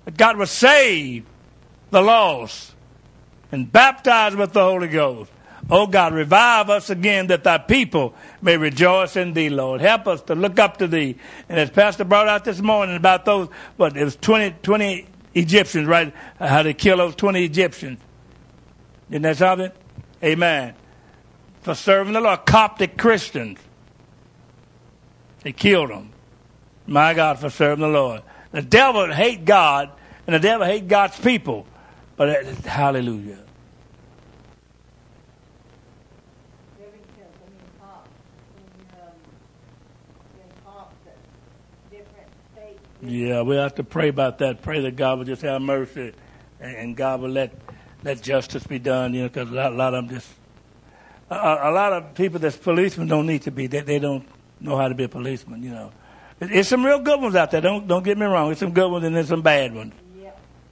That 0.05 0.17
God 0.17 0.37
will 0.37 0.47
save 0.47 1.25
the 1.91 2.03
lost 2.03 2.75
and 3.53 3.71
baptize 3.71 4.37
with 4.37 4.53
the 4.53 4.63
Holy 4.63 4.89
Ghost. 4.89 5.31
Oh 5.71 5.87
God, 5.87 6.13
revive 6.15 6.69
us 6.69 6.91
again 6.91 7.29
that 7.29 7.45
thy 7.45 7.59
people 7.59 8.15
may 8.43 8.57
rejoice 8.57 9.17
in 9.17 9.35
thee, 9.35 9.51
Lord. 9.51 9.81
Help 9.81 10.09
us 10.09 10.21
to 10.23 10.35
look 10.35 10.59
up 10.59 10.79
to 10.79 10.89
thee. 10.89 11.17
And 11.49 11.61
as 11.61 11.71
Pastor 11.71 12.05
brought 12.05 12.27
out 12.27 12.45
this 12.45 12.61
morning 12.61 12.97
about 12.97 13.25
those, 13.25 13.49
what, 13.77 13.97
it 13.97 14.05
was 14.05 14.17
20, 14.17 14.57
20 14.63 15.07
Egyptians, 15.35 15.87
right? 15.87 16.13
How 16.41 16.65
they 16.65 16.75
killed 16.75 16.99
those 16.99 17.15
20 17.15 17.45
Egyptians. 17.45 18.01
Isn't 19.11 19.23
that 19.23 19.37
something? 19.37 19.71
Amen. 20.25 20.75
For 21.63 21.75
serving 21.75 22.15
the 22.15 22.21
Lord. 22.21 22.47
Coptic 22.47 22.99
Christians. 22.99 23.59
They 25.43 25.53
killed 25.53 25.91
them. 25.91 26.11
My 26.87 27.15
God, 27.15 27.39
for 27.39 27.51
serving 27.51 27.83
the 27.83 27.89
Lord. 27.89 28.23
The 28.51 28.63
devil 28.63 29.13
hate 29.13 29.45
God, 29.45 29.91
and 30.27 30.35
the 30.35 30.41
devil 30.41 30.67
hate 30.67 30.89
God's 30.89 31.19
people. 31.19 31.67
But 32.17 32.45
uh, 32.45 32.69
hallelujah. 32.69 33.39
Yeah, 43.03 43.43
we 43.43 43.57
have 43.57 43.75
to 43.77 43.85
pray 43.85 44.09
about 44.09 44.39
that. 44.39 44.63
Pray 44.63 44.81
that 44.83 44.97
God 44.97 45.19
will 45.19 45.25
just 45.25 45.43
have 45.43 45.63
mercy, 45.63 46.13
and 46.61 46.97
God 46.97 47.21
will 47.21 47.31
let 47.31 47.55
let 48.05 48.21
justice 48.21 48.67
be 48.67 48.79
done. 48.79 49.15
You 49.15 49.23
know, 49.23 49.29
because 49.29 49.51
a 49.51 49.55
lot, 49.55 49.73
a 49.73 49.77
lot 49.77 49.95
of 49.95 50.09
them 50.09 50.17
just 50.17 50.31
a, 51.31 51.35
a, 51.35 51.73
lot 51.73 51.93
of 51.93 52.15
people 52.15 52.39
that's 52.39 52.57
policemen 52.57 53.09
don't 53.09 53.27
need 53.27 53.43
to 53.43 53.51
be. 53.51 53.67
They, 53.67 53.81
they 53.81 53.99
don't 53.99 54.27
know 54.61 54.77
how 54.77 54.89
to 54.89 54.95
be 54.95 55.05
a 55.05 55.09
policeman. 55.09 55.63
You 55.63 55.71
know, 55.71 55.93
it's 56.41 56.69
some 56.69 56.85
real 56.85 56.99
good 56.99 57.21
ones 57.21 57.35
out 57.35 57.51
there. 57.51 57.61
Don't 57.61 57.87
don't 57.87 58.03
get 58.03 58.19
me 58.19 58.27
wrong. 58.27 58.51
It's 58.51 58.61
some 58.61 58.73
good 58.73 58.91
ones 58.91 59.05
and 59.05 59.17
there's 59.17 59.29
some 59.29 59.43
bad 59.43 59.75
ones. 59.75 59.95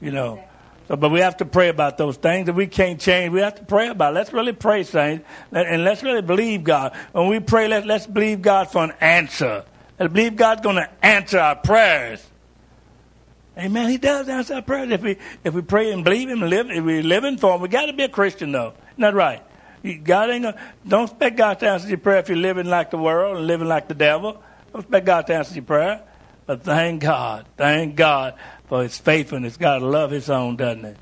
You 0.01 0.13
know. 0.13 0.43
So, 0.89 0.97
but 0.97 1.11
we 1.11 1.21
have 1.21 1.37
to 1.39 1.45
pray 1.45 1.69
about 1.69 1.99
those 1.99 2.17
things 2.17 2.47
that 2.47 2.55
we 2.55 2.67
can't 2.67 2.99
change. 2.99 3.33
We 3.33 3.41
have 3.41 3.57
to 3.57 3.65
pray 3.65 3.89
about. 3.89 4.13
It. 4.13 4.15
Let's 4.15 4.33
really 4.33 4.55
pray, 4.55 4.85
saints, 4.85 5.27
and 5.53 5.85
let's 5.85 6.03
really 6.03 6.23
believe 6.23 6.65
God. 6.65 6.97
When 7.13 7.29
we 7.29 7.41
pray, 7.41 7.69
let, 7.69 7.85
let's 7.85 8.07
believe 8.07 8.41
God 8.41 8.71
for 8.71 8.85
an 8.85 8.93
answer. 9.01 9.65
I 9.99 10.07
believe 10.07 10.37
God's 10.37 10.61
going 10.61 10.77
to 10.77 10.89
answer 11.03 11.39
our 11.39 11.57
prayers. 11.57 12.25
Amen. 13.59 13.91
He 13.91 13.99
does 13.99 14.29
answer 14.29 14.55
our 14.55 14.63
prayers 14.63 14.93
if 14.93 15.03
we 15.03 15.17
if 15.43 15.53
we 15.53 15.63
pray 15.63 15.91
and 15.91 16.05
believe 16.05 16.29
Him 16.29 16.41
live. 16.41 16.71
If 16.71 16.85
we're 16.85 17.03
living 17.03 17.39
for 17.39 17.57
Him, 17.57 17.61
we 17.61 17.69
got 17.69 17.87
to 17.87 17.93
be 17.93 18.05
a 18.05 18.09
Christian 18.09 18.53
though. 18.53 18.75
Not 18.97 19.15
right. 19.15 19.43
God 20.05 20.31
ain't 20.31 20.45
gonna, 20.45 20.61
don't 20.87 21.05
expect 21.05 21.37
God 21.37 21.59
to 21.61 21.69
answer 21.69 21.89
your 21.89 21.99
prayer 21.99 22.19
if 22.19 22.29
you're 22.29 22.39
living 22.39 22.67
like 22.67 22.91
the 22.91 22.99
world 22.99 23.37
and 23.37 23.47
living 23.47 23.69
like 23.69 23.89
the 23.89 23.95
devil. 23.95 24.43
Don't 24.73 24.83
expect 24.83 25.07
God 25.07 25.27
to 25.29 25.35
answer 25.35 25.55
your 25.55 25.65
prayer. 25.65 26.03
But 26.47 26.63
thank 26.63 27.03
God, 27.03 27.47
thank 27.57 27.97
God 27.97 28.35
for 28.69 28.83
His 28.83 28.99
faithfulness. 28.99 29.57
God 29.57 29.83
love 29.83 30.11
His 30.11 30.31
own, 30.31 30.57
doesn't 30.57 30.85
He? 30.85 30.95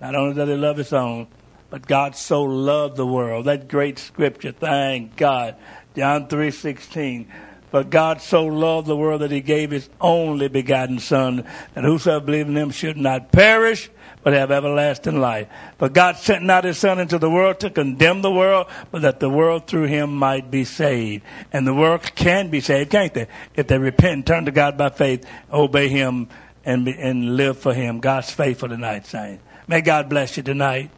Not 0.00 0.14
only 0.14 0.34
does 0.34 0.48
He 0.48 0.54
love 0.54 0.76
His 0.78 0.92
own, 0.92 1.28
but 1.70 1.86
God 1.86 2.16
so 2.16 2.42
loved 2.42 2.96
the 2.96 3.06
world. 3.06 3.44
That 3.44 3.68
great 3.68 3.98
scripture. 3.98 4.52
Thank 4.52 5.16
God. 5.16 5.56
John 5.94 6.28
three 6.28 6.50
sixteen. 6.50 7.30
But 7.70 7.90
God 7.90 8.20
so 8.20 8.46
loved 8.46 8.86
the 8.86 8.96
world 8.96 9.20
that 9.20 9.30
he 9.30 9.40
gave 9.40 9.70
his 9.70 9.88
only 10.00 10.48
begotten 10.48 10.98
Son, 10.98 11.46
that 11.74 11.84
whosoever 11.84 12.24
believes 12.24 12.48
in 12.48 12.56
him 12.56 12.70
should 12.70 12.96
not 12.96 13.30
perish, 13.32 13.90
but 14.22 14.32
have 14.32 14.50
everlasting 14.50 15.20
life. 15.20 15.48
But 15.78 15.92
God 15.92 16.16
sent 16.16 16.44
not 16.44 16.64
his 16.64 16.78
Son 16.78 16.98
into 16.98 17.18
the 17.18 17.30
world 17.30 17.60
to 17.60 17.70
condemn 17.70 18.22
the 18.22 18.30
world, 18.30 18.66
but 18.90 19.02
that 19.02 19.20
the 19.20 19.30
world 19.30 19.66
through 19.66 19.86
him 19.86 20.14
might 20.14 20.50
be 20.50 20.64
saved. 20.64 21.24
And 21.52 21.66
the 21.66 21.74
world 21.74 22.02
can 22.14 22.50
be 22.50 22.60
saved, 22.60 22.90
can't 22.90 23.14
they? 23.14 23.28
If 23.54 23.66
they 23.68 23.78
repent 23.78 24.26
turn 24.26 24.44
to 24.44 24.50
God 24.50 24.76
by 24.76 24.90
faith, 24.90 25.26
obey 25.52 25.88
him, 25.88 26.28
and, 26.64 26.84
be, 26.84 26.94
and 26.98 27.36
live 27.36 27.58
for 27.58 27.72
him. 27.72 28.00
God's 28.00 28.30
faithful 28.30 28.68
tonight, 28.68 29.06
saints. 29.06 29.42
May 29.66 29.80
God 29.80 30.08
bless 30.08 30.36
you 30.36 30.42
tonight. 30.42 30.90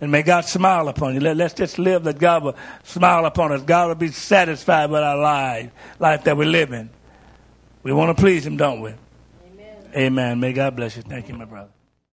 And 0.00 0.12
may 0.12 0.22
God 0.22 0.44
smile 0.44 0.88
upon 0.88 1.14
you. 1.14 1.20
Let, 1.20 1.36
let's 1.36 1.54
just 1.54 1.78
live 1.78 2.04
that 2.04 2.18
God 2.18 2.44
will 2.44 2.56
smile 2.84 3.26
upon 3.26 3.52
us. 3.52 3.62
God 3.62 3.88
will 3.88 3.94
be 3.96 4.08
satisfied 4.08 4.90
with 4.90 5.02
our 5.02 5.18
life, 5.18 5.70
life 5.98 6.24
that 6.24 6.36
we're 6.36 6.44
living. 6.44 6.90
We 7.82 7.92
want 7.92 8.16
to 8.16 8.20
please 8.20 8.46
Him, 8.46 8.56
don't 8.56 8.80
we? 8.80 8.94
Amen. 9.52 9.76
Amen. 9.96 10.40
May 10.40 10.52
God 10.52 10.76
bless 10.76 10.96
you. 10.96 11.02
Thank 11.02 11.28
you, 11.28 11.34
my 11.34 11.44
brother. 11.44 11.70